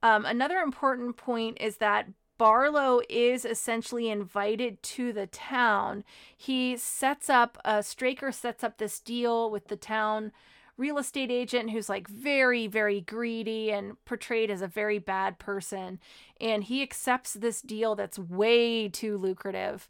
Um, 0.02 0.26
another 0.26 0.58
important 0.58 1.16
point 1.16 1.56
is 1.60 1.78
that 1.78 2.08
Barlow 2.36 3.00
is 3.08 3.44
essentially 3.44 4.08
invited 4.08 4.82
to 4.82 5.12
the 5.12 5.26
town. 5.26 6.04
He 6.36 6.76
sets 6.76 7.30
up, 7.30 7.58
uh, 7.64 7.82
Straker 7.82 8.32
sets 8.32 8.64
up 8.64 8.78
this 8.78 8.98
deal 9.00 9.50
with 9.50 9.68
the 9.68 9.76
town 9.76 10.32
real 10.76 10.98
estate 10.98 11.30
agent 11.30 11.70
who's 11.70 11.88
like 11.88 12.08
very, 12.08 12.66
very 12.66 13.00
greedy 13.00 13.70
and 13.70 14.02
portrayed 14.04 14.50
as 14.50 14.60
a 14.60 14.66
very 14.66 14.98
bad 14.98 15.38
person. 15.38 16.00
And 16.40 16.64
he 16.64 16.82
accepts 16.82 17.34
this 17.34 17.62
deal 17.62 17.94
that's 17.94 18.18
way 18.18 18.88
too 18.88 19.16
lucrative 19.16 19.86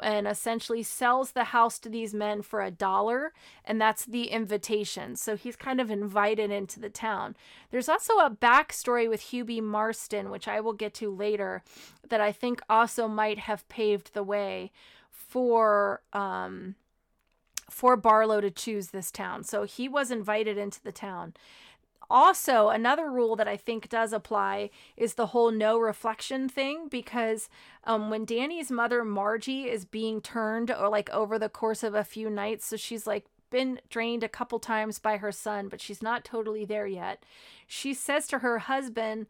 and 0.00 0.28
essentially 0.28 0.84
sells 0.84 1.32
the 1.32 1.44
house 1.44 1.78
to 1.80 1.88
these 1.88 2.14
men 2.14 2.42
for 2.42 2.62
a 2.62 2.70
dollar. 2.70 3.32
And 3.64 3.80
that's 3.80 4.04
the 4.04 4.24
invitation. 4.24 5.16
So 5.16 5.36
he's 5.36 5.56
kind 5.56 5.80
of 5.80 5.90
invited 5.90 6.52
into 6.52 6.78
the 6.78 6.90
town. 6.90 7.34
There's 7.70 7.88
also 7.88 8.14
a 8.18 8.30
backstory 8.30 9.08
with 9.08 9.32
B. 9.46 9.60
Marston, 9.60 10.30
which 10.30 10.46
I 10.46 10.60
will 10.60 10.72
get 10.72 10.94
to 10.94 11.10
later, 11.14 11.64
that 12.08 12.20
I 12.20 12.30
think 12.30 12.60
also 12.70 13.08
might 13.08 13.38
have 13.40 13.68
paved 13.68 14.14
the 14.14 14.22
way 14.22 14.70
for. 15.10 16.02
Um, 16.12 16.76
for 17.70 17.96
Barlow 17.96 18.40
to 18.40 18.50
choose 18.50 18.88
this 18.88 19.10
town. 19.10 19.44
So 19.44 19.64
he 19.64 19.88
was 19.88 20.10
invited 20.10 20.58
into 20.58 20.82
the 20.82 20.92
town. 20.92 21.34
Also, 22.10 22.68
another 22.68 23.10
rule 23.10 23.36
that 23.36 23.48
I 23.48 23.58
think 23.58 23.90
does 23.90 24.14
apply 24.14 24.70
is 24.96 25.14
the 25.14 25.26
whole 25.26 25.50
no 25.50 25.78
reflection 25.78 26.48
thing 26.48 26.88
because 26.88 27.50
um, 27.84 28.08
when 28.08 28.24
Danny's 28.24 28.70
mother, 28.70 29.04
Margie, 29.04 29.68
is 29.68 29.84
being 29.84 30.22
turned 30.22 30.70
or 30.70 30.88
like 30.88 31.10
over 31.10 31.38
the 31.38 31.50
course 31.50 31.82
of 31.82 31.94
a 31.94 32.04
few 32.04 32.30
nights, 32.30 32.64
so 32.64 32.76
she's 32.76 33.06
like 33.06 33.26
been 33.50 33.80
drained 33.90 34.22
a 34.22 34.28
couple 34.28 34.58
times 34.58 34.98
by 34.98 35.18
her 35.18 35.32
son, 35.32 35.68
but 35.68 35.80
she's 35.80 36.02
not 36.02 36.24
totally 36.24 36.64
there 36.64 36.86
yet. 36.86 37.24
She 37.66 37.92
says 37.92 38.26
to 38.28 38.38
her 38.38 38.58
husband, 38.58 39.26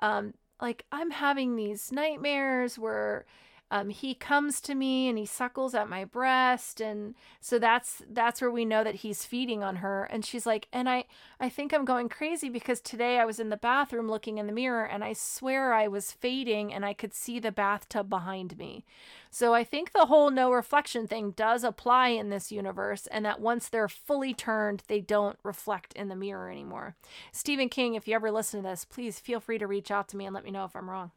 um, 0.00 0.34
like, 0.60 0.84
I'm 0.90 1.10
having 1.10 1.54
these 1.54 1.92
nightmares 1.92 2.78
where 2.78 3.24
um, 3.70 3.88
he 3.88 4.14
comes 4.14 4.60
to 4.60 4.74
me 4.74 5.08
and 5.08 5.18
he 5.18 5.26
suckles 5.26 5.74
at 5.74 5.88
my 5.88 6.04
breast. 6.04 6.80
And 6.80 7.14
so 7.40 7.58
that's 7.58 8.02
that's 8.08 8.40
where 8.40 8.50
we 8.50 8.64
know 8.64 8.84
that 8.84 8.96
he's 8.96 9.24
feeding 9.24 9.62
on 9.62 9.76
her. 9.76 10.04
And 10.04 10.24
she's 10.24 10.46
like 10.46 10.68
and 10.72 10.88
i 10.88 11.04
i 11.40 11.48
think 11.48 11.72
i'm 11.72 11.84
going 11.84 12.08
crazy 12.08 12.48
because 12.48 12.80
today 12.80 13.18
i 13.18 13.24
was 13.24 13.40
in 13.40 13.50
the 13.50 13.56
bathroom 13.56 14.08
looking 14.08 14.38
in 14.38 14.46
the 14.46 14.52
mirror 14.52 14.84
and 14.84 15.02
i 15.04 15.12
swear 15.12 15.72
i 15.72 15.86
was 15.88 16.12
fading 16.12 16.72
and 16.72 16.84
i 16.84 16.92
could 16.92 17.14
see 17.14 17.38
the 17.38 17.52
bathtub 17.52 18.08
behind 18.08 18.56
me. 18.58 18.84
So 19.30 19.54
i 19.54 19.64
think 19.64 19.92
the 19.92 20.06
whole 20.06 20.30
no 20.30 20.52
reflection 20.52 21.06
thing 21.06 21.32
does 21.32 21.64
apply 21.64 22.08
in 22.08 22.30
this 22.30 22.52
universe 22.52 23.06
and 23.08 23.24
that 23.24 23.40
once 23.40 23.68
they're 23.68 23.88
fully 23.88 24.34
turned 24.34 24.82
they 24.88 25.00
don't 25.00 25.38
reflect 25.42 25.92
in 25.94 26.08
the 26.08 26.16
mirror 26.16 26.50
anymore. 26.50 26.96
Stephen 27.32 27.68
king 27.68 27.94
if 27.94 28.06
you 28.06 28.14
ever 28.14 28.30
listen 28.30 28.62
to 28.62 28.68
this 28.68 28.84
please 28.84 29.18
feel 29.18 29.40
free 29.40 29.58
to 29.58 29.66
reach 29.66 29.90
out 29.90 30.08
to 30.08 30.16
me 30.16 30.26
and 30.26 30.34
let 30.34 30.44
me 30.44 30.50
know 30.50 30.64
if 30.64 30.76
i'm 30.76 30.90
wrong 30.90 31.10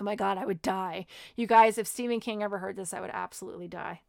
Oh 0.00 0.04
my 0.04 0.16
God, 0.16 0.38
I 0.38 0.44
would 0.44 0.62
die. 0.62 1.06
You 1.36 1.46
guys, 1.46 1.78
if 1.78 1.86
Stephen 1.86 2.20
King 2.20 2.42
ever 2.42 2.58
heard 2.58 2.76
this, 2.76 2.92
I 2.92 3.00
would 3.00 3.10
absolutely 3.12 3.68
die. 3.68 4.00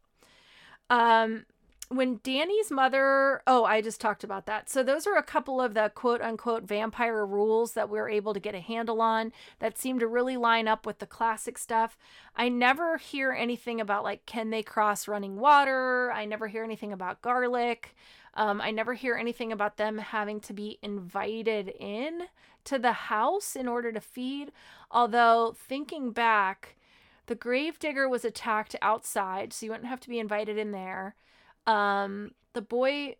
Um, 0.90 1.46
when 1.88 2.18
Danny's 2.24 2.70
mother, 2.72 3.42
oh, 3.46 3.64
I 3.64 3.80
just 3.80 4.00
talked 4.00 4.24
about 4.24 4.46
that. 4.46 4.68
So 4.68 4.82
those 4.82 5.06
are 5.06 5.16
a 5.16 5.22
couple 5.22 5.60
of 5.60 5.74
the 5.74 5.92
quote 5.94 6.20
unquote 6.20 6.64
vampire 6.64 7.24
rules 7.24 7.74
that 7.74 7.88
we 7.88 7.98
are 7.98 8.08
able 8.08 8.34
to 8.34 8.40
get 8.40 8.56
a 8.56 8.60
handle 8.60 9.00
on 9.00 9.32
that 9.60 9.78
seem 9.78 10.00
to 10.00 10.08
really 10.08 10.36
line 10.36 10.66
up 10.66 10.84
with 10.84 10.98
the 10.98 11.06
classic 11.06 11.56
stuff. 11.58 11.96
I 12.34 12.48
never 12.48 12.96
hear 12.96 13.32
anything 13.32 13.80
about 13.80 14.02
like 14.02 14.26
can 14.26 14.50
they 14.50 14.64
cross 14.64 15.06
running 15.06 15.36
water? 15.36 16.10
I 16.10 16.24
never 16.24 16.48
hear 16.48 16.64
anything 16.64 16.92
about 16.92 17.22
garlic. 17.22 17.94
Um, 18.34 18.60
I 18.60 18.70
never 18.70 18.94
hear 18.94 19.14
anything 19.14 19.52
about 19.52 19.76
them 19.76 19.98
having 19.98 20.40
to 20.40 20.52
be 20.52 20.78
invited 20.82 21.68
in 21.78 22.22
to 22.66 22.78
the 22.78 22.92
house 22.92 23.56
in 23.56 23.66
order 23.68 23.92
to 23.92 24.00
feed. 24.00 24.52
Although, 24.90 25.54
thinking 25.56 26.12
back, 26.12 26.76
the 27.26 27.34
gravedigger 27.34 28.08
was 28.08 28.24
attacked 28.24 28.76
outside, 28.82 29.52
so 29.52 29.66
you 29.66 29.72
wouldn't 29.72 29.88
have 29.88 30.00
to 30.00 30.08
be 30.08 30.18
invited 30.18 30.58
in 30.58 30.72
there. 30.72 31.14
Um, 31.66 32.32
the 32.52 32.62
boy 32.62 33.16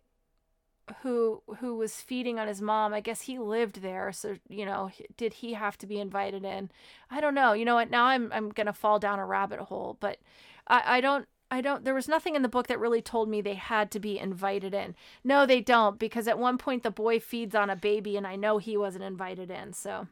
who 1.01 1.43
who 1.59 1.75
was 1.75 2.01
feeding 2.01 2.39
on 2.39 2.47
his 2.47 2.61
mom, 2.61 2.93
I 2.93 3.01
guess 3.01 3.21
he 3.21 3.37
lived 3.39 3.81
there, 3.81 4.11
so 4.11 4.37
you 4.47 4.65
know, 4.65 4.89
did 5.17 5.33
he 5.35 5.53
have 5.53 5.77
to 5.79 5.87
be 5.87 5.99
invited 5.99 6.45
in? 6.45 6.71
I 7.11 7.19
don't 7.19 7.35
know. 7.35 7.53
You 7.53 7.65
know 7.65 7.75
what? 7.75 7.89
Now 7.89 8.05
I'm 8.05 8.31
I'm 8.31 8.49
gonna 8.49 8.73
fall 8.73 8.99
down 8.99 9.19
a 9.19 9.25
rabbit 9.25 9.59
hole, 9.59 9.97
but 9.99 10.19
I 10.67 10.97
I 10.97 11.01
don't 11.01 11.27
I 11.49 11.61
don't 11.61 11.85
there 11.85 11.93
was 11.93 12.07
nothing 12.07 12.35
in 12.35 12.41
the 12.41 12.49
book 12.49 12.67
that 12.67 12.79
really 12.79 13.01
told 13.01 13.29
me 13.29 13.41
they 13.41 13.53
had 13.53 13.89
to 13.91 13.99
be 13.99 14.19
invited 14.19 14.73
in. 14.73 14.95
No, 15.23 15.45
they 15.45 15.61
don't 15.61 15.97
because 15.97 16.27
at 16.27 16.39
one 16.39 16.57
point 16.57 16.83
the 16.83 16.91
boy 16.91 17.19
feeds 17.19 17.55
on 17.55 17.69
a 17.69 17.75
baby 17.75 18.17
and 18.17 18.27
I 18.27 18.35
know 18.35 18.57
he 18.57 18.75
wasn't 18.75 19.05
invited 19.05 19.49
in. 19.49 19.73
So 19.73 20.07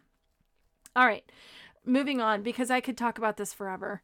All 0.95 1.05
right. 1.05 1.29
Moving 1.85 2.21
on 2.21 2.41
because 2.41 2.71
I 2.71 2.81
could 2.81 2.97
talk 2.97 3.17
about 3.17 3.37
this 3.37 3.53
forever. 3.53 4.01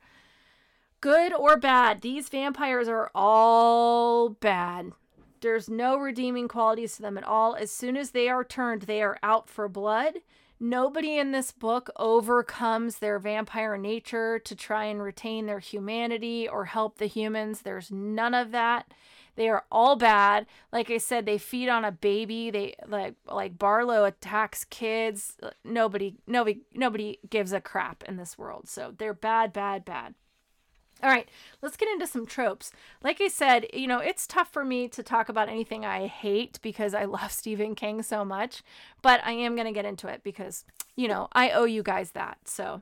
Good 1.00 1.34
or 1.34 1.58
bad, 1.58 2.02
these 2.02 2.30
vampires 2.30 2.88
are 2.88 3.10
all 3.16 4.30
bad. 4.30 4.92
There's 5.40 5.68
no 5.68 5.98
redeeming 5.98 6.48
qualities 6.48 6.96
to 6.98 7.02
them 7.02 7.18
at 7.18 7.24
all. 7.24 7.56
As 7.56 7.72
soon 7.72 7.98
as 7.98 8.12
they 8.12 8.30
are 8.30 8.44
turned, 8.44 8.84
they 8.84 9.02
are 9.02 9.18
out 9.24 9.50
for 9.50 9.68
blood 9.68 10.18
Nobody 10.64 11.18
in 11.18 11.32
this 11.32 11.52
book 11.52 11.90
overcomes 11.96 13.00
their 13.00 13.18
vampire 13.18 13.78
nature 13.78 14.38
to 14.38 14.56
try 14.56 14.86
and 14.86 15.02
retain 15.02 15.48
their 15.48 15.58
humanity 15.58 16.48
or 16.48 16.66
help 16.66 17.00
the 17.00 17.08
humans. 17.08 17.64
There's 17.64 17.90
none 17.90 18.36
of 18.36 18.52
that. 18.52 18.94
They 19.36 19.50
are 19.50 19.66
all 19.72 19.96
bad. 19.96 20.46
Like 20.72 20.92
I 20.92 21.00
said, 21.00 21.26
they 21.26 21.40
feed 21.40 21.68
on 21.68 21.84
a 21.84 21.92
baby. 21.92 22.52
They 22.52 22.76
like 22.88 23.16
like 23.26 23.58
Barlow 23.58 24.06
attacks 24.06 24.64
kids. 24.66 25.36
Nobody 25.64 26.18
nobody 26.28 26.62
nobody 26.76 27.18
gives 27.28 27.54
a 27.54 27.60
crap 27.60 28.04
in 28.04 28.18
this 28.18 28.38
world. 28.38 28.70
So 28.70 28.94
they're 28.96 29.16
bad, 29.16 29.54
bad, 29.54 29.84
bad. 29.84 30.14
All 31.04 31.10
right, 31.10 31.28
let's 31.62 31.78
get 31.78 31.90
into 31.90 32.06
some 32.06 32.28
tropes. 32.28 32.72
Like 33.04 33.20
I 33.22 33.28
said, 33.28 33.66
you 33.74 33.88
know, 33.88 34.00
it's 34.00 34.28
tough 34.28 34.52
for 34.52 34.64
me 34.64 34.88
to 34.90 35.02
talk 35.02 35.30
about 35.30 35.50
anything 35.50 35.84
I 35.84 36.08
hate 36.08 36.60
because 36.62 36.94
I 36.94 37.06
love 37.06 37.32
Stephen 37.32 37.76
King 37.76 38.04
so 38.04 38.24
much, 38.24 38.62
but 39.02 39.20
I 39.26 39.32
am 39.32 39.56
going 39.56 39.68
to 39.68 39.74
get 39.74 39.86
into 39.86 40.08
it 40.08 40.22
because, 40.24 40.64
you 40.96 41.08
know, 41.08 41.28
I 41.34 41.50
owe 41.52 41.64
you 41.64 41.82
guys 41.82 42.12
that. 42.12 42.38
So, 42.46 42.82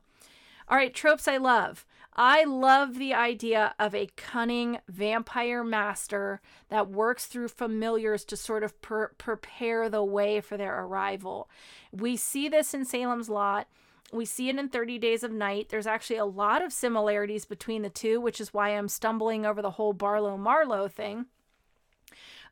all 0.67 0.77
right, 0.77 0.93
tropes 0.93 1.27
I 1.27 1.37
love. 1.37 1.85
I 2.15 2.43
love 2.43 2.97
the 2.97 3.13
idea 3.13 3.73
of 3.79 3.95
a 3.95 4.09
cunning 4.17 4.79
vampire 4.89 5.63
master 5.63 6.41
that 6.67 6.89
works 6.89 7.27
through 7.27 7.47
familiars 7.47 8.25
to 8.25 8.35
sort 8.35 8.63
of 8.63 8.81
per- 8.81 9.13
prepare 9.17 9.87
the 9.87 10.03
way 10.03 10.41
for 10.41 10.57
their 10.57 10.83
arrival. 10.83 11.49
We 11.93 12.17
see 12.17 12.49
this 12.49 12.73
in 12.73 12.83
Salem's 12.83 13.29
Lot 13.29 13.67
we 14.11 14.25
see 14.25 14.49
it 14.49 14.57
in 14.57 14.69
30 14.69 14.97
Days 14.97 15.23
of 15.23 15.31
Night. 15.31 15.69
There's 15.69 15.87
actually 15.87 16.17
a 16.17 16.25
lot 16.25 16.63
of 16.63 16.73
similarities 16.73 17.45
between 17.45 17.81
the 17.81 17.89
two, 17.89 18.19
which 18.19 18.41
is 18.41 18.53
why 18.53 18.69
I'm 18.69 18.87
stumbling 18.87 19.45
over 19.45 19.61
the 19.61 19.71
whole 19.71 19.93
Barlow 19.93 20.37
Marlow 20.37 20.87
thing. 20.87 21.25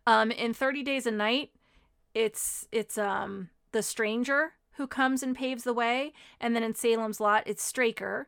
Um, 0.05 0.31
in 0.31 0.53
30 0.53 0.83
Days 0.83 1.05
of 1.05 1.13
Night, 1.13 1.51
it's 2.13 2.67
it's 2.71 2.97
um 2.97 3.49
the 3.71 3.83
stranger 3.83 4.53
who 4.73 4.87
comes 4.87 5.21
and 5.23 5.35
paves 5.35 5.63
the 5.63 5.73
way, 5.73 6.13
and 6.39 6.55
then 6.55 6.63
in 6.63 6.75
Salem's 6.75 7.19
Lot, 7.19 7.43
it's 7.45 7.63
Straker. 7.63 8.27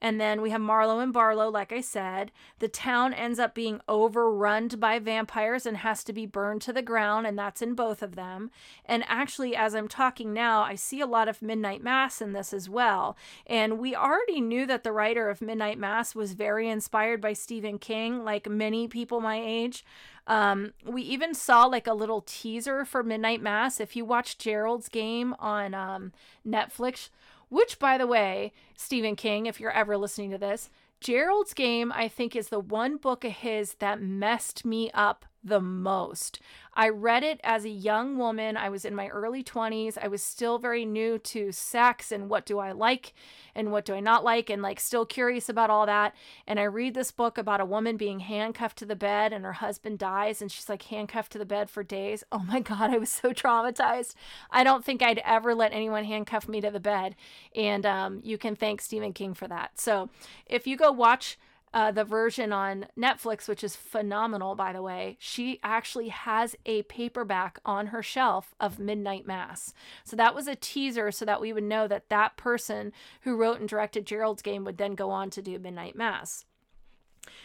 And 0.00 0.20
then 0.20 0.42
we 0.42 0.50
have 0.50 0.60
Marlow 0.60 0.98
and 0.98 1.12
Barlow, 1.12 1.48
like 1.48 1.72
I 1.72 1.80
said. 1.80 2.30
The 2.58 2.68
town 2.68 3.14
ends 3.14 3.38
up 3.38 3.54
being 3.54 3.80
overrun 3.88 4.68
by 4.78 4.98
vampires 4.98 5.64
and 5.64 5.78
has 5.78 6.04
to 6.04 6.12
be 6.12 6.26
burned 6.26 6.62
to 6.62 6.72
the 6.72 6.82
ground, 6.82 7.26
and 7.26 7.38
that's 7.38 7.62
in 7.62 7.74
both 7.74 8.02
of 8.02 8.14
them. 8.14 8.50
And 8.84 9.04
actually, 9.06 9.56
as 9.56 9.74
I'm 9.74 9.88
talking 9.88 10.32
now, 10.32 10.62
I 10.62 10.74
see 10.74 11.00
a 11.00 11.06
lot 11.06 11.28
of 11.28 11.42
Midnight 11.42 11.82
Mass 11.82 12.20
in 12.20 12.32
this 12.32 12.52
as 12.52 12.68
well. 12.68 13.16
And 13.46 13.78
we 13.78 13.94
already 13.94 14.40
knew 14.40 14.66
that 14.66 14.84
the 14.84 14.92
writer 14.92 15.30
of 15.30 15.40
Midnight 15.40 15.78
Mass 15.78 16.14
was 16.14 16.32
very 16.32 16.68
inspired 16.68 17.20
by 17.20 17.32
Stephen 17.32 17.78
King, 17.78 18.24
like 18.24 18.48
many 18.48 18.88
people 18.88 19.20
my 19.20 19.40
age. 19.42 19.84
Um, 20.26 20.72
we 20.84 21.02
even 21.02 21.34
saw 21.34 21.66
like 21.66 21.86
a 21.86 21.94
little 21.94 22.22
teaser 22.26 22.84
for 22.84 23.02
Midnight 23.02 23.40
Mass. 23.40 23.80
If 23.80 23.94
you 23.94 24.04
watch 24.04 24.38
Gerald's 24.38 24.88
Game 24.88 25.34
on 25.38 25.72
um, 25.72 26.12
Netflix, 26.46 27.10
which, 27.48 27.78
by 27.78 27.98
the 27.98 28.06
way, 28.06 28.52
Stephen 28.76 29.16
King, 29.16 29.46
if 29.46 29.60
you're 29.60 29.70
ever 29.70 29.96
listening 29.96 30.30
to 30.30 30.38
this, 30.38 30.70
Gerald's 31.00 31.54
Game, 31.54 31.92
I 31.92 32.08
think, 32.08 32.34
is 32.34 32.48
the 32.48 32.60
one 32.60 32.96
book 32.96 33.24
of 33.24 33.32
his 33.32 33.74
that 33.74 34.00
messed 34.00 34.64
me 34.64 34.90
up 34.92 35.26
the 35.46 35.60
most. 35.60 36.40
I 36.74 36.90
read 36.90 37.22
it 37.22 37.40
as 37.42 37.64
a 37.64 37.70
young 37.70 38.18
woman. 38.18 38.56
I 38.56 38.68
was 38.68 38.84
in 38.84 38.94
my 38.94 39.08
early 39.08 39.42
20s. 39.42 39.96
I 40.00 40.08
was 40.08 40.22
still 40.22 40.58
very 40.58 40.84
new 40.84 41.18
to 41.20 41.50
sex 41.52 42.12
and 42.12 42.28
what 42.28 42.44
do 42.44 42.58
I 42.58 42.72
like 42.72 43.14
and 43.54 43.72
what 43.72 43.86
do 43.86 43.94
I 43.94 44.00
not 44.00 44.24
like, 44.24 44.50
and 44.50 44.60
like 44.60 44.78
still 44.78 45.06
curious 45.06 45.48
about 45.48 45.70
all 45.70 45.86
that. 45.86 46.14
And 46.46 46.60
I 46.60 46.64
read 46.64 46.92
this 46.92 47.10
book 47.10 47.38
about 47.38 47.62
a 47.62 47.64
woman 47.64 47.96
being 47.96 48.20
handcuffed 48.20 48.76
to 48.78 48.84
the 48.84 48.94
bed 48.96 49.32
and 49.32 49.44
her 49.44 49.54
husband 49.54 49.98
dies 49.98 50.42
and 50.42 50.52
she's 50.52 50.68
like 50.68 50.82
handcuffed 50.82 51.32
to 51.32 51.38
the 51.38 51.46
bed 51.46 51.70
for 51.70 51.82
days. 51.82 52.24
Oh 52.30 52.40
my 52.40 52.60
God, 52.66 52.90
I 52.90 52.98
was 52.98 53.10
so 53.10 53.32
traumatized. 53.32 54.14
I 54.50 54.62
don't 54.62 54.84
think 54.84 55.02
I'd 55.02 55.22
ever 55.24 55.54
let 55.54 55.72
anyone 55.72 56.04
handcuff 56.04 56.48
me 56.48 56.60
to 56.60 56.70
the 56.70 56.80
bed. 56.80 57.16
And 57.54 57.86
um, 57.86 58.20
you 58.22 58.36
can 58.36 58.56
thank 58.56 58.82
Stephen 58.82 59.14
King 59.14 59.32
for 59.32 59.48
that. 59.48 59.80
So 59.80 60.10
if 60.44 60.66
you 60.66 60.76
go 60.76 60.92
watch 60.92 61.38
uh, 61.76 61.90
the 61.90 62.04
version 62.04 62.54
on 62.54 62.86
Netflix, 62.98 63.46
which 63.46 63.62
is 63.62 63.76
phenomenal, 63.76 64.54
by 64.54 64.72
the 64.72 64.80
way, 64.80 65.18
she 65.20 65.60
actually 65.62 66.08
has 66.08 66.56
a 66.64 66.84
paperback 66.84 67.58
on 67.66 67.88
her 67.88 68.02
shelf 68.02 68.54
of 68.58 68.78
Midnight 68.78 69.26
Mass. 69.26 69.74
So 70.02 70.16
that 70.16 70.34
was 70.34 70.48
a 70.48 70.56
teaser 70.56 71.12
so 71.12 71.26
that 71.26 71.38
we 71.38 71.52
would 71.52 71.64
know 71.64 71.86
that 71.86 72.08
that 72.08 72.38
person 72.38 72.94
who 73.20 73.36
wrote 73.36 73.60
and 73.60 73.68
directed 73.68 74.06
Gerald's 74.06 74.40
Game 74.40 74.64
would 74.64 74.78
then 74.78 74.94
go 74.94 75.10
on 75.10 75.28
to 75.28 75.42
do 75.42 75.58
Midnight 75.58 75.94
Mass. 75.94 76.46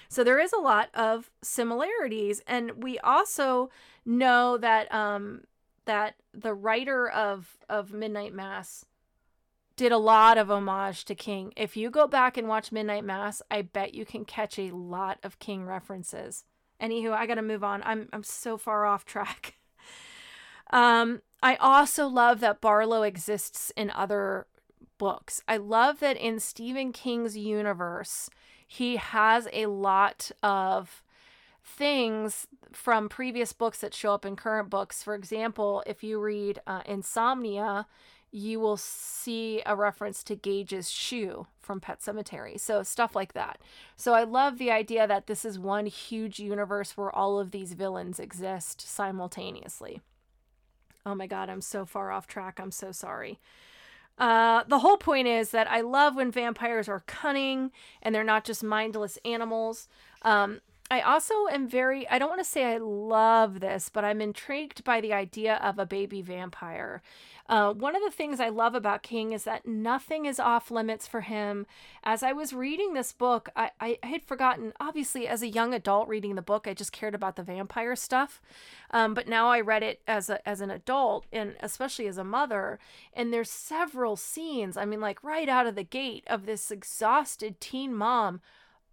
So 0.07 0.23
there 0.23 0.39
is 0.39 0.53
a 0.53 0.61
lot 0.61 0.87
of 0.93 1.29
similarities, 1.41 2.41
and 2.47 2.81
we 2.81 2.99
also 2.99 3.69
know 4.05 4.57
that 4.57 4.89
um, 4.93 5.41
that 5.83 6.15
the 6.33 6.53
writer 6.53 7.09
of 7.09 7.57
of 7.67 7.91
Midnight 7.91 8.33
Mass 8.33 8.85
did 9.81 9.91
a 9.91 9.97
lot 9.97 10.37
of 10.37 10.51
homage 10.51 11.05
to 11.05 11.15
King. 11.15 11.51
If 11.57 11.75
you 11.75 11.89
go 11.89 12.05
back 12.05 12.37
and 12.37 12.47
watch 12.47 12.71
Midnight 12.71 13.03
Mass, 13.03 13.41
I 13.49 13.63
bet 13.63 13.95
you 13.95 14.05
can 14.05 14.25
catch 14.25 14.59
a 14.59 14.69
lot 14.69 15.17
of 15.23 15.39
King 15.39 15.65
references. 15.65 16.45
Anywho, 16.79 17.13
I 17.13 17.25
gotta 17.25 17.41
move 17.41 17.63
on. 17.63 17.81
I'm 17.83 18.07
I'm 18.13 18.21
so 18.21 18.59
far 18.59 18.85
off 18.85 19.05
track. 19.05 19.55
um, 20.69 21.23
I 21.41 21.55
also 21.55 22.05
love 22.05 22.41
that 22.41 22.61
Barlow 22.61 23.01
exists 23.01 23.71
in 23.75 23.89
other 23.89 24.45
books. 24.99 25.41
I 25.47 25.57
love 25.57 25.99
that 26.01 26.15
in 26.15 26.39
Stephen 26.39 26.93
King's 26.93 27.35
universe, 27.35 28.29
he 28.67 28.97
has 28.97 29.47
a 29.51 29.65
lot 29.65 30.29
of 30.43 31.03
things 31.63 32.45
from 32.71 33.09
previous 33.09 33.51
books 33.51 33.79
that 33.79 33.95
show 33.95 34.13
up 34.13 34.27
in 34.27 34.35
current 34.35 34.69
books. 34.69 35.01
For 35.01 35.15
example, 35.15 35.81
if 35.87 36.03
you 36.03 36.19
read 36.19 36.59
uh, 36.67 36.81
Insomnia, 36.85 37.87
you 38.31 38.59
will 38.59 38.77
see 38.77 39.61
a 39.65 39.75
reference 39.75 40.23
to 40.23 40.35
Gage's 40.35 40.89
shoe 40.89 41.47
from 41.59 41.79
Pet 41.79 41.99
Sematary. 41.99 42.59
So, 42.59 42.83
stuff 42.83 43.15
like 43.15 43.33
that. 43.33 43.59
So, 43.97 44.13
I 44.13 44.23
love 44.23 44.57
the 44.57 44.71
idea 44.71 45.05
that 45.07 45.27
this 45.27 45.43
is 45.43 45.59
one 45.59 45.85
huge 45.85 46.39
universe 46.39 46.95
where 46.95 47.13
all 47.13 47.39
of 47.39 47.51
these 47.51 47.73
villains 47.73 48.19
exist 48.19 48.81
simultaneously. 48.81 50.01
Oh 51.05 51.15
my 51.15 51.27
God, 51.27 51.49
I'm 51.49 51.61
so 51.61 51.85
far 51.85 52.11
off 52.11 52.27
track. 52.27 52.59
I'm 52.59 52.71
so 52.71 52.91
sorry. 52.91 53.39
Uh, 54.17 54.63
the 54.67 54.79
whole 54.79 54.97
point 54.97 55.27
is 55.27 55.51
that 55.51 55.69
I 55.69 55.81
love 55.81 56.15
when 56.15 56.31
vampires 56.31 56.87
are 56.87 57.03
cunning 57.07 57.71
and 58.01 58.13
they're 58.13 58.23
not 58.23 58.43
just 58.43 58.63
mindless 58.63 59.17
animals. 59.25 59.87
Um, 60.21 60.61
I 60.91 60.99
also 60.99 61.47
am 61.49 61.69
very, 61.69 62.05
I 62.09 62.19
don't 62.19 62.27
want 62.27 62.41
to 62.41 62.49
say 62.49 62.65
I 62.65 62.77
love 62.77 63.61
this, 63.61 63.87
but 63.87 64.03
I'm 64.03 64.19
intrigued 64.19 64.83
by 64.83 64.99
the 64.99 65.13
idea 65.13 65.55
of 65.63 65.79
a 65.79 65.85
baby 65.85 66.21
vampire. 66.21 67.01
Uh, 67.47 67.71
one 67.73 67.95
of 67.95 68.01
the 68.03 68.11
things 68.11 68.41
I 68.41 68.49
love 68.49 68.75
about 68.75 69.01
King 69.01 69.31
is 69.31 69.45
that 69.45 69.65
nothing 69.65 70.25
is 70.25 70.37
off 70.37 70.69
limits 70.69 71.07
for 71.07 71.21
him. 71.21 71.65
As 72.03 72.23
I 72.23 72.33
was 72.33 72.51
reading 72.51 72.93
this 72.93 73.13
book, 73.13 73.47
I, 73.55 73.71
I 73.79 73.99
had 74.03 74.21
forgotten, 74.21 74.73
obviously, 74.81 75.29
as 75.29 75.41
a 75.41 75.47
young 75.47 75.73
adult 75.73 76.09
reading 76.09 76.35
the 76.35 76.41
book, 76.41 76.67
I 76.67 76.73
just 76.73 76.91
cared 76.91 77.15
about 77.15 77.37
the 77.37 77.43
vampire 77.43 77.95
stuff. 77.95 78.41
Um, 78.91 79.13
but 79.13 79.29
now 79.29 79.47
I 79.47 79.61
read 79.61 79.83
it 79.83 80.01
as, 80.09 80.29
a, 80.29 80.45
as 80.47 80.59
an 80.59 80.71
adult 80.71 81.25
and 81.31 81.55
especially 81.61 82.07
as 82.07 82.17
a 82.17 82.25
mother. 82.25 82.79
And 83.13 83.31
there's 83.31 83.49
several 83.49 84.17
scenes, 84.17 84.75
I 84.75 84.83
mean, 84.83 84.99
like 84.99 85.23
right 85.23 85.47
out 85.47 85.67
of 85.67 85.75
the 85.75 85.83
gate 85.83 86.25
of 86.27 86.45
this 86.45 86.69
exhausted 86.69 87.61
teen 87.61 87.95
mom 87.95 88.41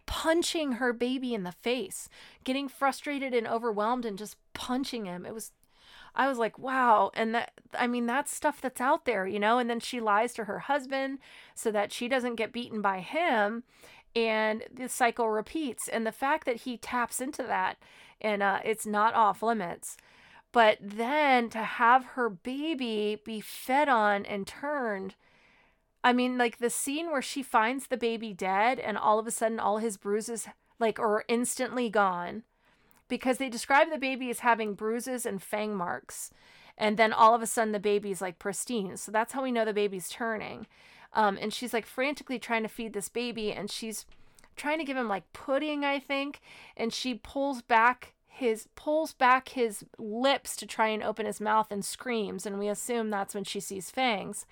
punching 0.09 0.73
her 0.73 0.91
baby 0.91 1.35
in 1.35 1.43
the 1.43 1.51
face, 1.51 2.09
getting 2.43 2.67
frustrated 2.67 3.31
and 3.31 3.47
overwhelmed 3.47 4.05
and 4.05 4.17
just 4.17 4.37
punching 4.55 5.05
him. 5.05 5.23
It 5.23 5.35
was 5.35 5.51
I 6.15 6.27
was 6.27 6.39
like, 6.39 6.57
wow. 6.57 7.11
And 7.13 7.35
that, 7.35 7.51
I 7.77 7.85
mean, 7.85 8.07
that's 8.07 8.35
stuff 8.35 8.59
that's 8.59 8.81
out 8.81 9.05
there, 9.05 9.27
you 9.27 9.39
know? 9.39 9.59
And 9.59 9.69
then 9.69 9.79
she 9.79 9.99
lies 9.99 10.33
to 10.33 10.45
her 10.45 10.59
husband 10.59 11.19
so 11.53 11.69
that 11.71 11.93
she 11.93 12.07
doesn't 12.07 12.35
get 12.35 12.51
beaten 12.51 12.81
by 12.81 13.01
him. 13.01 13.63
And 14.15 14.63
the 14.73 14.89
cycle 14.89 15.29
repeats. 15.29 15.87
And 15.87 16.07
the 16.07 16.11
fact 16.11 16.47
that 16.47 16.61
he 16.61 16.77
taps 16.77 17.21
into 17.21 17.43
that 17.43 17.77
and 18.19 18.41
uh, 18.41 18.59
it's 18.65 18.87
not 18.87 19.13
off 19.13 19.43
limits. 19.43 19.95
But 20.51 20.79
then 20.81 21.51
to 21.51 21.59
have 21.59 22.03
her 22.15 22.27
baby 22.31 23.21
be 23.23 23.39
fed 23.39 23.87
on 23.87 24.25
and 24.25 24.47
turned 24.47 25.13
I 26.03 26.13
mean, 26.13 26.37
like 26.37 26.57
the 26.57 26.69
scene 26.69 27.11
where 27.11 27.21
she 27.21 27.43
finds 27.43 27.87
the 27.87 27.97
baby 27.97 28.33
dead 28.33 28.79
and 28.79 28.97
all 28.97 29.19
of 29.19 29.27
a 29.27 29.31
sudden 29.31 29.59
all 29.59 29.77
his 29.79 29.97
bruises 29.97 30.47
like 30.79 30.99
are 30.99 31.25
instantly 31.27 31.89
gone 31.89 32.43
because 33.09 33.37
they 33.37 33.49
describe 33.49 33.89
the 33.91 33.97
baby 33.97 34.29
as 34.29 34.39
having 34.39 34.75
bruises 34.75 35.25
and 35.25 35.41
fang 35.41 35.75
marks. 35.75 36.31
And 36.77 36.95
then 36.95 37.11
all 37.11 37.35
of 37.35 37.41
a 37.41 37.47
sudden 37.47 37.73
the 37.73 37.79
baby's 37.79 38.21
like 38.21 38.39
pristine. 38.39 38.95
So 38.95 39.11
that's 39.11 39.33
how 39.33 39.43
we 39.43 39.51
know 39.51 39.65
the 39.65 39.73
baby's 39.73 40.07
turning. 40.07 40.67
Um, 41.13 41.37
and 41.41 41.53
she's 41.53 41.73
like 41.73 41.85
frantically 41.85 42.39
trying 42.39 42.63
to 42.63 42.69
feed 42.69 42.93
this 42.93 43.09
baby 43.09 43.51
and 43.51 43.69
she's 43.69 44.05
trying 44.55 44.77
to 44.77 44.85
give 44.85 44.95
him 44.95 45.09
like 45.09 45.33
pudding, 45.33 45.83
I 45.83 45.99
think. 45.99 46.39
And 46.77 46.93
she 46.93 47.15
pulls 47.15 47.61
back 47.61 48.13
his 48.39 48.69
pulls 48.75 49.11
back 49.11 49.49
his 49.49 49.83
lips 49.97 50.55
to 50.55 50.65
try 50.65 50.87
and 50.87 51.03
open 51.03 51.25
his 51.25 51.41
mouth 51.41 51.67
and 51.71 51.83
screams 51.83 52.45
and 52.45 52.57
we 52.57 52.69
assume 52.69 53.09
that's 53.09 53.35
when 53.35 53.43
she 53.43 53.59
sees 53.59 53.91
fangs 53.91 54.45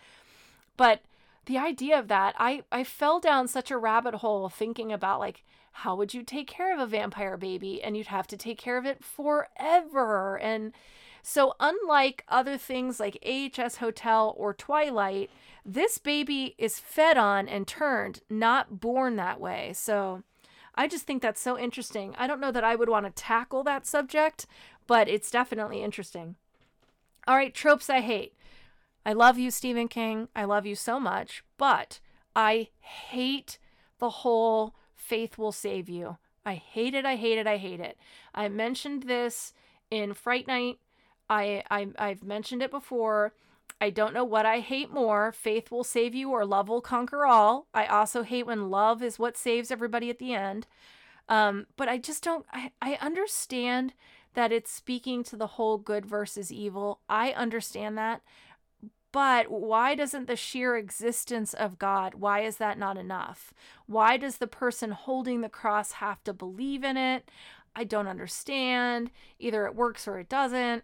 but 0.75 0.99
the 1.47 1.57
idea 1.57 1.97
of 1.97 2.07
that, 2.09 2.35
I, 2.37 2.63
I 2.71 2.83
fell 2.83 3.19
down 3.19 3.47
such 3.47 3.71
a 3.71 3.77
rabbit 3.77 4.15
hole 4.15 4.49
thinking 4.49 4.91
about 4.91 5.19
like, 5.19 5.43
how 5.71 5.95
would 5.95 6.13
you 6.13 6.23
take 6.23 6.47
care 6.47 6.73
of 6.73 6.79
a 6.79 6.85
vampire 6.85 7.37
baby? 7.37 7.81
And 7.81 7.95
you'd 7.95 8.07
have 8.07 8.27
to 8.27 8.37
take 8.37 8.57
care 8.57 8.77
of 8.77 8.85
it 8.85 9.03
forever. 9.03 10.37
And 10.37 10.73
so, 11.21 11.55
unlike 11.59 12.23
other 12.27 12.57
things 12.57 12.99
like 12.99 13.23
AHS 13.25 13.77
Hotel 13.77 14.33
or 14.37 14.53
Twilight, 14.53 15.29
this 15.65 15.97
baby 15.97 16.55
is 16.57 16.79
fed 16.79 17.17
on 17.17 17.47
and 17.47 17.67
turned, 17.67 18.21
not 18.29 18.79
born 18.79 19.17
that 19.17 19.39
way. 19.39 19.71
So, 19.73 20.23
I 20.75 20.87
just 20.87 21.05
think 21.05 21.21
that's 21.21 21.41
so 21.41 21.57
interesting. 21.57 22.15
I 22.17 22.27
don't 22.27 22.39
know 22.39 22.51
that 22.51 22.63
I 22.63 22.75
would 22.75 22.89
want 22.89 23.05
to 23.05 23.11
tackle 23.11 23.63
that 23.63 23.85
subject, 23.85 24.45
but 24.85 25.09
it's 25.09 25.31
definitely 25.31 25.81
interesting. 25.81 26.35
All 27.27 27.35
right, 27.35 27.53
tropes 27.53 27.89
I 27.89 28.01
hate. 28.01 28.33
I 29.07 29.13
love 29.13 29.37
you, 29.37 29.51
Stephen 29.51 29.87
King. 29.87 30.27
I 30.35 30.43
love 30.43 30.65
you 30.65 30.75
so 30.75 30.99
much, 30.99 31.41
but 31.57 32.01
I 32.35 32.67
hate 32.81 33.57
the 33.99 34.09
whole 34.09 34.75
faith 34.97 35.37
will 35.37 35.53
save 35.53 35.87
you. 35.87 36.17
I 36.45 36.55
hate 36.55 36.93
it. 36.93 37.05
I 37.05 37.15
hate 37.15 37.37
it. 37.37 37.47
I 37.47 37.55
hate 37.55 37.79
it. 37.79 37.97
I 38.35 38.49
mentioned 38.49 39.03
this 39.03 39.53
in 39.89 40.13
Fright 40.13 40.45
Night. 40.45 40.79
I, 41.29 41.63
I 41.71 41.87
I've 41.97 42.25
mentioned 42.25 42.61
it 42.61 42.69
before. 42.69 43.31
I 43.79 43.91
don't 43.91 44.13
know 44.13 44.25
what 44.25 44.45
I 44.45 44.59
hate 44.59 44.91
more 44.91 45.31
faith 45.31 45.71
will 45.71 45.85
save 45.85 46.13
you 46.13 46.31
or 46.31 46.45
love 46.45 46.67
will 46.67 46.81
conquer 46.81 47.25
all. 47.25 47.67
I 47.73 47.85
also 47.85 48.23
hate 48.23 48.45
when 48.45 48.69
love 48.69 49.01
is 49.01 49.17
what 49.17 49.37
saves 49.37 49.71
everybody 49.71 50.09
at 50.09 50.19
the 50.19 50.33
end. 50.33 50.67
Um, 51.29 51.67
but 51.77 51.87
I 51.87 51.97
just 51.97 52.25
don't, 52.25 52.45
I, 52.51 52.71
I 52.81 52.95
understand 52.95 53.93
that 54.33 54.51
it's 54.51 54.71
speaking 54.71 55.23
to 55.23 55.35
the 55.35 55.47
whole 55.47 55.77
good 55.77 56.05
versus 56.05 56.51
evil. 56.51 56.99
I 57.07 57.31
understand 57.31 57.97
that. 57.97 58.21
But 59.17 59.49
why 59.49 59.95
doesn't 59.95 60.27
the 60.27 60.35
sheer 60.35 60.77
existence 60.77 61.55
of 61.55 61.79
God, 61.79 62.13
why 62.13 62.41
is 62.41 62.57
that 62.57 62.77
not 62.77 62.97
enough? 62.97 63.51
Why 63.87 64.15
does 64.15 64.37
the 64.37 64.45
person 64.45 64.91
holding 64.91 65.41
the 65.41 65.49
cross 65.49 65.93
have 65.93 66.23
to 66.25 66.33
believe 66.33 66.83
in 66.83 66.97
it? 66.97 67.31
I 67.75 67.83
don't 67.83 68.05
understand. 68.05 69.09
Either 69.39 69.65
it 69.65 69.73
works 69.73 70.07
or 70.07 70.19
it 70.19 70.29
doesn't. 70.29 70.83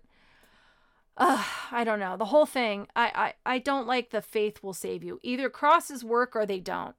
Uh, 1.15 1.43
I 1.71 1.83
don't 1.83 1.99
know. 1.99 2.17
The 2.17 2.25
whole 2.25 2.47
thing, 2.47 2.87
I, 2.95 3.33
I, 3.45 3.53
I 3.57 3.59
don't 3.59 3.85
like 3.85 4.09
the 4.09 4.23
faith 4.23 4.63
will 4.63 4.73
save 4.73 5.03
you. 5.03 5.19
Either 5.21 5.47
crosses 5.47 6.03
work 6.03 6.35
or 6.35 6.47
they 6.47 6.59
don't. 6.59 6.95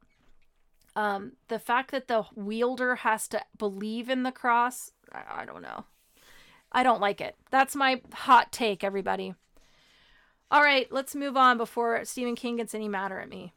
Um, 0.95 1.33
the 1.49 1.59
fact 1.59 1.91
that 1.91 2.07
the 2.07 2.27
wielder 2.37 2.95
has 2.95 3.27
to 3.27 3.43
believe 3.59 4.09
in 4.09 4.23
the 4.23 4.31
cross, 4.31 4.93
I, 5.13 5.43
I 5.43 5.45
don't 5.47 5.63
know. 5.63 5.87
I 6.71 6.85
don't 6.85 7.01
like 7.01 7.21
it. 7.21 7.35
That's 7.51 7.75
my 7.75 8.03
hot 8.13 8.53
take, 8.53 8.85
everybody. 8.85 9.35
All 10.51 10.63
right, 10.63 10.87
let's 10.93 11.15
move 11.15 11.37
on 11.37 11.57
before 11.57 12.05
Stephen 12.05 12.37
King 12.37 12.57
gets 12.57 12.75
any 12.75 12.89
madder 12.89 13.19
at 13.21 13.29
me. 13.29 13.53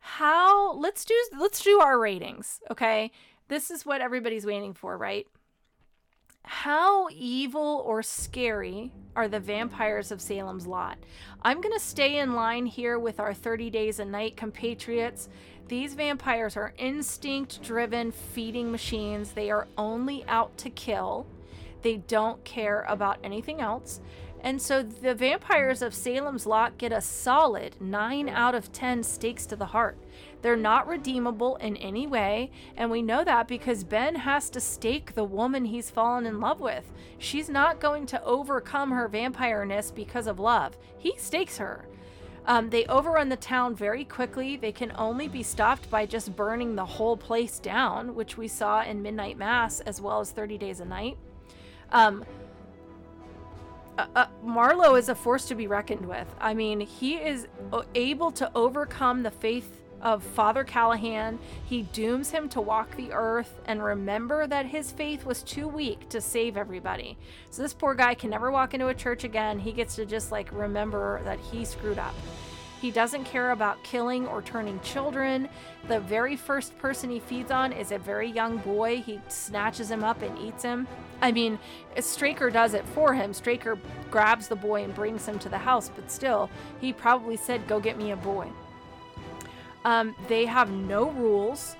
How 0.00 0.72
let's 0.74 1.04
do 1.04 1.14
let's 1.38 1.62
do 1.62 1.80
our 1.80 1.98
ratings, 1.98 2.60
okay? 2.70 3.10
This 3.48 3.70
is 3.70 3.84
what 3.84 4.00
everybody's 4.00 4.46
waiting 4.46 4.74
for, 4.74 4.96
right? 4.96 5.26
How 6.44 7.08
evil 7.12 7.82
or 7.86 8.02
scary 8.02 8.90
are 9.14 9.28
the 9.28 9.38
vampires 9.38 10.10
of 10.10 10.20
Salem's 10.20 10.66
Lot? 10.66 10.98
I'm 11.42 11.60
going 11.60 11.74
to 11.74 11.84
stay 11.84 12.18
in 12.18 12.34
line 12.34 12.66
here 12.66 12.98
with 12.98 13.20
our 13.20 13.32
30 13.32 13.70
Days 13.70 14.00
a 14.00 14.04
Night 14.04 14.36
compatriots. 14.36 15.28
These 15.68 15.94
vampires 15.94 16.56
are 16.56 16.74
instinct 16.78 17.62
driven 17.62 18.10
feeding 18.10 18.72
machines. 18.72 19.32
They 19.32 19.50
are 19.50 19.68
only 19.78 20.24
out 20.26 20.56
to 20.58 20.70
kill. 20.70 21.26
They 21.82 21.98
don't 21.98 22.42
care 22.44 22.84
about 22.88 23.18
anything 23.22 23.60
else. 23.60 24.00
And 24.42 24.60
so 24.60 24.82
the 24.82 25.14
vampires 25.14 25.82
of 25.82 25.94
Salem's 25.94 26.46
Lot 26.46 26.76
get 26.76 26.90
a 26.92 27.00
solid 27.00 27.76
9 27.80 28.28
out 28.28 28.56
of 28.56 28.72
10 28.72 29.04
stakes 29.04 29.46
to 29.46 29.56
the 29.56 29.66
heart. 29.66 29.96
They're 30.42 30.56
not 30.56 30.88
redeemable 30.88 31.54
in 31.56 31.76
any 31.76 32.08
way, 32.08 32.50
and 32.76 32.90
we 32.90 33.02
know 33.02 33.22
that 33.22 33.46
because 33.46 33.84
Ben 33.84 34.16
has 34.16 34.50
to 34.50 34.60
stake 34.60 35.14
the 35.14 35.22
woman 35.22 35.66
he's 35.66 35.90
fallen 35.90 36.26
in 36.26 36.40
love 36.40 36.60
with. 36.60 36.92
She's 37.18 37.48
not 37.48 37.80
going 37.80 38.04
to 38.06 38.24
overcome 38.24 38.90
her 38.90 39.08
vampireness 39.08 39.94
because 39.94 40.26
of 40.26 40.40
love. 40.40 40.76
He 40.98 41.16
stakes 41.18 41.58
her. 41.58 41.86
Um, 42.44 42.70
they 42.70 42.84
overrun 42.86 43.28
the 43.28 43.36
town 43.36 43.76
very 43.76 44.04
quickly. 44.04 44.56
They 44.56 44.72
can 44.72 44.92
only 44.96 45.28
be 45.28 45.44
stopped 45.44 45.88
by 45.88 46.06
just 46.06 46.34
burning 46.34 46.74
the 46.74 46.84
whole 46.84 47.16
place 47.16 47.60
down, 47.60 48.16
which 48.16 48.36
we 48.36 48.48
saw 48.48 48.82
in 48.82 49.02
Midnight 49.02 49.38
Mass 49.38 49.78
as 49.78 50.00
well 50.00 50.18
as 50.18 50.32
30 50.32 50.58
Days 50.58 50.80
a 50.80 50.84
Night. 50.84 51.16
Um, 51.92 52.24
uh, 53.98 54.06
uh, 54.16 54.26
Marlow 54.42 54.94
is 54.94 55.08
a 55.08 55.14
force 55.14 55.46
to 55.46 55.54
be 55.54 55.66
reckoned 55.66 56.06
with. 56.06 56.26
I 56.40 56.54
mean, 56.54 56.80
he 56.80 57.16
is 57.16 57.46
uh, 57.72 57.82
able 57.94 58.30
to 58.32 58.50
overcome 58.54 59.22
the 59.22 59.30
faith 59.30 59.82
of 60.00 60.22
Father 60.22 60.64
Callahan. 60.64 61.38
He 61.64 61.82
dooms 61.82 62.30
him 62.30 62.48
to 62.50 62.60
walk 62.60 62.96
the 62.96 63.12
earth 63.12 63.60
and 63.66 63.82
remember 63.82 64.46
that 64.46 64.66
his 64.66 64.90
faith 64.90 65.24
was 65.24 65.42
too 65.42 65.68
weak 65.68 66.08
to 66.08 66.20
save 66.20 66.56
everybody. 66.56 67.16
So 67.50 67.62
this 67.62 67.72
poor 67.72 67.94
guy 67.94 68.14
can 68.14 68.30
never 68.30 68.50
walk 68.50 68.74
into 68.74 68.88
a 68.88 68.94
church 68.94 69.24
again. 69.24 69.58
He 69.58 69.72
gets 69.72 69.94
to 69.96 70.06
just 70.06 70.32
like 70.32 70.50
remember 70.52 71.22
that 71.24 71.38
he 71.38 71.64
screwed 71.64 71.98
up. 71.98 72.14
He 72.80 72.90
doesn't 72.90 73.24
care 73.24 73.52
about 73.52 73.84
killing 73.84 74.26
or 74.26 74.42
turning 74.42 74.80
children. 74.80 75.48
The 75.86 76.00
very 76.00 76.34
first 76.34 76.76
person 76.78 77.10
he 77.10 77.20
feeds 77.20 77.52
on 77.52 77.72
is 77.72 77.92
a 77.92 77.98
very 77.98 78.28
young 78.28 78.56
boy. 78.58 79.02
He 79.02 79.20
snatches 79.28 79.88
him 79.88 80.02
up 80.02 80.20
and 80.20 80.36
eats 80.36 80.64
him. 80.64 80.88
I 81.22 81.30
mean, 81.30 81.58
Straker 82.00 82.50
does 82.50 82.74
it 82.74 82.84
for 82.88 83.14
him. 83.14 83.32
Straker 83.32 83.78
grabs 84.10 84.48
the 84.48 84.56
boy 84.56 84.82
and 84.82 84.92
brings 84.94 85.26
him 85.26 85.38
to 85.38 85.48
the 85.48 85.58
house, 85.58 85.88
but 85.94 86.10
still, 86.10 86.50
he 86.80 86.92
probably 86.92 87.36
said, 87.36 87.66
Go 87.68 87.80
get 87.80 87.96
me 87.96 88.10
a 88.10 88.16
boy. 88.16 88.48
Um, 89.84 90.14
they 90.28 90.44
have 90.46 90.70
no 90.70 91.10
rules. 91.10 91.76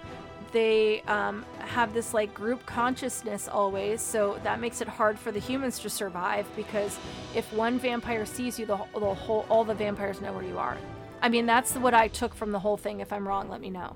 They 0.53 1.01
um, 1.03 1.45
have 1.59 1.93
this 1.95 2.15
like 2.15 2.33
group 2.35 2.65
consciousness 2.67 3.49
always, 3.49 4.01
so 4.01 4.39
that 4.45 4.61
makes 4.61 4.81
it 4.81 4.89
hard 4.89 5.19
for 5.19 5.33
the 5.33 5.41
humans 5.41 5.79
to 5.81 5.91
survive 5.91 6.47
because 6.55 6.99
if 7.35 7.51
one 7.53 7.79
vampire 7.79 8.27
sees 8.27 8.59
you, 8.59 8.67
the, 8.67 8.77
the 8.95 9.15
whole 9.15 9.47
all 9.49 9.65
the 9.65 9.75
vampires 9.75 10.21
know 10.21 10.33
where 10.33 10.45
you 10.45 10.59
are. 10.59 10.77
I 11.23 11.29
mean, 11.29 11.47
that's 11.47 11.75
what 11.77 11.95
I 11.95 12.09
took 12.09 12.35
from 12.35 12.51
the 12.51 12.59
whole 12.59 12.77
thing. 12.77 12.99
If 12.99 13.13
I'm 13.13 13.27
wrong, 13.27 13.49
let 13.49 13.61
me 13.61 13.71
know. 13.71 13.95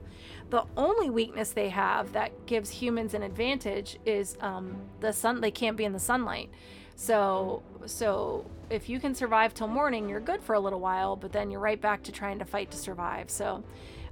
The 0.50 0.64
only 0.76 1.10
weakness 1.10 1.50
they 1.50 1.70
have 1.70 2.12
that 2.12 2.46
gives 2.46 2.70
humans 2.70 3.14
an 3.14 3.24
advantage 3.24 3.98
is 4.06 4.38
um, 4.40 4.76
the 5.00 5.12
sun. 5.12 5.40
They 5.40 5.50
can't 5.50 5.76
be 5.76 5.84
in 5.84 5.92
the 5.92 5.98
sunlight. 5.98 6.50
So, 6.94 7.64
so 7.84 8.46
if 8.70 8.88
you 8.88 9.00
can 9.00 9.12
survive 9.12 9.54
till 9.54 9.66
morning, 9.66 10.08
you're 10.08 10.20
good 10.20 10.40
for 10.40 10.54
a 10.54 10.60
little 10.60 10.78
while, 10.78 11.16
but 11.16 11.32
then 11.32 11.50
you're 11.50 11.60
right 11.60 11.80
back 11.80 12.04
to 12.04 12.12
trying 12.12 12.38
to 12.38 12.44
fight 12.44 12.70
to 12.70 12.78
survive. 12.78 13.28
So, 13.28 13.64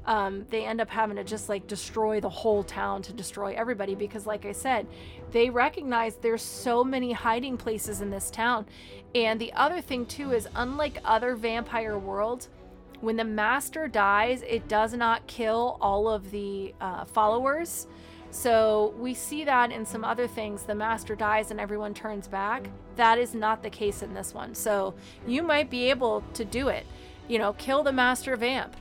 um, 0.07 0.45
they 0.51 0.67
end 0.67 0.81
up 0.81 0.91
having 0.91 1.17
to 1.17 1.25
just 1.25 1.49
like 1.49 1.67
destroy 1.67 2.21
the 2.21 2.29
whole 2.29 2.63
town 2.63 3.01
to 3.03 3.13
destroy 3.13 3.55
everybody 3.55 3.95
because, 3.95 4.27
like 4.27 4.45
I 4.45 4.53
said, 4.53 4.87
they 5.31 5.49
recognize 5.49 6.17
there's 6.17 6.43
so 6.43 6.85
many 6.85 7.13
hiding 7.13 7.57
places 7.57 8.01
in 8.01 8.11
this 8.11 8.31
town. 8.31 8.67
And 9.15 9.41
the 9.41 9.53
other 9.55 9.81
thing, 9.81 10.05
too, 10.05 10.33
is 10.33 10.49
unlike 10.57 10.99
other 11.05 11.37
vampire 11.37 11.99
worlds, 11.99 12.51
when 13.01 13.17
the 13.17 13.25
master 13.25 13.89
dies, 13.89 14.43
it 14.43 14.69
does 14.69 14.95
not 14.95 15.27
kill 15.27 15.79
all 15.81 16.09
of 16.09 16.31
the 16.31 16.75
uh, 16.81 17.05
followers. 17.05 17.87
So 18.31 18.95
we 18.99 19.15
see 19.15 19.45
that 19.45 19.71
in 19.71 19.87
some 19.87 20.05
other 20.05 20.27
things. 20.27 20.65
The 20.65 20.75
master 20.75 21.15
dies 21.15 21.51
and 21.51 21.61
everyone 21.61 21.95
turns 21.95 22.27
back. 22.27 22.69
That 22.97 23.19
is 23.19 23.35
not 23.35 23.63
the 23.63 23.71
case 23.71 24.03
in 24.03 24.13
this 24.13 24.35
one. 24.35 24.55
So 24.55 24.95
you 25.27 25.43
might 25.43 25.71
be 25.71 25.91
able 25.91 26.25
to 26.35 26.45
do 26.45 26.69
it. 26.69 26.87
You 27.29 27.39
know, 27.39 27.53
kill 27.55 27.83
the 27.83 27.93
master 27.93 28.37
vamp 28.37 28.77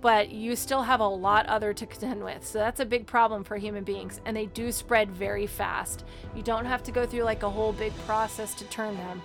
but 0.00 0.30
you 0.30 0.54
still 0.54 0.82
have 0.82 1.00
a 1.00 1.08
lot 1.08 1.46
other 1.46 1.72
to 1.72 1.86
contend 1.86 2.22
with. 2.22 2.46
So 2.46 2.58
that's 2.58 2.80
a 2.80 2.84
big 2.84 3.06
problem 3.06 3.44
for 3.44 3.56
human 3.56 3.84
beings 3.84 4.20
and 4.24 4.36
they 4.36 4.46
do 4.46 4.70
spread 4.70 5.10
very 5.10 5.46
fast. 5.46 6.04
You 6.34 6.42
don't 6.42 6.64
have 6.64 6.82
to 6.84 6.92
go 6.92 7.06
through 7.06 7.22
like 7.22 7.42
a 7.42 7.50
whole 7.50 7.72
big 7.72 7.92
process 8.06 8.54
to 8.54 8.64
turn 8.66 8.96
them. 8.96 9.22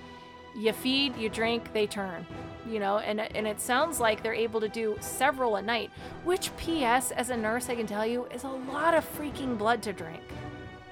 You 0.56 0.74
feed, 0.74 1.16
you 1.18 1.30
drink, 1.30 1.74
they 1.74 1.88
turn. 1.88 2.26
You 2.68 2.80
know, 2.80 3.00
and 3.00 3.20
and 3.20 3.48
it 3.48 3.60
sounds 3.60 4.00
like 4.00 4.22
they're 4.22 4.34
able 4.34 4.62
to 4.62 4.70
do 4.70 4.96
several 5.00 5.56
a 5.56 5.62
night, 5.62 5.90
which 6.24 6.56
PS 6.58 7.12
as 7.12 7.30
a 7.30 7.38
nurse 7.38 7.70
I 7.70 7.76
can 7.76 7.88
tell 7.88 8.06
you 8.06 8.26
is 8.26 8.44
a 8.44 8.50
lot 8.50 8.94
of 8.94 9.18
freaking 9.18 9.58
blood 9.58 9.82
to 9.84 9.94
drink. 9.94 10.22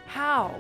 How? 0.08 0.56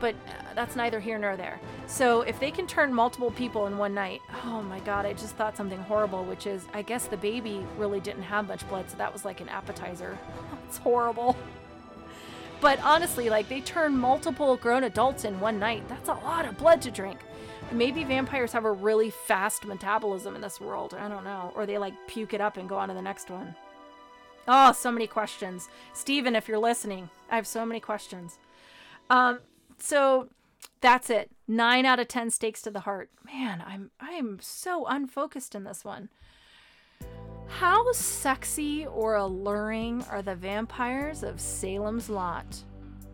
but 0.00 0.14
uh, 0.28 0.54
that's 0.54 0.76
neither 0.76 1.00
here 1.00 1.18
nor 1.18 1.36
there. 1.36 1.60
So 1.86 2.22
if 2.22 2.38
they 2.40 2.50
can 2.50 2.66
turn 2.66 2.92
multiple 2.92 3.30
people 3.30 3.66
in 3.66 3.78
one 3.78 3.94
night, 3.94 4.20
oh 4.44 4.62
my 4.62 4.80
god, 4.80 5.06
I 5.06 5.12
just 5.12 5.36
thought 5.36 5.56
something 5.56 5.78
horrible, 5.78 6.24
which 6.24 6.46
is 6.46 6.64
I 6.74 6.82
guess 6.82 7.06
the 7.06 7.16
baby 7.16 7.64
really 7.76 8.00
didn't 8.00 8.22
have 8.22 8.48
much 8.48 8.68
blood, 8.68 8.90
so 8.90 8.96
that 8.96 9.12
was 9.12 9.24
like 9.24 9.40
an 9.40 9.48
appetizer. 9.48 10.18
it's 10.68 10.78
horrible. 10.78 11.36
But 12.60 12.80
honestly, 12.82 13.28
like 13.28 13.48
they 13.48 13.60
turn 13.60 13.96
multiple 13.96 14.56
grown 14.56 14.84
adults 14.84 15.24
in 15.24 15.40
one 15.40 15.58
night. 15.58 15.86
That's 15.88 16.08
a 16.08 16.14
lot 16.14 16.46
of 16.46 16.56
blood 16.56 16.82
to 16.82 16.90
drink. 16.90 17.18
Maybe 17.72 18.04
vampires 18.04 18.52
have 18.52 18.64
a 18.64 18.72
really 18.72 19.10
fast 19.10 19.66
metabolism 19.66 20.34
in 20.34 20.40
this 20.40 20.60
world. 20.60 20.94
I 20.94 21.08
don't 21.08 21.24
know. 21.24 21.52
Or 21.54 21.66
they 21.66 21.78
like 21.78 21.94
puke 22.06 22.32
it 22.32 22.40
up 22.40 22.56
and 22.56 22.68
go 22.68 22.76
on 22.76 22.88
to 22.88 22.94
the 22.94 23.02
next 23.02 23.28
one. 23.28 23.54
Oh, 24.48 24.72
so 24.72 24.92
many 24.92 25.06
questions. 25.06 25.68
Stephen, 25.92 26.36
if 26.36 26.46
you're 26.46 26.58
listening, 26.58 27.10
I 27.30 27.36
have 27.36 27.46
so 27.46 27.66
many 27.66 27.80
questions. 27.80 28.38
Um, 29.10 29.40
so 29.78 30.28
that's 30.80 31.10
it. 31.10 31.30
Nine 31.48 31.84
out 31.84 31.98
of 31.98 32.08
ten 32.08 32.30
stakes 32.30 32.62
to 32.62 32.70
the 32.70 32.80
heart. 32.80 33.10
Man, 33.24 33.62
I'm 33.66 33.90
I'm 34.00 34.38
so 34.40 34.86
unfocused 34.86 35.54
in 35.54 35.64
this 35.64 35.84
one. 35.84 36.08
How 37.48 37.92
sexy 37.92 38.86
or 38.86 39.14
alluring 39.16 40.04
are 40.10 40.22
the 40.22 40.34
vampires 40.34 41.22
of 41.22 41.40
Salem's 41.40 42.08
Lot? 42.08 42.62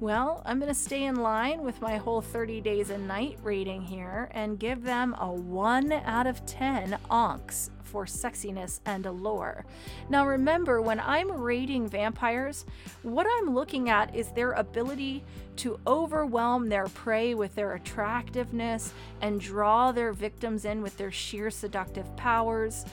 Well, 0.02 0.42
I'm 0.44 0.58
going 0.58 0.68
to 0.68 0.74
stay 0.74 1.04
in 1.04 1.14
line 1.14 1.62
with 1.62 1.80
my 1.80 1.96
whole 1.96 2.20
30 2.20 2.60
Days 2.60 2.90
of 2.90 2.98
Night 2.98 3.38
rating 3.40 3.82
here 3.82 4.28
and 4.32 4.58
give 4.58 4.82
them 4.82 5.14
a 5.20 5.30
1 5.30 5.92
out 5.92 6.26
of 6.26 6.44
10 6.44 6.98
onks 7.08 7.70
for 7.84 8.04
sexiness 8.04 8.80
and 8.84 9.06
allure. 9.06 9.64
Now, 10.08 10.26
remember, 10.26 10.82
when 10.82 10.98
I'm 10.98 11.30
rating 11.30 11.88
vampires, 11.88 12.66
what 13.02 13.28
I'm 13.38 13.54
looking 13.54 13.90
at 13.90 14.12
is 14.12 14.32
their 14.32 14.54
ability 14.54 15.22
to 15.58 15.78
overwhelm 15.86 16.68
their 16.68 16.86
prey 16.86 17.34
with 17.34 17.54
their 17.54 17.74
attractiveness 17.74 18.92
and 19.20 19.40
draw 19.40 19.92
their 19.92 20.12
victims 20.12 20.64
in 20.64 20.82
with 20.82 20.96
their 20.96 21.12
sheer 21.12 21.48
seductive 21.48 22.16
powers. 22.16 22.84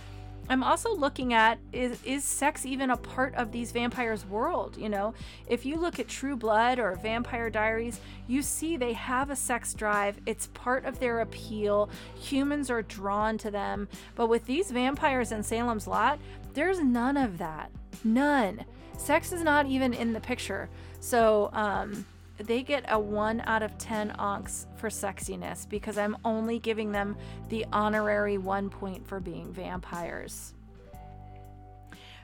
I'm 0.50 0.64
also 0.64 0.96
looking 0.96 1.34
at 1.34 1.60
is 1.72 2.02
is 2.04 2.24
sex 2.24 2.66
even 2.66 2.90
a 2.90 2.98
part 2.98 3.36
of 3.36 3.52
these 3.52 3.72
vampires' 3.72 4.26
world? 4.26 4.76
You 4.78 4.90
know, 4.90 5.14
if 5.48 5.64
you 5.64 5.78
look 5.78 6.00
at 6.00 6.08
True 6.08 6.36
Blood 6.36 6.80
or 6.80 6.96
Vampire 6.96 7.52
Diaries, 7.52 8.00
you 8.28 8.42
see 8.42 8.76
they 8.76 8.94
have 8.94 9.30
a 9.30 9.36
sex 9.36 9.76
drive. 9.76 10.20
It's 10.26 10.48
part 10.48 10.86
of 10.86 11.00
their 11.00 11.20
appeal. 11.20 11.90
Humans 12.16 12.72
are 12.72 12.82
drawn 12.82 13.38
to 13.38 13.52
them. 13.52 13.88
But 14.16 14.28
with 14.28 14.46
these 14.46 14.72
vampires 14.72 15.32
in 15.32 15.44
Salem's 15.44 15.88
Lot, 15.88 16.18
there's 16.56 16.80
none 16.80 17.16
of 17.16 17.38
that. 17.38 17.70
None. 18.04 18.66
Sex 18.98 19.32
is 19.32 19.44
not 19.44 19.68
even 19.68 19.94
in 19.94 20.14
the 20.14 20.20
picture. 20.20 20.68
So, 21.00 21.52
um, 21.54 22.06
they 22.40 22.64
get 22.64 22.86
a 22.88 23.00
1 23.00 23.44
out 23.46 23.64
of 23.64 23.78
10 23.78 24.12
onks 24.12 24.66
for 24.76 24.90
sexiness 24.90 25.68
because 25.68 25.98
I'm 25.98 26.18
only 26.24 26.60
giving 26.60 26.92
them 26.92 27.18
the 27.50 27.66
honorary 27.72 28.38
1 28.38 28.70
point 28.70 29.06
for 29.06 29.20
being 29.20 29.52
vampires. 29.52 30.54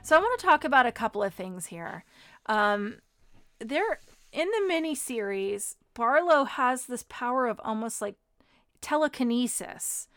So 0.02 0.16
I 0.16 0.20
want 0.20 0.38
to 0.38 0.46
talk 0.46 0.64
about 0.64 0.86
a 0.86 0.92
couple 0.92 1.22
of 1.22 1.34
things 1.34 1.66
here. 1.66 2.04
Um, 2.46 2.98
there 3.58 4.00
in 4.32 4.48
the 4.50 4.66
mini 4.66 4.94
series, 4.94 5.76
Barlow 5.94 6.44
has 6.44 6.86
this 6.86 7.04
power 7.08 7.46
of 7.46 7.60
almost 7.64 8.00
like 8.00 8.16
telekinesis. 8.80 10.08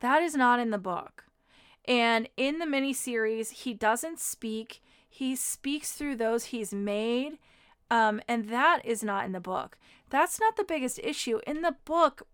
That 0.00 0.22
is 0.22 0.34
not 0.34 0.60
in 0.60 0.70
the 0.70 0.78
book. 0.78 1.24
And 1.86 2.28
in 2.36 2.58
the 2.58 2.66
mini 2.66 2.92
series, 2.92 3.50
he 3.50 3.72
doesn't 3.72 4.18
speak. 4.18 4.82
He 5.08 5.36
speaks 5.36 5.92
through 5.92 6.16
those 6.16 6.46
he's 6.46 6.74
made 6.74 7.38
um, 7.90 8.20
and 8.28 8.48
that 8.48 8.80
is 8.84 9.02
not 9.02 9.24
in 9.24 9.32
the 9.32 9.40
book. 9.40 9.78
That's 10.10 10.38
not 10.40 10.56
the 10.56 10.64
biggest 10.64 11.00
issue. 11.02 11.40
In 11.46 11.62
the 11.62 11.76
book, 11.84 12.26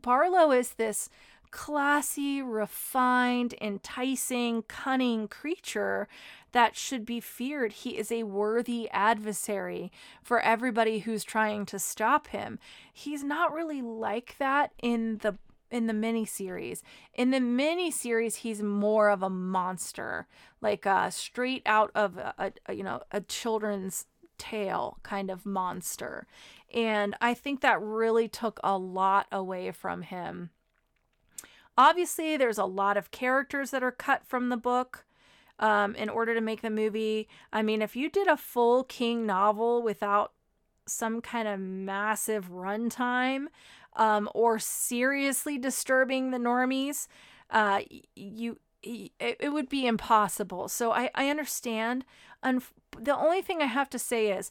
Barlow 0.00 0.52
is 0.52 0.70
this 0.70 1.08
classy, 1.50 2.42
refined, 2.42 3.54
enticing, 3.60 4.62
cunning 4.62 5.28
creature 5.28 6.08
that 6.52 6.76
should 6.76 7.04
be 7.04 7.20
feared. 7.20 7.72
He 7.72 7.98
is 7.98 8.10
a 8.12 8.24
worthy 8.24 8.88
adversary 8.90 9.90
for 10.22 10.40
everybody 10.40 11.00
who's 11.00 11.24
trying 11.24 11.66
to 11.66 11.78
stop 11.78 12.28
him. 12.28 12.58
He's 12.92 13.24
not 13.24 13.52
really 13.52 13.82
like 13.82 14.36
that 14.38 14.72
in 14.82 15.18
the 15.18 15.38
in 15.70 15.86
the 15.86 15.92
mini 15.92 16.24
series. 16.24 16.82
In 17.12 17.30
the 17.30 17.40
mini 17.40 17.90
series, 17.90 18.36
he's 18.36 18.62
more 18.62 19.10
of 19.10 19.22
a 19.22 19.30
monster, 19.30 20.26
like 20.60 20.86
uh, 20.86 21.10
straight 21.10 21.62
out 21.66 21.90
of 21.94 22.16
a, 22.16 22.52
a 22.66 22.74
you 22.74 22.84
know 22.84 23.02
a 23.10 23.20
children's 23.20 24.06
tail 24.38 24.98
kind 25.02 25.30
of 25.30 25.46
monster. 25.46 26.26
And 26.72 27.14
I 27.20 27.34
think 27.34 27.60
that 27.60 27.80
really 27.80 28.28
took 28.28 28.60
a 28.62 28.76
lot 28.76 29.26
away 29.30 29.70
from 29.70 30.02
him. 30.02 30.50
Obviously, 31.78 32.36
there's 32.36 32.58
a 32.58 32.64
lot 32.64 32.96
of 32.96 33.10
characters 33.10 33.70
that 33.70 33.82
are 33.82 33.92
cut 33.92 34.26
from 34.26 34.48
the 34.48 34.56
book 34.56 35.04
um, 35.58 35.94
in 35.94 36.08
order 36.08 36.34
to 36.34 36.40
make 36.40 36.62
the 36.62 36.70
movie. 36.70 37.28
I 37.52 37.62
mean, 37.62 37.82
if 37.82 37.96
you 37.96 38.10
did 38.10 38.28
a 38.28 38.36
full 38.36 38.84
King 38.84 39.26
novel 39.26 39.82
without 39.82 40.32
some 40.86 41.20
kind 41.20 41.48
of 41.48 41.60
massive 41.60 42.50
runtime 42.50 43.46
um, 43.94 44.28
or 44.34 44.58
seriously 44.58 45.58
disturbing 45.58 46.30
the 46.30 46.38
normies, 46.38 47.08
uh, 47.50 47.80
you 48.14 48.58
it, 48.82 49.10
it 49.18 49.52
would 49.52 49.68
be 49.68 49.86
impossible. 49.86 50.68
So 50.68 50.92
I, 50.92 51.10
I 51.14 51.28
understand. 51.28 52.04
And 52.42 52.62
the 52.98 53.16
only 53.16 53.42
thing 53.42 53.60
I 53.60 53.66
have 53.66 53.90
to 53.90 53.98
say 53.98 54.30
is 54.30 54.50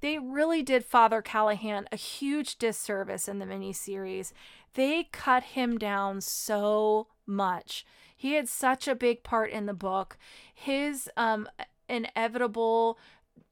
they 0.00 0.18
really 0.18 0.62
did 0.62 0.84
Father 0.84 1.22
Callahan 1.22 1.88
a 1.92 1.96
huge 1.96 2.58
disservice 2.58 3.28
in 3.28 3.38
the 3.38 3.46
miniseries. 3.46 4.32
They 4.74 5.08
cut 5.12 5.42
him 5.42 5.78
down 5.78 6.20
so 6.20 7.06
much. 7.26 7.86
He 8.16 8.34
had 8.34 8.48
such 8.48 8.86
a 8.86 8.94
big 8.94 9.22
part 9.22 9.50
in 9.50 9.66
the 9.66 9.74
book. 9.74 10.18
His 10.54 11.08
um, 11.16 11.48
inevitable, 11.88 12.98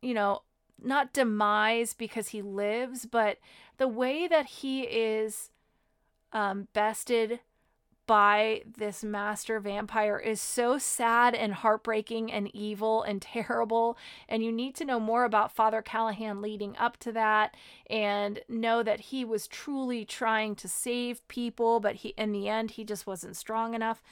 you 0.03 0.15
know, 0.15 0.43
not 0.83 1.13
demise 1.13 1.95
because 1.95 2.29
he 2.29 2.43
lives, 2.43 3.07
but 3.07 3.39
the 3.77 3.89
way 3.89 4.27
that 4.27 4.47
he 4.47 4.83
is 4.83 5.51
um, 6.33 6.69
bested 6.73 7.41
by 8.11 8.61
this 8.77 9.05
master 9.05 9.61
vampire 9.61 10.19
is 10.19 10.41
so 10.41 10.79
sad 10.79 11.33
and 11.33 11.55
heartbreaking 11.55 12.33
and 12.33 12.53
evil 12.53 13.05
and 13.05 13.23
terrible. 13.23 13.97
And 14.29 14.43
you 14.43 14.51
need 14.51 14.75
to 14.77 14.85
know 14.85 14.99
more 14.99 15.23
about 15.23 15.53
Father 15.55 15.81
Callahan 15.81 16.43
leading 16.43 16.77
up 16.77 16.97
to 16.97 17.13
that 17.13 17.57
and 17.89 18.41
know 18.49 18.83
that 18.83 18.99
he 18.99 19.25
was 19.25 19.47
truly 19.47 20.05
trying 20.05 20.57
to 20.57 20.67
save 20.67 21.27
people, 21.29 21.79
but 21.79 21.95
he 21.95 22.09
in 22.19 22.33
the 22.33 22.49
end 22.49 22.73
he 22.73 22.83
just 22.83 23.07
wasn't 23.07 23.37
strong 23.37 23.75
enough. 23.75 24.03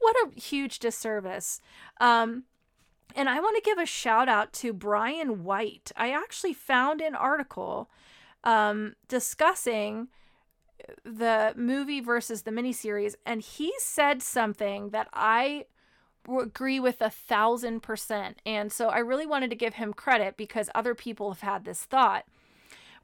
What 0.00 0.16
a 0.16 0.38
huge 0.38 0.78
disservice. 0.78 1.62
Um, 1.98 2.44
and 3.14 3.26
I 3.26 3.40
want 3.40 3.56
to 3.56 3.62
give 3.62 3.78
a 3.78 3.86
shout 3.86 4.28
out 4.28 4.52
to 4.54 4.74
Brian 4.74 5.44
White. 5.44 5.92
I 5.96 6.10
actually 6.10 6.52
found 6.52 7.00
an 7.00 7.14
article 7.14 7.88
um, 8.44 8.96
discussing 9.08 10.08
the 11.04 11.52
movie 11.56 12.00
versus 12.00 12.42
the 12.42 12.50
miniseries, 12.50 13.14
and 13.24 13.40
he 13.40 13.72
said 13.78 14.22
something 14.22 14.90
that 14.90 15.08
I 15.12 15.66
agree 16.28 16.80
with 16.80 17.00
a 17.00 17.10
thousand 17.10 17.82
percent. 17.82 18.40
And 18.44 18.72
so 18.72 18.88
I 18.88 18.98
really 18.98 19.26
wanted 19.26 19.50
to 19.50 19.56
give 19.56 19.74
him 19.74 19.92
credit 19.92 20.36
because 20.36 20.70
other 20.74 20.94
people 20.94 21.32
have 21.32 21.40
had 21.40 21.64
this 21.64 21.84
thought. 21.84 22.24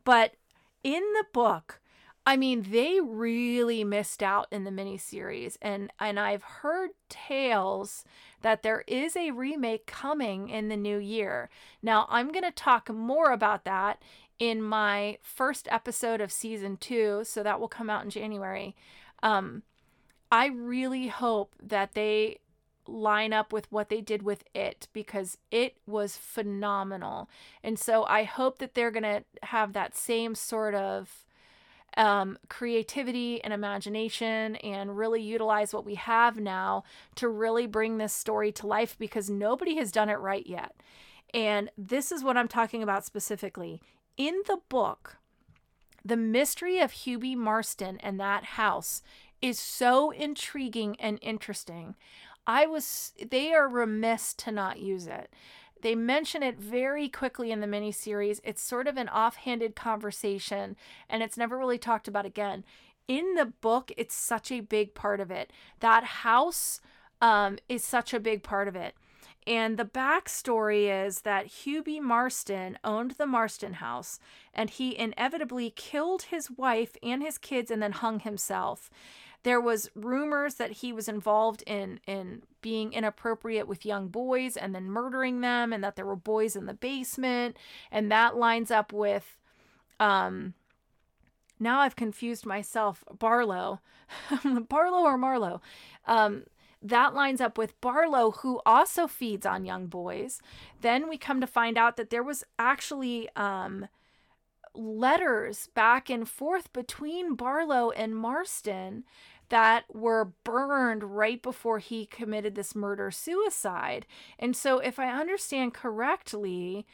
But 0.04 0.34
in 0.82 1.02
the 1.14 1.24
book, 1.32 1.80
I 2.24 2.36
mean, 2.36 2.66
they 2.70 3.00
really 3.00 3.82
missed 3.82 4.22
out 4.22 4.46
in 4.52 4.62
the 4.62 4.70
miniseries, 4.70 5.56
and 5.60 5.92
and 5.98 6.20
I've 6.20 6.42
heard 6.44 6.90
tales 7.08 8.04
that 8.42 8.62
there 8.62 8.84
is 8.86 9.16
a 9.16 9.32
remake 9.32 9.86
coming 9.86 10.48
in 10.48 10.68
the 10.68 10.76
new 10.76 10.98
year. 10.98 11.50
Now, 11.82 12.06
I'm 12.08 12.30
going 12.30 12.44
to 12.44 12.52
talk 12.52 12.88
more 12.90 13.32
about 13.32 13.64
that 13.64 14.00
in 14.42 14.60
my 14.60 15.16
first 15.22 15.68
episode 15.70 16.20
of 16.20 16.32
season 16.32 16.76
two, 16.76 17.22
so 17.22 17.44
that 17.44 17.60
will 17.60 17.68
come 17.68 17.88
out 17.88 18.02
in 18.02 18.10
January. 18.10 18.74
Um, 19.22 19.62
I 20.32 20.46
really 20.46 21.06
hope 21.06 21.54
that 21.62 21.94
they 21.94 22.40
line 22.88 23.32
up 23.32 23.52
with 23.52 23.70
what 23.70 23.88
they 23.88 24.00
did 24.00 24.24
with 24.24 24.42
it 24.52 24.88
because 24.92 25.38
it 25.52 25.76
was 25.86 26.16
phenomenal. 26.16 27.30
And 27.62 27.78
so 27.78 28.02
I 28.06 28.24
hope 28.24 28.58
that 28.58 28.74
they're 28.74 28.90
going 28.90 29.04
to 29.04 29.22
have 29.44 29.74
that 29.74 29.96
same 29.96 30.34
sort 30.34 30.74
of 30.74 31.24
um, 31.96 32.36
creativity 32.48 33.40
and 33.44 33.52
imagination 33.52 34.56
and 34.56 34.98
really 34.98 35.22
utilize 35.22 35.72
what 35.72 35.86
we 35.86 35.94
have 35.94 36.40
now 36.40 36.82
to 37.14 37.28
really 37.28 37.68
bring 37.68 37.98
this 37.98 38.12
story 38.12 38.50
to 38.50 38.66
life 38.66 38.96
because 38.98 39.30
nobody 39.30 39.76
has 39.76 39.92
done 39.92 40.08
it 40.08 40.18
right 40.18 40.48
yet. 40.48 40.74
And 41.32 41.70
this 41.78 42.10
is 42.10 42.24
what 42.24 42.36
I'm 42.36 42.48
talking 42.48 42.82
about 42.82 43.04
specifically 43.04 43.80
in 44.22 44.42
the 44.46 44.60
book, 44.68 45.16
the 46.04 46.16
mystery 46.16 46.78
of 46.78 46.92
Hubie 46.92 47.36
Marston 47.36 47.98
and 47.98 48.20
that 48.20 48.44
house 48.44 49.02
is 49.40 49.58
so 49.58 50.12
intriguing 50.12 50.94
and 51.00 51.18
interesting. 51.20 51.96
I 52.46 52.66
was 52.66 53.14
they 53.30 53.52
are 53.52 53.68
remiss 53.68 54.32
to 54.34 54.52
not 54.52 54.78
use 54.78 55.08
it. 55.08 55.32
They 55.80 55.96
mention 55.96 56.44
it 56.44 56.56
very 56.56 57.08
quickly 57.08 57.50
in 57.50 57.60
the 57.60 57.66
miniseries. 57.66 58.40
It's 58.44 58.62
sort 58.62 58.86
of 58.86 58.96
an 58.96 59.08
offhanded 59.08 59.74
conversation 59.74 60.76
and 61.08 61.20
it's 61.20 61.36
never 61.36 61.58
really 61.58 61.78
talked 61.78 62.06
about 62.06 62.24
again. 62.24 62.64
In 63.08 63.34
the 63.34 63.46
book, 63.46 63.90
it's 63.96 64.14
such 64.14 64.52
a 64.52 64.60
big 64.60 64.94
part 64.94 65.18
of 65.18 65.32
it. 65.32 65.52
That 65.80 66.04
house 66.04 66.80
um, 67.20 67.58
is 67.68 67.84
such 67.84 68.14
a 68.14 68.20
big 68.20 68.44
part 68.44 68.68
of 68.68 68.76
it. 68.76 68.94
And 69.46 69.76
the 69.76 69.84
backstory 69.84 71.06
is 71.06 71.22
that 71.22 71.46
Hubie 71.46 72.00
Marston 72.00 72.78
owned 72.84 73.12
the 73.12 73.26
Marston 73.26 73.74
house 73.74 74.20
and 74.54 74.70
he 74.70 74.96
inevitably 74.96 75.70
killed 75.70 76.22
his 76.22 76.50
wife 76.50 76.96
and 77.02 77.22
his 77.22 77.38
kids 77.38 77.70
and 77.70 77.82
then 77.82 77.92
hung 77.92 78.20
himself. 78.20 78.88
There 79.42 79.60
was 79.60 79.90
rumors 79.96 80.54
that 80.54 80.70
he 80.70 80.92
was 80.92 81.08
involved 81.08 81.64
in 81.66 81.98
in 82.06 82.42
being 82.60 82.92
inappropriate 82.92 83.66
with 83.66 83.84
young 83.84 84.06
boys 84.06 84.56
and 84.56 84.72
then 84.72 84.88
murdering 84.88 85.40
them 85.40 85.72
and 85.72 85.82
that 85.82 85.96
there 85.96 86.06
were 86.06 86.14
boys 86.14 86.54
in 86.54 86.66
the 86.66 86.74
basement. 86.74 87.56
And 87.90 88.12
that 88.12 88.36
lines 88.36 88.70
up 88.70 88.92
with 88.92 89.36
um 89.98 90.54
now 91.58 91.80
I've 91.80 91.96
confused 91.96 92.46
myself 92.46 93.02
Barlow. 93.18 93.80
Barlow 94.68 95.02
or 95.02 95.18
Marlow? 95.18 95.60
Um 96.06 96.44
that 96.82 97.14
lines 97.14 97.40
up 97.40 97.56
with 97.56 97.80
Barlow, 97.80 98.32
who 98.32 98.60
also 98.66 99.06
feeds 99.06 99.46
on 99.46 99.64
young 99.64 99.86
boys. 99.86 100.40
Then 100.80 101.08
we 101.08 101.16
come 101.16 101.40
to 101.40 101.46
find 101.46 101.78
out 101.78 101.96
that 101.96 102.10
there 102.10 102.22
was 102.22 102.44
actually 102.58 103.28
um, 103.36 103.86
letters 104.74 105.68
back 105.74 106.10
and 106.10 106.28
forth 106.28 106.72
between 106.72 107.34
Barlow 107.34 107.90
and 107.90 108.16
Marston 108.16 109.04
that 109.48 109.84
were 109.92 110.32
burned 110.44 111.04
right 111.16 111.42
before 111.42 111.78
he 111.78 112.06
committed 112.06 112.54
this 112.54 112.74
murder 112.74 113.10
suicide. 113.10 114.06
And 114.38 114.56
so, 114.56 114.78
if 114.78 114.98
I 114.98 115.08
understand 115.08 115.74
correctly, 115.74 116.86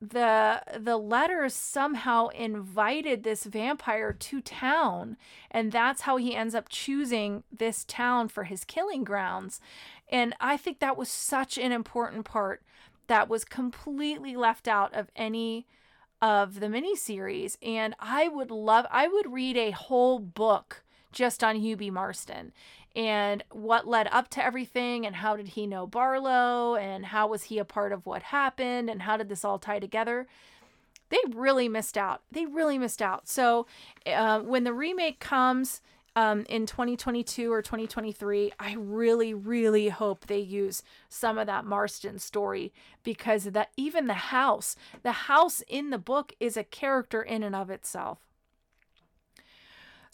the 0.00 0.62
the 0.78 0.98
letters 0.98 1.54
somehow 1.54 2.28
invited 2.28 3.22
this 3.22 3.44
vampire 3.44 4.12
to 4.12 4.40
town 4.42 5.16
and 5.50 5.72
that's 5.72 6.02
how 6.02 6.18
he 6.18 6.36
ends 6.36 6.54
up 6.54 6.68
choosing 6.68 7.44
this 7.50 7.84
town 7.84 8.28
for 8.28 8.44
his 8.44 8.64
killing 8.64 9.04
grounds. 9.04 9.60
And 10.10 10.34
i 10.40 10.56
think 10.56 10.80
that 10.80 10.98
was 10.98 11.08
such 11.08 11.56
an 11.56 11.72
important 11.72 12.26
part 12.26 12.62
that 13.06 13.28
was 13.28 13.44
completely 13.44 14.36
left 14.36 14.68
out 14.68 14.92
of 14.94 15.10
any 15.16 15.66
of 16.20 16.60
the 16.60 16.66
miniseries. 16.66 17.56
And 17.62 17.94
i 17.98 18.28
would 18.28 18.50
love 18.50 18.86
i 18.90 19.08
would 19.08 19.32
read 19.32 19.56
a 19.56 19.70
whole 19.70 20.18
book 20.18 20.84
just 21.10 21.42
on 21.42 21.56
Hubie 21.56 21.90
Marston 21.90 22.52
and 22.96 23.44
what 23.52 23.86
led 23.86 24.08
up 24.10 24.28
to 24.30 24.44
everything 24.44 25.04
and 25.04 25.14
how 25.14 25.36
did 25.36 25.48
he 25.48 25.66
know 25.66 25.86
Barlow 25.86 26.76
and 26.76 27.04
how 27.04 27.28
was 27.28 27.44
he 27.44 27.58
a 27.58 27.64
part 27.64 27.92
of 27.92 28.06
what 28.06 28.22
happened 28.22 28.88
and 28.88 29.02
how 29.02 29.18
did 29.18 29.28
this 29.28 29.44
all 29.44 29.58
tie 29.58 29.78
together. 29.78 30.26
They 31.10 31.18
really 31.34 31.68
missed 31.68 31.98
out. 31.98 32.22
They 32.32 32.46
really 32.46 32.78
missed 32.78 33.02
out. 33.02 33.28
So 33.28 33.66
uh, 34.06 34.40
when 34.40 34.64
the 34.64 34.72
remake 34.72 35.20
comes 35.20 35.82
um, 36.16 36.46
in 36.48 36.64
2022 36.64 37.52
or 37.52 37.60
2023, 37.60 38.52
I 38.58 38.74
really, 38.78 39.34
really 39.34 39.90
hope 39.90 40.26
they 40.26 40.38
use 40.38 40.82
some 41.10 41.36
of 41.36 41.46
that 41.46 41.66
Marston 41.66 42.18
story 42.18 42.72
because 43.04 43.44
that 43.44 43.70
even 43.76 44.06
the 44.06 44.14
house, 44.14 44.74
the 45.02 45.12
house 45.12 45.62
in 45.68 45.90
the 45.90 45.98
book 45.98 46.32
is 46.40 46.56
a 46.56 46.64
character 46.64 47.22
in 47.22 47.42
and 47.42 47.54
of 47.54 47.68
itself. 47.68 48.25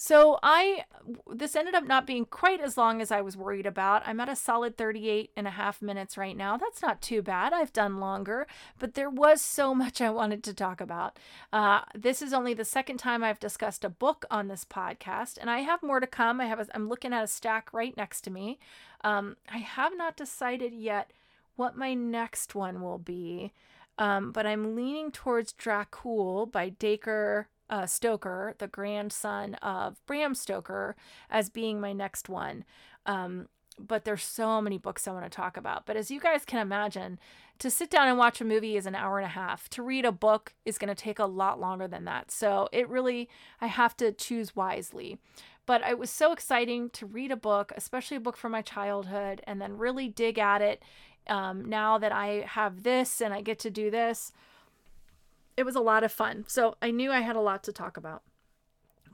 So 0.05 0.41
I 0.43 0.85
this 1.33 1.55
ended 1.55 1.77
up 1.77 1.87
not 1.87 2.09
being 2.09 2.25
quite 2.25 2.61
as 2.61 2.77
long 2.77 3.01
as 3.01 3.13
I 3.13 3.21
was 3.21 3.37
worried 3.37 3.67
about. 3.67 4.03
I'm 4.05 4.19
at 4.19 4.29
a 4.29 4.35
solid 4.35 4.77
38 4.77 5.31
and 5.37 5.47
a 5.47 5.51
half 5.51 5.81
minutes 5.81 6.19
right 6.19 6.37
now. 6.37 6.57
That's 6.57 6.83
not 6.83 7.01
too 7.01 7.23
bad. 7.23 7.53
I've 7.53 7.73
done 7.73 8.01
longer, 8.01 8.49
but 8.81 8.95
there 8.95 9.09
was 9.09 9.41
so 9.41 9.73
much 9.77 10.01
I 10.01 10.11
wanted 10.11 10.43
to 10.43 10.55
talk 10.55 10.81
about. 10.81 11.21
Uh, 11.53 11.83
this 11.95 12.21
is 12.21 12.33
only 12.33 12.53
the 12.53 12.65
second 12.65 12.97
time 12.97 13.23
I've 13.23 13.39
discussed 13.39 13.85
a 13.85 13.89
book 13.89 14.25
on 14.29 14.49
this 14.49 14.65
podcast, 14.65 15.39
and 15.41 15.49
I 15.49 15.61
have 15.61 15.85
more 15.85 16.01
to 16.01 16.09
come. 16.09 16.41
I 16.41 16.47
have 16.47 16.59
a, 16.59 16.67
I'm 16.75 16.89
looking 16.89 17.13
at 17.13 17.23
a 17.23 17.29
stack 17.29 17.73
right 17.73 17.97
next 17.97 18.23
to 18.23 18.31
me. 18.33 18.59
Um, 19.05 19.37
I 19.53 19.59
have 19.59 19.97
not 19.97 20.17
decided 20.17 20.73
yet 20.73 21.13
what 21.55 21.77
my 21.77 21.95
next 21.95 22.57
one 22.57 22.83
will 22.83 22.99
be. 22.99 23.53
Um, 23.99 24.33
but 24.33 24.47
I'm 24.47 24.75
leaning 24.75 25.13
towards 25.13 25.53
Dracul 25.53 26.51
by 26.51 26.71
Dacre 26.71 27.47
uh, 27.71 27.87
Stoker, 27.87 28.55
the 28.59 28.69
grandson 28.69 29.55
of 29.57 30.05
Bram 30.07 30.35
Stoker, 30.35 30.97
as 31.31 31.51
being 31.51 31.81
my 31.81 31.93
next 31.93 32.29
one. 32.29 32.65
Um, 33.07 33.49
but 33.79 34.05
there's 34.05 34.23
so 34.23 34.61
many 34.61 34.79
books 34.79 35.09
I 35.09 35.13
want 35.13 35.25
to 35.25 35.31
talk 35.31 35.57
about. 35.57 35.87
But 35.87 35.97
as 35.97 36.11
you 36.11 36.21
guys 36.21 36.45
can 36.45 36.61
imagine, 36.61 37.19
to 37.59 37.71
sit 37.71 37.91
down 37.91 38.09
and 38.09 38.19
watch 38.19 38.41
a 38.41 38.45
movie 38.45 38.77
is 38.77 38.87
an 38.87 38.95
hour 38.95 39.19
and 39.19 39.27
a 39.27 39.31
half. 39.31 39.69
To 39.71 39.83
read 39.83 40.05
a 40.05 40.13
book 40.13 40.55
is 40.65 40.79
going 40.79 40.95
to 40.95 41.01
take 41.01 41.19
a 41.19 41.27
lot 41.27 41.61
longer 41.61 41.89
than 41.89 42.05
that. 42.05 42.31
So 42.31 42.69
it 42.73 42.89
really, 42.89 43.29
I 43.61 43.69
have 43.69 43.97
to 43.99 44.13
choose 44.13 44.57
wisely. 44.57 45.19
But 45.65 45.83
it 45.89 45.99
was 45.99 46.11
so 46.11 46.33
exciting 46.33 46.91
to 46.91 47.07
read 47.07 47.31
a 47.31 47.37
book, 47.37 47.73
especially 47.77 48.17
a 48.17 48.21
book 48.21 48.37
from 48.37 48.53
my 48.53 48.63
childhood, 48.63 49.43
and 49.47 49.61
then 49.61 49.79
really 49.79 50.09
dig 50.09 50.39
at 50.39 50.61
it. 50.61 50.83
Um, 51.29 51.65
now 51.65 51.99
that 51.99 52.11
I 52.11 52.45
have 52.49 52.83
this 52.83 53.21
and 53.21 53.33
I 53.33 53.43
get 53.43 53.61
to 53.61 53.71
do 53.71 53.91
this, 53.91 54.33
it 55.57 55.65
was 55.65 55.77
a 55.77 55.81
lot 55.81 56.05
of 56.05 56.13
fun. 56.13 56.45
So 56.49 56.77
I 56.81 56.91
knew 56.91 57.11
I 57.13 57.21
had 57.21 57.37
a 57.37 57.41
lot 57.41 57.63
to 57.65 57.73
talk 57.73 57.97
about. 57.97 58.23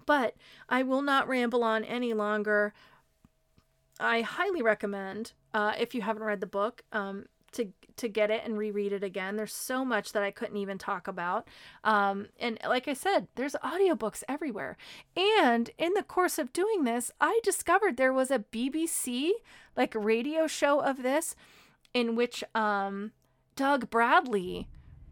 But 0.07 0.37
I 0.69 0.83
will 0.83 1.03
not 1.03 1.29
ramble 1.29 1.63
on 1.63 1.85
any 1.85 2.15
longer. 2.15 2.73
I 4.01 4.23
highly 4.23 4.63
recommend 4.63 5.33
uh, 5.53 5.75
if 5.79 5.95
you 5.95 6.03
haven't 6.03 6.23
read 6.23 6.41
the 6.41 6.47
book 6.47 6.83
um, 6.93 7.27
to 7.53 7.73
to 7.97 8.09
get 8.09 8.31
it 8.31 8.43
and 8.45 8.57
reread 8.57 8.93
it 8.93 9.03
again. 9.03 9.37
There's 9.37 9.53
so 9.53 9.85
much 9.85 10.13
that 10.13 10.23
I 10.23 10.31
couldn't 10.31 10.57
even 10.57 10.79
talk 10.79 11.09
about. 11.09 11.49
Um, 11.85 12.29
and 12.39 12.59
like 12.67 12.89
I 12.89 12.95
said, 12.95 13.27
there's 13.35 13.55
audiobooks 13.55 14.23
everywhere. 14.29 14.77
And 15.17 15.71
in 15.79 15.95
the 15.95 16.05
course 16.05 16.39
of 16.39 16.53
doing 16.53 16.85
this, 16.85 17.11
I 17.21 17.41
discovered 17.43 17.97
there 17.97 18.13
was 18.13 18.31
a 18.31 18.39
BBC 18.39 19.31
like 19.77 19.95
radio 19.97 20.47
show 20.47 20.81
of 20.81 21.03
this 21.03 21.35
in 21.93 22.15
which 22.15 22.45
um, 22.55 23.13
Doug 23.57 23.91
Bradley 23.91 24.69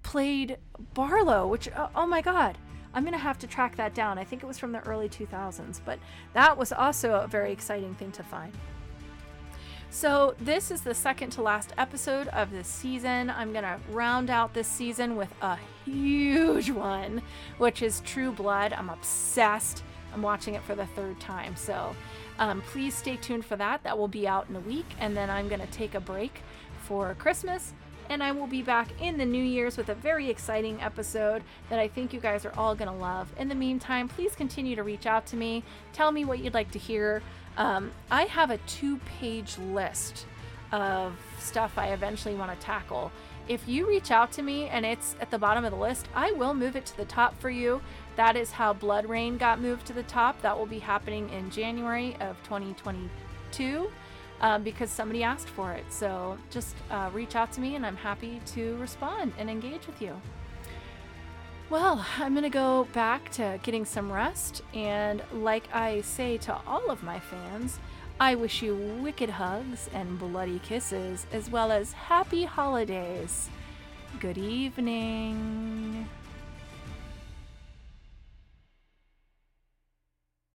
played 0.07 0.57
Barlow, 0.95 1.49
which 1.49 1.69
oh, 1.77 1.91
oh 1.97 2.07
my 2.07 2.23
god. 2.23 2.57
I'm 2.95 3.03
going 3.03 3.13
to 3.13 3.19
have 3.19 3.39
to 3.41 3.47
track 3.47 3.77
that 3.77 3.93
down. 3.93 4.19
I 4.19 4.25
think 4.25 4.43
it 4.43 4.47
was 4.47 4.59
from 4.59 4.73
the 4.73 4.79
early 4.87 5.09
2000s, 5.09 5.81
but 5.85 5.99
that 6.33 6.57
was 6.57 6.73
also 6.73 7.21
a 7.21 7.27
very 7.27 7.53
exciting 7.53 7.95
thing 7.97 8.13
to 8.13 8.23
find. 8.23 8.53
So, 9.91 10.35
this 10.41 10.71
is 10.71 10.81
the 10.81 10.95
second 10.95 11.31
to 11.31 11.43
last 11.43 11.73
episode 11.77 12.29
of 12.29 12.51
this 12.53 12.69
season. 12.69 13.31
I'm 13.31 13.53
going 13.53 13.65
to 13.65 13.79
round 13.91 14.31
out 14.31 14.55
this 14.55 14.69
season 14.69 15.17
with 15.17 15.33
a 15.43 15.59
huge 15.85 16.71
one, 16.71 17.21
which 17.59 17.83
is 17.83 18.01
True 18.01 18.31
Blood. 18.31 18.73
I'm 18.73 18.91
obsessed. 18.91 19.83
I'm 20.15 20.23
watching 20.23 20.55
it 20.55 20.63
for 20.63 20.75
the 20.75 20.87
third 20.87 21.19
time. 21.21 21.57
So, 21.57 21.95
um, 22.39 22.63
please 22.63 22.95
stay 22.95 23.17
tuned 23.17 23.45
for 23.45 23.57
that. 23.57 23.83
That 23.83 23.99
will 23.99 24.09
be 24.09 24.29
out 24.29 24.49
in 24.49 24.57
a 24.57 24.61
week. 24.61 24.87
And 25.01 25.17
then 25.17 25.31
I'm 25.31 25.49
going 25.49 25.61
to 25.61 25.67
take 25.67 25.95
a 25.95 26.01
break 26.01 26.43
for 26.85 27.15
Christmas. 27.19 27.75
And 28.09 28.23
I 28.23 28.33
will 28.33 28.47
be 28.47 28.63
back 28.63 28.89
in 29.01 29.19
the 29.19 29.25
New 29.25 29.43
Year's 29.43 29.77
with 29.77 29.89
a 29.89 29.95
very 29.95 30.31
exciting 30.31 30.81
episode 30.81 31.43
that 31.71 31.79
I 31.79 31.89
think 31.89 32.13
you 32.13 32.21
guys 32.21 32.45
are 32.45 32.53
all 32.57 32.75
going 32.75 32.91
to 32.91 32.97
love. 32.97 33.33
In 33.39 33.49
the 33.49 33.55
meantime, 33.55 34.09
please 34.09 34.35
continue 34.37 34.77
to 34.77 34.83
reach 34.83 35.07
out 35.07 35.27
to 35.27 35.37
me. 35.37 35.65
Tell 35.93 36.13
me 36.13 36.25
what 36.25 36.39
you'd 36.39 36.55
like 36.55 36.71
to 36.73 36.79
hear. 36.79 37.23
Um, 37.57 37.91
I 38.11 38.23
have 38.25 38.51
a 38.51 38.59
two 38.59 38.99
page 39.19 39.59
list 39.59 40.27
of 40.73 41.15
stuff 41.39 41.79
I 41.79 41.89
eventually 41.89 42.35
want 42.35 42.59
to 42.59 42.65
tackle. 42.65 43.11
If 43.49 43.69
you 43.69 43.89
reach 43.89 44.11
out 44.11 44.33
to 44.33 44.43
me 44.43 44.69
and 44.69 44.85
it's 44.85 45.15
at 45.21 45.31
the 45.31 45.39
bottom 45.39 45.65
of 45.65 45.71
the 45.71 45.79
list, 45.79 46.09
I 46.15 46.33
will 46.33 46.55
move 46.55 46.75
it 46.77 46.87
to 46.87 46.97
the 46.97 47.05
top 47.05 47.39
for 47.41 47.51
you. 47.51 47.81
That 48.17 48.37
is 48.37 48.51
how 48.51 48.75
BloodRayne 48.75 49.39
got 49.39 49.61
moved 49.61 49.87
to 49.87 49.93
the 49.93 50.03
top. 50.05 50.41
That 50.43 50.59
will 50.59 50.67
be 50.67 50.81
happening 50.81 51.31
in 51.31 51.51
January 51.51 52.17
of 52.21 52.37
2022 52.45 53.89
um, 54.41 54.63
because 54.63 54.91
somebody 54.91 55.23
asked 55.23 55.49
for 55.49 55.73
it. 55.73 55.85
So 55.91 56.39
just 56.51 56.77
uh, 56.91 57.11
reach 57.13 57.37
out 57.37 57.53
to 57.53 57.61
me 57.61 57.77
and 57.77 57.87
I'm 57.87 57.97
happy 57.97 58.41
to 58.55 58.77
respond 58.77 59.33
and 59.39 59.49
engage 59.49 59.87
with 59.87 60.01
you. 60.01 60.21
Well, 61.69 62.07
I'm 62.19 62.33
going 62.33 62.45
to 62.45 62.51
go 62.51 62.87
back 62.93 63.31
to 63.33 63.59
getting 63.63 63.85
some 63.85 64.13
rest. 64.13 64.63
And 64.73 65.23
like 65.33 65.69
I 65.73 66.01
say 66.03 66.39
to 66.39 66.57
all 66.67 66.91
of 66.91 67.03
my 67.03 67.19
fans, 67.19 67.79
I 68.21 68.35
wish 68.35 68.63
you 68.63 68.75
wicked 69.03 69.29
hugs 69.29 69.91
and 69.93 70.19
bloody 70.19 70.59
kisses, 70.61 71.27
as 71.33 71.51
well 71.51 71.71
as 71.71 71.93
happy 71.93 72.45
holidays. 72.45 73.51
Good 74.21 74.39
evening. 74.39 76.09